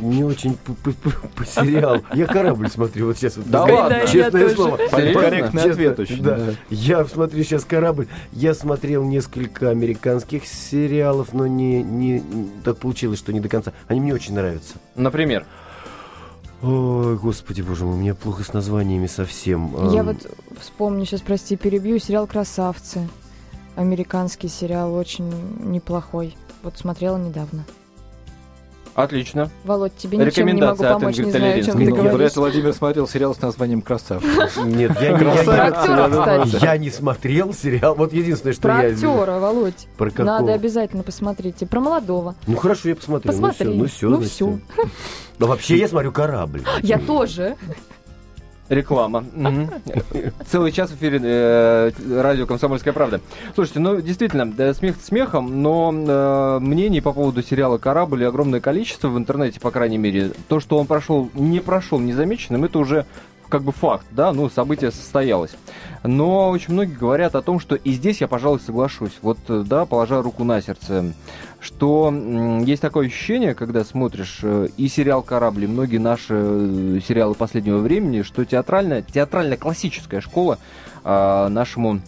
не 0.00 0.24
очень 0.24 0.56
по, 0.56 0.72
по- 0.74 0.92
по- 0.92 1.28
по 1.28 1.44
сериалу. 1.46 2.02
Я 2.14 2.26
корабль 2.26 2.68
смотрю 2.68 3.06
вот 3.06 3.16
сейчас. 3.18 3.36
Вот, 3.36 3.48
Да 3.48 3.64
ладно? 3.64 4.06
Честное 4.06 4.48
Я 4.48 4.54
слово. 4.54 4.76
Корректный 4.90 5.70
ответ 5.70 5.98
очень. 5.98 6.22
да. 6.22 6.36
да. 6.36 6.52
Я 6.70 7.04
смотрю 7.04 7.42
сейчас 7.44 7.64
корабль. 7.64 8.06
Я 8.32 8.54
смотрел 8.54 9.04
несколько 9.04 9.70
американских 9.70 10.46
сериалов, 10.46 11.32
но 11.32 11.46
не, 11.46 11.82
не 11.82 12.22
так 12.64 12.78
получилось, 12.78 13.18
что 13.18 13.32
не 13.32 13.40
до 13.40 13.48
конца. 13.48 13.72
Они 13.88 14.00
мне 14.00 14.12
очень 14.14 14.34
нравятся. 14.34 14.74
Например? 14.96 15.46
Ой, 16.62 17.16
господи, 17.16 17.62
боже 17.62 17.86
мой, 17.86 17.94
у 17.94 17.98
меня 17.98 18.14
плохо 18.14 18.44
с 18.44 18.52
названиями 18.52 19.06
совсем. 19.06 19.92
Я 19.92 20.02
вот 20.02 20.18
вспомню, 20.60 21.06
сейчас, 21.06 21.22
прости, 21.22 21.56
перебью, 21.56 21.98
сериал 21.98 22.26
«Красавцы». 22.26 23.08
Американский 23.76 24.48
сериал, 24.48 24.94
очень 24.94 25.30
неплохой. 25.60 26.36
Вот 26.62 26.76
смотрела 26.76 27.16
недавно. 27.16 27.64
Отлично. 28.94 29.50
Володь, 29.64 29.96
тебе 29.96 30.18
ничем 30.18 30.46
не 30.46 30.60
могу 30.60 30.82
помочь, 30.82 31.16
не 31.18 31.30
знаю, 31.30 31.60
о 31.60 31.62
чем 31.62 31.78
ты 31.78 31.88
Ну, 31.88 31.96
говоришь. 31.96 32.12
вряд 32.14 32.36
ли 32.36 32.40
Владимир 32.40 32.72
смотрел 32.74 33.08
сериал 33.08 33.34
с 33.34 33.40
названием 33.40 33.82
«Красавчик». 33.82 34.28
Нет, 34.64 35.00
я 35.00 35.12
не, 35.12 36.86
я, 36.86 36.92
смотрел 36.92 37.54
сериал. 37.54 37.94
Вот 37.94 38.12
единственное, 38.12 38.52
что 38.52 38.62
Про 38.62 38.82
я... 38.82 38.92
актера, 38.92 39.38
Володь. 39.38 39.86
Про 39.96 40.10
какого? 40.10 40.26
Надо 40.26 40.52
обязательно 40.54 41.02
посмотрите. 41.02 41.66
Про 41.66 41.80
молодого. 41.80 42.34
Ну 42.46 42.56
хорошо, 42.56 42.88
я 42.88 42.96
посмотрю. 42.96 43.30
Посмотри. 43.30 43.74
Ну 43.74 43.86
все, 43.86 44.08
Ну 44.08 44.20
всё. 44.20 44.58
Но 45.38 45.46
вообще 45.46 45.78
я 45.78 45.88
смотрю 45.88 46.12
корабль. 46.12 46.62
Я 46.82 46.98
тоже. 46.98 47.56
Реклама. 48.70 49.24
Целый 50.46 50.70
час 50.70 50.90
в 50.90 50.94
эфире 50.94 51.20
э, 51.20 51.90
радио 52.08 52.46
«Комсомольская 52.46 52.92
правда». 52.92 53.20
Слушайте, 53.56 53.80
ну, 53.80 54.00
действительно, 54.00 54.74
смех 54.74 54.94
смехом, 55.02 55.60
но 55.60 55.92
э, 55.92 56.58
мнений 56.60 57.00
по 57.00 57.12
поводу 57.12 57.42
сериала 57.42 57.78
«Корабль» 57.78 58.24
огромное 58.24 58.60
количество 58.60 59.08
в 59.08 59.18
интернете, 59.18 59.58
по 59.58 59.72
крайней 59.72 59.98
мере. 59.98 60.30
То, 60.46 60.60
что 60.60 60.78
он 60.78 60.86
прошел, 60.86 61.30
не 61.34 61.58
прошел 61.58 61.98
незамеченным, 61.98 62.64
это 62.64 62.78
уже 62.78 63.06
как 63.50 63.62
бы 63.62 63.72
факт, 63.72 64.06
да, 64.12 64.32
ну, 64.32 64.48
событие 64.48 64.90
состоялось. 64.90 65.50
Но 66.02 66.48
очень 66.48 66.72
многие 66.72 66.94
говорят 66.94 67.34
о 67.34 67.42
том, 67.42 67.60
что 67.60 67.74
и 67.74 67.92
здесь 67.92 68.22
я, 68.22 68.28
пожалуй, 68.28 68.60
соглашусь. 68.60 69.18
Вот, 69.20 69.38
э, 69.48 69.64
да, 69.66 69.84
положа 69.84 70.22
руку 70.22 70.44
на 70.44 70.62
сердце, 70.62 71.12
что 71.60 72.10
есть 72.64 72.80
такое 72.80 73.08
ощущение, 73.08 73.54
когда 73.54 73.84
смотришь 73.84 74.38
э, 74.42 74.68
и 74.78 74.88
сериал 74.88 75.22
«Корабль», 75.22 75.64
и 75.64 75.66
многие 75.66 75.98
наши 75.98 76.34
э, 76.34 77.00
сериалы 77.06 77.34
последнего 77.34 77.78
времени, 77.78 78.22
что 78.22 78.46
театральная, 78.46 79.02
театрально-классическая 79.02 80.22
школа 80.22 80.58
а, 81.02 81.48
нашему 81.48 82.00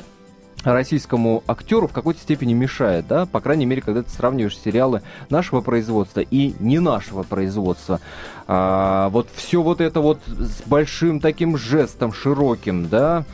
российскому 0.65 1.43
актеру 1.47 1.89
в 1.89 1.93
какой-то 1.93 2.21
степени 2.21 2.53
мешает, 2.53 3.07
да, 3.07 3.27
по 3.27 3.41
крайней 3.41 3.67
мере, 3.67 3.83
когда 3.83 4.03
ты 4.03 4.11
сравниваешь 4.11 4.59
сериалы 4.59 5.03
нашего 5.31 5.61
производства 5.61 6.21
и 6.21 6.55
не 6.61 6.79
нашего 6.79 7.23
производства. 7.23 8.01
А, 8.47 9.09
вот 9.11 9.29
все 9.35 9.63
вот 9.63 9.81
это 9.81 10.01
вот 10.01 10.21
с 10.27 10.63
большим 10.67 11.21
таким 11.21 11.57
жестом 11.57 12.13
широким, 12.13 12.89
да, 12.89 13.25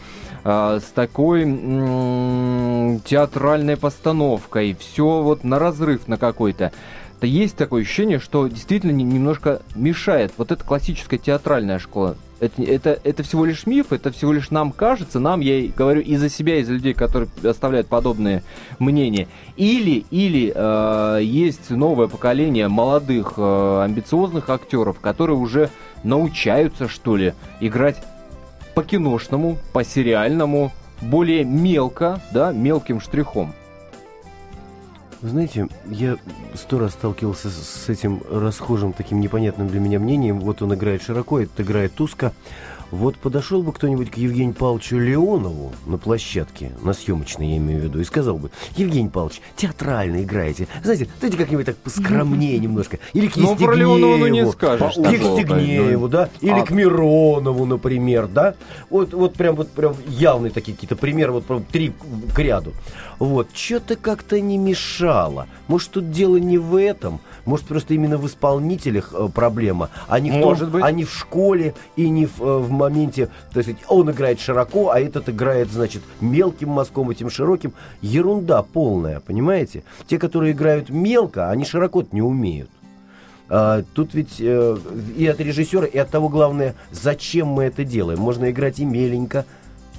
а, 0.45 0.81
с 0.81 0.91
такой 0.91 1.43
м- 1.43 3.01
театральной 3.01 3.77
постановкой, 3.77 4.77
все 4.79 5.23
вот 5.23 5.45
на 5.45 5.59
разрыв 5.59 6.09
на 6.09 6.17
какой-то. 6.17 6.73
То 7.21 7.27
есть 7.27 7.57
такое 7.57 7.83
ощущение, 7.83 8.21
что 8.21 8.47
действительно 8.47 8.93
немножко 8.93 9.63
мешает 9.75 10.33
вот 10.37 10.53
эта 10.53 10.63
классическая 10.63 11.19
театральная 11.19 11.79
школа. 11.79 12.17
Это, 12.41 12.63
это, 12.63 13.01
это 13.03 13.23
всего 13.23 13.45
лишь 13.45 13.67
миф, 13.67 13.93
это 13.93 14.13
всего 14.13 14.33
лишь 14.33 14.51
нам 14.51 14.71
кажется, 14.71 15.19
нам, 15.19 15.41
я 15.41 15.69
говорю 15.77 16.01
и 16.01 16.17
за 16.17 16.29
себя, 16.29 16.59
и 16.59 16.63
за 16.63 16.75
людей, 16.75 16.95
которые 16.95 17.29
оставляют 17.43 17.89
подобные 17.89 18.45
мнения. 18.79 19.27
Или, 19.57 20.05
или 20.11 20.53
э, 20.55 21.21
есть 21.23 21.71
новое 21.71 22.07
поколение 22.07 22.69
молодых, 22.69 23.35
э, 23.37 23.83
амбициозных 23.85 24.51
актеров, 24.51 25.01
которые 25.01 25.37
уже 25.37 25.71
научаются, 26.05 26.87
что 26.89 27.17
ли, 27.17 27.35
играть 27.61 27.97
по 28.75 28.85
киношному, 28.85 29.59
по 29.73 29.83
сериальному, 29.83 30.71
более 31.01 31.45
мелко, 31.45 32.21
да, 32.33 32.53
мелким 32.53 33.01
штрихом. 33.01 33.53
Вы 35.21 35.31
знаете, 35.31 35.67
я 35.87 36.17
сто 36.55 36.79
раз 36.79 36.93
сталкивался 36.93 37.51
с 37.51 37.89
этим 37.89 38.23
расхожим, 38.31 38.93
таким 38.93 39.21
непонятным 39.21 39.69
для 39.69 39.81
меня 39.81 39.99
мнением. 39.99 40.39
Вот 40.39 40.63
он 40.63 40.75
играет 40.75 41.03
широко, 41.03 41.41
этот 41.41 41.61
играет 41.61 42.01
узко. 42.01 42.33
Вот 42.91 43.17
подошел 43.17 43.63
бы 43.63 43.73
кто-нибудь 43.73 44.11
к 44.11 44.17
Евгению 44.17 44.55
Павловичу 44.55 44.99
Леонову 44.99 45.73
на 45.87 45.99
площадке, 45.99 46.73
на 46.83 46.95
съемочной, 46.95 47.51
я 47.51 47.57
имею 47.59 47.81
в 47.81 47.85
виду, 47.85 48.01
и 48.01 48.05
сказал 48.05 48.39
бы, 48.39 48.51
Евгений 48.77 49.09
Павлович, 49.11 49.43
театрально 49.57 50.23
играете. 50.23 50.69
Знаете, 50.83 51.09
давайте 51.21 51.37
как-нибудь 51.37 51.67
так 51.67 51.77
поскромнее 51.77 52.59
немножко. 52.59 52.99
Или 53.13 53.29
к 53.29 53.37
Ну, 53.37 53.57
про 53.57 53.77
ну 53.77 54.27
не 54.27 54.51
скажешь. 54.51 54.97
Или 54.97 55.19
к 55.19 55.23
Стегнееву, 55.23 56.09
да? 56.09 56.31
Или 56.41 56.61
А. 56.61 56.65
к 56.65 56.71
Миронову, 56.71 57.67
например, 57.67 58.27
да? 58.27 58.55
Вот, 58.89 59.13
вот 59.13 59.35
прям 59.35 59.57
вот 59.57 59.71
прям 59.71 59.95
явные 60.07 60.51
такие 60.51 60.75
какие-то 60.75 60.97
примеры, 60.97 61.33
вот 61.33 61.45
прям 61.45 61.65
три 61.65 61.93
к 62.35 62.39
ряду. 62.39 62.73
Вот, 63.19 63.49
что-то 63.53 63.97
как-то 63.97 64.41
не 64.41 64.59
мешало. 64.59 65.49
Может, 65.67 65.91
тут 65.91 66.11
дело 66.13 66.37
не 66.37 66.57
в 66.57 66.77
этом, 66.77 67.21
может, 67.45 67.67
просто 67.67 67.95
именно 67.95 68.17
в 68.17 68.27
исполнителях 68.27 69.13
э, 69.13 69.29
проблема, 69.35 69.91
а 70.07 70.21
не 70.21 70.31
в, 70.31 70.41
том, 70.41 70.57
а 70.83 70.93
не 70.93 71.05
в 71.05 71.13
школе 71.13 71.75
и 71.97 72.09
не 72.09 72.27
в, 72.27 72.41
э, 72.41 72.59
в 72.59 72.71
моменте, 72.79 73.29
то 73.53 73.59
есть 73.59 73.71
он 73.89 74.11
играет 74.11 74.41
широко, 74.41 74.91
а 74.91 75.01
этот 75.01 75.29
играет, 75.29 75.71
значит, 75.71 76.03
мелким 76.21 76.71
мазком, 76.71 77.11
этим 77.11 77.31
широким. 77.31 77.73
Ерунда 78.01 78.63
полная, 78.63 79.21
понимаете? 79.21 79.85
Те, 80.07 80.19
которые 80.19 80.53
играют 80.53 80.91
мелко, 80.91 81.51
они 81.51 81.65
широко 81.65 82.05
не 82.13 82.23
умеют. 82.23 82.71
А, 83.51 83.83
тут 83.95 84.15
ведь 84.15 84.37
э, 84.41 84.77
и 85.17 85.27
от 85.27 85.41
режиссера, 85.41 85.87
и 85.87 85.97
от 85.97 86.11
того, 86.11 86.29
главное, 86.29 86.75
зачем 86.91 87.49
мы 87.49 87.65
это 87.65 87.85
делаем. 87.85 88.21
Можно 88.21 88.51
играть 88.51 88.79
и 88.79 88.85
меленько, 88.85 89.47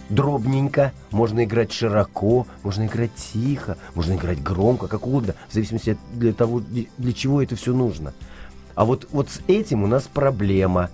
дробненько, 0.10 0.92
можно 1.12 1.44
играть 1.44 1.72
широко, 1.72 2.46
можно 2.64 2.86
играть 2.86 3.12
тихо, 3.16 3.78
можно 3.96 4.14
играть 4.14 4.42
громко, 4.42 4.88
как 4.88 5.08
угодно, 5.08 5.36
в 5.50 5.54
зависимости 5.54 5.92
от 5.92 5.98
для 6.14 6.34
того, 6.34 6.62
для 6.62 7.14
чего 7.14 7.42
это 7.42 7.56
все 7.56 7.74
нужно. 7.74 8.14
А 8.76 8.86
вот, 8.86 9.08
вот 9.12 9.30
с 9.30 9.42
этим 9.48 9.84
у 9.84 9.88
нас 9.88 10.04
проблема. 10.12 10.90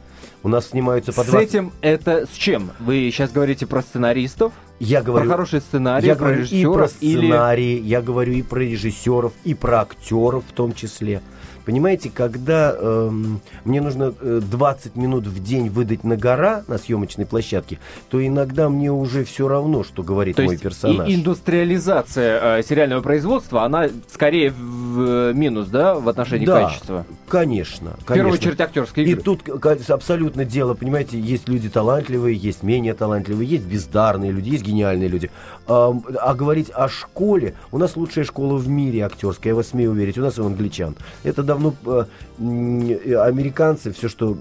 У 0.45 0.47
нас 0.47 0.69
снимаются 0.69 1.11
по 1.11 1.23
С 1.23 1.25
20... 1.25 1.49
этим 1.49 1.73
это 1.81 2.27
с 2.31 2.37
чем? 2.37 2.69
Вы 2.79 3.09
сейчас 3.11 3.31
говорите 3.31 3.65
про 3.65 3.81
сценаристов, 3.81 4.53
Я 4.79 5.01
говорю, 5.01 5.25
про 5.25 5.33
хороший 5.37 5.59
сценарий, 5.59 6.05
я 6.05 6.15
про 6.15 6.25
говорю 6.25 6.43
и 6.43 6.45
про 6.45 6.51
режиссеров 6.51 6.93
или... 7.01 7.17
сценарии, 7.17 7.81
я 7.81 8.01
говорю 8.03 8.33
и 8.33 8.41
про 8.43 8.59
режиссеров, 8.59 9.33
и 9.43 9.55
про 9.55 9.81
актеров 9.81 10.43
в 10.47 10.53
том 10.53 10.75
числе. 10.75 11.23
Понимаете, 11.65 12.11
когда 12.13 12.75
эм, 12.77 13.41
мне 13.63 13.81
нужно 13.81 14.13
э, 14.21 14.41
20 14.43 14.95
минут 14.95 15.25
в 15.25 15.43
день 15.43 15.69
выдать 15.69 16.03
на 16.03 16.15
гора 16.15 16.63
на 16.67 16.77
съемочной 16.77 17.25
площадке, 17.25 17.79
то 18.09 18.25
иногда 18.25 18.69
мне 18.69 18.91
уже 18.91 19.23
все 19.23 19.47
равно, 19.47 19.83
что 19.83 20.03
говорит 20.03 20.35
То 20.35 20.43
мой 20.43 20.53
есть 20.53 20.63
персонаж. 20.63 21.09
и 21.09 21.15
индустриализация 21.15 22.59
э, 22.59 22.63
сериального 22.63 23.01
производства, 23.01 23.63
она 23.63 23.87
скорее 24.11 24.51
в 24.51 25.01
э, 25.29 25.33
минус, 25.33 25.67
да, 25.67 25.95
в 25.95 26.07
отношении 26.07 26.45
Да, 26.45 26.65
качества? 26.67 27.05
Конечно, 27.27 27.91
В 27.99 28.05
первую 28.05 28.31
конечно. 28.33 28.49
очередь 28.49 28.61
актерской 28.61 29.03
И 29.03 29.09
игры. 29.11 29.21
тут 29.23 29.41
к- 29.43 29.77
абсолютно 29.89 30.45
дело, 30.45 30.73
понимаете, 30.75 31.19
есть 31.19 31.49
люди 31.49 31.69
талантливые, 31.69 32.35
есть 32.37 32.61
менее 32.63 32.93
талантливые, 32.93 33.47
есть 33.49 33.65
бездарные 33.65 34.31
люди, 34.31 34.49
есть 34.49 34.63
гениальные 34.63 35.09
люди. 35.09 35.31
А, 35.67 35.93
а 36.21 36.33
говорить 36.35 36.69
о 36.73 36.87
школе, 36.87 37.55
у 37.71 37.77
нас 37.77 37.95
лучшая 37.95 38.25
школа 38.25 38.55
в 38.57 38.67
мире 38.67 39.01
актерская, 39.05 39.51
я 39.53 39.55
вас 39.55 39.69
смею 39.69 39.91
уверить, 39.91 40.17
у 40.17 40.21
нас 40.21 40.37
и 40.37 40.41
у 40.41 40.45
англичан. 40.45 40.95
Это 41.23 41.41
давно 41.55 41.73
э, 41.85 42.05
м, 42.39 42.89
э, 42.89 43.15
американцы, 43.15 43.91
все, 43.91 44.09
что 44.09 44.37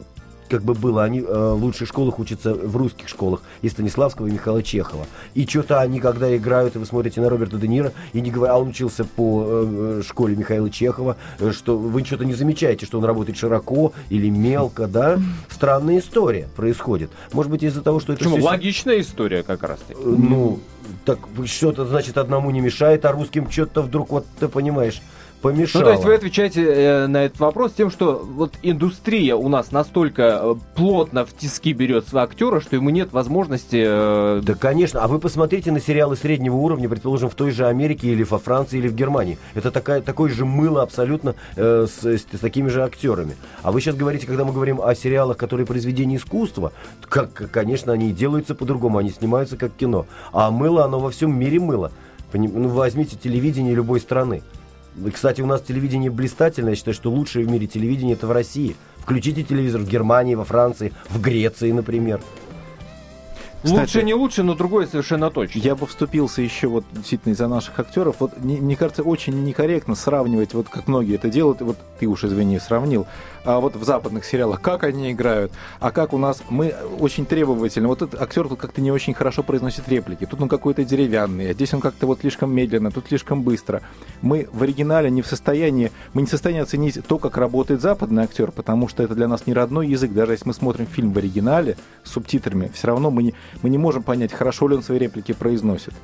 как 0.51 0.62
бы 0.62 0.75
было, 0.75 1.03
они 1.03 1.21
э, 1.21 1.25
в 1.55 1.65
лучших 1.65 1.89
школах 1.89 2.19
учатся 2.19 2.53
в 2.55 2.77
русских 2.77 3.09
школах, 3.09 3.41
и 3.62 3.69
Станиславского, 3.69 4.27
и 4.27 4.31
Михаила 4.31 4.62
Чехова. 4.62 5.07
И 5.35 5.47
что-то 5.47 5.81
они, 5.81 6.01
когда 6.01 6.37
играют, 6.37 6.77
и 6.77 6.79
вы 6.79 6.85
смотрите 6.85 7.21
на 7.23 7.31
Роберта 7.31 7.57
Де 7.57 7.67
Ниро, 7.67 7.93
и 8.12 8.21
не 8.21 8.31
говорят, 8.31 8.55
а 8.55 8.59
он 8.59 8.69
учился 8.69 9.05
по 9.05 9.43
э, 9.47 10.03
школе 10.07 10.37
Михаила 10.37 10.69
Чехова, 10.69 11.17
э, 11.41 11.51
что 11.53 11.79
вы 11.79 12.05
что-то 12.05 12.25
не 12.27 12.35
замечаете, 12.35 12.85
что 12.85 12.99
он 12.99 13.05
работает 13.07 13.39
широко 13.39 13.93
или 14.11 14.29
мелко, 14.29 14.87
да? 14.87 15.19
Странная 15.49 15.99
история 15.99 16.47
происходит. 16.55 17.11
Может 17.33 17.51
быть, 17.51 17.62
из-за 17.62 17.81
того, 17.81 17.99
что 17.99 18.12
это 18.12 18.21
Почему? 18.21 18.37
всё- 18.37 18.45
Логичная 18.47 19.01
история 19.01 19.43
как 19.43 19.62
раз 19.62 19.79
таки. 19.89 19.99
Э, 19.99 20.05
Ну, 20.05 20.61
так 21.07 21.19
что-то, 21.47 21.87
значит, 21.87 22.19
одному 22.19 22.51
не 22.51 22.61
мешает, 22.61 23.07
а 23.07 23.12
русским 23.12 23.51
что-то 23.51 23.81
вдруг, 23.81 24.11
вот 24.11 24.27
ты 24.39 24.49
понимаешь, 24.49 25.01
помешало. 25.45 25.82
Ну, 25.82 25.86
то 25.86 25.92
есть 25.92 26.05
вы 26.05 26.14
отвечаете 26.14 26.64
э, 26.64 27.07
на 27.07 27.24
этот 27.24 27.38
вопрос 27.38 27.72
тем, 27.72 27.90
что 27.90 28.16
вот 28.24 28.55
индустрия 28.62 29.36
у 29.36 29.49
нас 29.49 29.70
настолько 29.70 30.40
э, 30.42 30.55
плотно 30.74 31.24
в 31.24 31.32
тиски 31.36 31.72
берет 31.72 32.09
своего 32.09 32.24
актера, 32.24 32.61
что 32.61 32.74
ему 32.76 32.90
нет 32.90 33.12
возможности... 33.12 33.82
э, 33.86 34.40
Да, 34.42 34.55
конечно. 34.55 35.01
А 35.03 35.09
вы 35.09 35.18
посмотрите 35.18 35.70
на 35.70 35.80
сериалы 35.80 36.16
среднего 36.16 36.57
уровня, 36.57 36.88
предположим, 36.88 37.30
в 37.30 37.34
той 37.34 37.51
же 37.53 37.66
Америке 37.66 38.09
или 38.09 38.24
во 38.24 38.38
Франции 38.38 38.78
или 38.78 38.88
в 38.88 38.95
Германии. 38.95 39.38
Это 39.55 39.70
такая, 39.70 40.01
такое 40.01 40.30
же 40.32 40.45
мыло 40.45 40.82
абсолютно 40.82 41.34
э, 41.57 41.86
с, 41.88 42.05
с- 42.05 42.26
с 42.32 42.38
такими 42.40 42.68
же 42.68 42.82
актерами. 42.82 43.36
А 43.62 43.70
вы 43.70 43.80
сейчас 43.80 43.95
говорите, 43.97 44.26
когда 44.26 44.45
мы 44.45 44.53
говорим 44.53 44.80
о 44.80 44.95
сериалах, 44.95 45.36
которые 45.36 45.66
произведения 45.66 46.16
искусства, 46.16 46.72
как, 47.09 47.51
конечно, 47.51 47.92
они 47.92 48.12
делаются 48.12 48.55
по-другому, 48.55 48.99
они 48.99 49.11
снимаются 49.11 49.57
как 49.57 49.72
кино. 49.74 50.07
А 50.32 50.51
мыло, 50.51 50.84
оно 50.84 50.99
во 50.99 51.11
всем 51.11 51.38
мире 51.38 51.61
мыло. 51.61 51.92
Ну, 52.32 52.68
возьмите 52.68 53.16
телевидение 53.16 53.74
любой 53.74 54.01
страны. 54.01 54.42
И, 54.97 55.11
Кстати, 55.11 55.40
у 55.40 55.47
нас 55.47 55.62
телевидение 55.62 56.11
блистательное. 56.11 56.72
Я 56.72 56.76
считаю, 56.76 56.95
что 56.95 57.11
лучшее 57.11 57.47
в 57.47 57.51
мире 57.51 57.66
телевидение 57.66 58.14
это 58.14 58.26
в 58.26 58.32
России. 58.32 58.76
Включите 58.99 59.42
телевизор 59.42 59.80
в 59.80 59.88
Германии, 59.88 60.34
во 60.34 60.45
Франции, 60.45 60.92
в 61.11 61.20
Греции, 61.20 61.72
например. 61.72 62.20
Кстати, 63.65 63.81
лучше 63.81 64.03
не 64.03 64.15
лучше, 64.15 64.43
но 64.43 64.55
другое 64.55 64.87
совершенно 64.87 65.31
точно. 65.31 65.59
Я 65.59 65.75
бы 65.75 65.87
вступился 65.87 66.43
еще 66.43 66.69
вот 66.69 66.85
действительно 66.93 67.33
из-за 67.33 67.49
наших 67.49 67.79
актеров. 67.79 68.17
Вот 68.21 68.33
не- 68.43 68.61
мне 68.61 68.77
кажется, 68.77 69.03
очень 69.03 69.43
некорректно 69.45 69.95
сравнивать, 69.95 70.55
вот 70.55 70.69
как 70.69 70.87
многие 70.87 71.15
это 71.15 71.31
делают, 71.31 71.61
вот 71.62 71.79
ты 71.99 72.07
уж 72.07 72.25
извини, 72.25 72.59
сравнил, 72.59 73.07
а 73.45 73.61
вот 73.61 73.77
в 73.77 73.85
западных 73.85 74.25
сериалах, 74.25 74.61
как 74.61 74.85
они 74.85 75.12
играют, 75.12 75.53
а 75.81 75.91
как 75.91 76.12
у 76.12 76.19
нас, 76.19 76.43
мы 76.51 76.75
очень 76.99 77.27
требовательны. 77.27 77.89
Вот 77.89 78.03
этот 78.03 78.21
актер 78.21 78.49
тут 78.49 78.59
как-то 78.59 78.81
не 78.81 78.91
очень 78.93 79.15
хорошо 79.15 79.43
произносит 79.43 79.89
реплики. 79.89 80.27
Тут 80.27 80.41
он 80.41 80.49
какой-то 80.49 80.85
деревянный, 80.85 81.51
а 81.51 81.53
здесь 81.55 81.73
он 81.75 81.81
как-то 81.81 82.07
вот 82.07 82.21
слишком 82.21 82.55
медленно, 82.55 82.91
тут 82.91 83.07
слишком 83.09 83.43
быстро. 83.43 83.83
Мы 84.23 84.49
в 84.53 84.62
оригинале 84.62 85.11
не 85.11 85.23
в 85.23 85.27
состоянии, 85.27 85.91
мы 86.12 86.23
не 86.23 86.27
в 86.27 86.31
состоянии 86.31 86.62
оценить 86.62 86.99
то, 87.07 87.19
как 87.19 87.37
работает 87.37 87.81
западный 87.81 88.25
актер, 88.25 88.51
потому 88.51 88.89
что 88.89 89.03
это 89.03 89.15
для 89.15 89.29
нас 89.29 89.47
не 89.47 89.55
родной 89.55 89.89
язык. 89.89 90.12
Даже 90.12 90.33
если 90.33 90.49
мы 90.49 90.55
смотрим 90.55 90.87
фильм 90.87 91.12
в 91.12 91.19
оригинале 91.19 91.77
с 92.03 92.12
субтитрами, 92.12 92.71
все 92.75 92.89
равно 92.89 93.11
мы 93.11 93.23
не, 93.25 93.35
мы 93.63 93.71
не 93.71 93.79
можем 93.79 94.03
понять, 94.03 94.33
хорошо 94.33 94.69
ли 94.69 94.77
он 94.77 94.83
свои 94.83 94.99
реплики 94.99 95.33
произносит. 95.33 95.95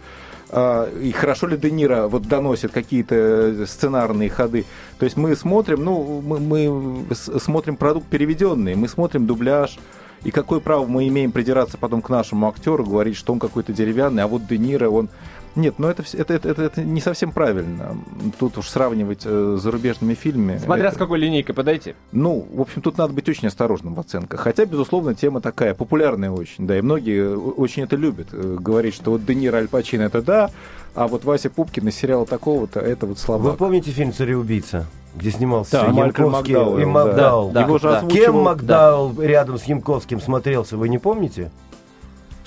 А, 0.51 0.91
И 1.01 1.13
хорошо 1.13 1.47
ли 1.47 1.57
Де 1.57 1.71
Ниро 1.71 2.09
вот 2.09 2.23
доносит 2.23 2.73
какие-то 2.73 3.67
сценарные 3.67 4.31
ходы. 4.31 4.65
То 4.99 5.05
есть 5.05 5.17
мы 5.17 5.37
смотрим, 5.37 5.85
ну, 5.85 6.21
мы, 6.21 6.41
мы 6.41 7.15
смотрим 7.15 7.77
продукт 7.77 8.07
переведенный, 8.07 8.75
мы 8.75 8.89
смотрим 8.89 9.27
дубляж. 9.27 9.79
И 10.23 10.31
какое 10.31 10.61
право 10.61 10.85
мы 10.85 11.09
имеем 11.09 11.33
придираться 11.33 11.79
потом 11.79 12.03
к 12.03 12.11
нашему 12.11 12.47
актеру, 12.47 12.85
говорить, 12.85 13.17
что 13.17 13.33
он 13.33 13.39
какой-то 13.39 13.73
деревянный, 13.73 14.23
а 14.23 14.27
вот 14.27 14.47
Де 14.47 14.59
Ниро, 14.59 14.91
он... 14.91 15.09
Нет, 15.57 15.75
ну 15.79 15.89
это, 15.89 16.05
это, 16.15 16.35
это, 16.35 16.49
это, 16.49 16.63
это 16.63 16.83
не 16.83 17.01
совсем 17.01 17.33
правильно. 17.33 17.97
Тут 18.39 18.57
уж 18.59 18.69
сравнивать 18.69 19.23
э, 19.25 19.57
с 19.59 19.63
зарубежными 19.63 20.15
фильмами. 20.15 20.59
Смотря 20.59 20.87
это- 20.87 20.95
с 20.95 20.99
какой 20.99 21.19
линейкой 21.19 21.55
подойти. 21.55 21.95
ну, 22.13 22.47
в 22.53 22.61
общем, 22.61 22.83
тут 22.83 22.99
надо 22.99 23.13
быть 23.13 23.29
очень 23.29 23.49
осторожным 23.49 23.95
в 23.95 24.01
оценках. 24.01 24.41
Хотя, 24.41 24.65
безусловно, 24.65 25.15
тема 25.15 25.41
такая, 25.41 25.75
популярная 25.75 26.31
очень, 26.31 26.67
да, 26.67 26.79
и 26.79 26.81
многие 26.81 27.37
очень 27.37 27.83
это 27.83 27.97
любят. 27.97 28.29
э, 28.33 28.57
Говорить, 28.61 28.95
что 28.95 29.11
вот 29.13 29.25
Де 29.25 29.35
Ниро, 29.35 29.57
Аль 29.59 29.69
Пачино 29.69 30.03
это 30.03 30.23
да, 30.23 30.51
а 30.95 31.09
вот 31.09 31.25
Вася 31.25 31.51
Пупкин 31.51 31.89
из 31.89 31.97
сериала 31.97 32.27
такого-то, 32.27 32.81
это 32.81 33.07
вот 33.07 33.17
Вы 33.19 33.23
слова. 33.23 33.53
помните 33.53 33.91
фильм 33.91 34.13
«Цареубийца»? 34.13 34.87
Где 35.17 35.33
снимался 35.33 35.73
Да, 35.73 35.87
Янковский 35.89 36.55
Макдауэлл, 36.55 36.79
и 36.79 36.83
да. 36.83 36.87
Макдауэлл. 36.87 37.51
Да, 37.51 37.63
Его 37.63 37.79
же 37.79 37.89
да. 37.89 37.99
озвучивал... 37.99 38.25
Кем 38.25 38.35
Макдауэлл 38.43 39.21
рядом 39.21 39.59
с 39.59 39.65
Янковским 39.65 40.21
смотрелся, 40.21 40.77
вы 40.77 40.89
не 40.89 40.99
помните? 40.99 41.51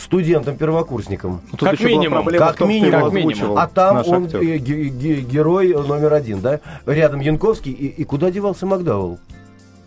Студентом-первокурсником. 0.03 1.41
Ну, 1.51 1.57
тут 1.57 1.69
Как 1.69 1.79
минимум. 1.81 2.25
Как 2.25 2.57
том, 2.57 2.69
минимум. 2.69 2.91
Как 3.03 3.13
минимум. 3.13 3.31
озвучивал 3.33 3.57
А 3.57 3.67
там 3.67 3.95
наш 3.97 4.07
он 4.07 4.25
э, 4.25 4.57
ге- 4.57 4.89
ге- 4.89 5.21
герой 5.21 5.69
номер 5.73 6.13
один, 6.13 6.41
да? 6.41 6.59
Рядом 6.85 7.19
Янковский. 7.19 7.71
И, 7.71 7.87
и 7.87 8.03
куда 8.03 8.31
девался 8.31 8.65
Макдауэлл? 8.65 9.19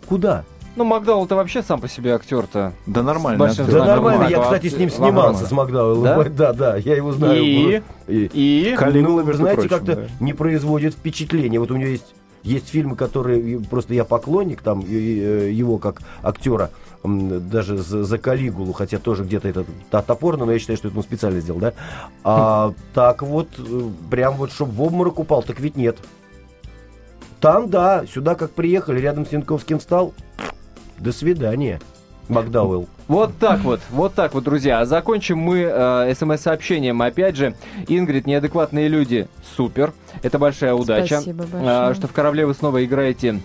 Куда? 0.07 0.43
Ну, 0.75 0.83
Макдауэлл-то 0.83 1.35
вообще 1.35 1.63
сам 1.63 1.81
по 1.81 1.87
себе 1.87 2.13
актер-то. 2.13 2.71
Да 2.85 3.01
нормально. 3.01 3.39
большим 3.39 3.65
актер. 3.65 3.79
Да 3.79 3.85
нормально, 3.85 4.27
я, 4.29 4.41
кстати, 4.41 4.67
с 4.69 4.77
ним 4.77 4.91
снимался, 4.91 5.45
с 5.45 5.51
Макдауэллом. 5.51 6.03
Да? 6.03 6.23
Да, 6.29 6.53
да, 6.53 6.75
я 6.77 6.95
его 6.95 7.11
знаю. 7.13 7.43
И? 7.43 7.81
И- 8.07 8.29
И... 8.33 8.75
Калигула, 8.77 9.23
ну, 9.23 9.33
знаете, 9.33 9.67
как-то 9.67 9.95
да. 9.95 10.03
не 10.19 10.33
производит 10.33 10.93
впечатления. 10.93 11.59
Вот 11.59 11.71
у 11.71 11.75
меня 11.75 11.87
есть 11.87 12.13
есть 12.43 12.69
фильмы, 12.69 12.95
которые 12.95 13.59
просто 13.59 13.93
я 13.93 14.05
поклонник 14.05 14.61
там 14.61 14.81
э, 14.81 15.51
его 15.51 15.79
как 15.79 16.01
актера 16.21 16.69
даже 17.03 17.77
за, 17.77 18.03
за 18.03 18.17
Калигулу, 18.17 18.73
хотя 18.73 18.97
тоже 18.99 19.23
где-то 19.23 19.49
это 19.49 19.65
топорно, 19.89 20.45
но 20.45 20.51
я 20.51 20.59
считаю, 20.59 20.77
что 20.77 20.87
это 20.87 20.97
он 20.97 21.03
специально 21.03 21.39
сделал, 21.39 21.59
да. 21.59 21.73
А 22.23 22.73
так 22.93 23.21
вот 23.21 23.49
э, 23.57 23.81
прям 24.09 24.35
вот 24.35 24.51
чтобы 24.51 24.71
в 24.73 24.81
обморок 24.81 25.19
упал, 25.19 25.43
так 25.43 25.59
ведь 25.59 25.75
нет. 25.75 25.97
Там 27.39 27.69
да, 27.69 28.03
сюда 28.11 28.35
как 28.35 28.51
приехали, 28.51 28.99
рядом 28.99 29.25
с 29.25 29.31
Янковским 29.31 29.79
стал. 29.79 30.13
До 30.97 31.11
свидания, 31.11 31.79
Макдауэлл. 32.27 32.87
Вот 33.07 33.37
так 33.39 33.61
вот, 33.61 33.79
вот 33.91 34.13
так 34.15 34.33
вот, 34.33 34.43
друзья. 34.43 34.79
А 34.81 34.85
закончим 34.85 35.37
мы 35.37 35.59
э, 35.59 36.13
смс-сообщением. 36.15 37.01
Опять 37.01 37.35
же, 37.35 37.55
Ингрид, 37.87 38.25
неадекватные 38.25 38.87
люди, 38.87 39.27
супер. 39.55 39.93
Это 40.23 40.39
большая 40.39 40.73
удача. 40.73 41.21
Спасибо 41.21 41.45
А, 41.53 41.83
большое. 41.85 41.93
что 41.93 42.07
в 42.07 42.13
корабле 42.13 42.45
вы 42.45 42.53
снова 42.53 42.83
играете 42.83 43.39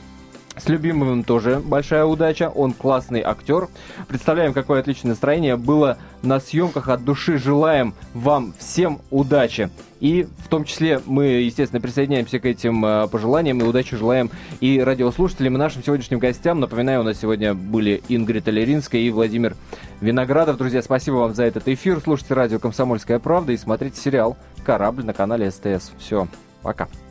с 0.57 0.68
любимым 0.68 1.24
тоже 1.24 1.61
большая 1.64 2.05
удача. 2.05 2.50
Он 2.50 2.72
классный 2.72 3.22
актер. 3.22 3.68
Представляем, 4.07 4.53
какое 4.53 4.80
отличное 4.80 5.11
настроение 5.11 5.57
было 5.57 5.96
на 6.22 6.40
съемках. 6.40 6.88
От 6.88 7.05
души 7.05 7.38
желаем 7.38 7.94
вам 8.12 8.53
всем 8.59 9.00
удачи. 9.11 9.70
И 10.00 10.26
в 10.38 10.48
том 10.48 10.64
числе 10.64 11.00
мы, 11.07 11.26
естественно, 11.26 11.80
присоединяемся 11.80 12.38
к 12.38 12.44
этим 12.44 12.84
э, 12.84 13.09
пожеланиям 13.09 13.61
и 13.61 13.64
удачи 13.64 13.96
желаем 13.96 14.30
и 14.61 14.80
радиослушателям, 14.80 15.55
и 15.55 15.59
нашим 15.59 15.82
сегодняшним 15.84 16.18
гостям. 16.18 16.61
Напоминаю, 16.61 17.00
у 17.00 17.05
нас 17.05 17.18
сегодня 17.20 17.55
были 17.55 18.03
Ингрид 18.09 18.48
Алеринская 18.48 19.00
и 19.00 19.11
Владимир 19.11 19.57
Виноградов. 20.00 20.59
Друзья, 20.59 20.82
спасибо 20.82 21.16
вам 21.16 21.34
за 21.34 21.44
этот 21.44 21.68
эфир. 21.68 22.00
Слушайте 22.03 22.34
радио 22.34 22.59
«Комсомольская 22.59 23.20
правда» 23.20 23.53
и 23.53 23.57
смотрите 23.57 24.00
сериал 24.00 24.36
«Корабль» 24.64 25.05
на 25.05 25.14
канале 25.14 25.50
СТС. 25.50 25.92
Все, 25.98 26.26
пока. 26.62 26.88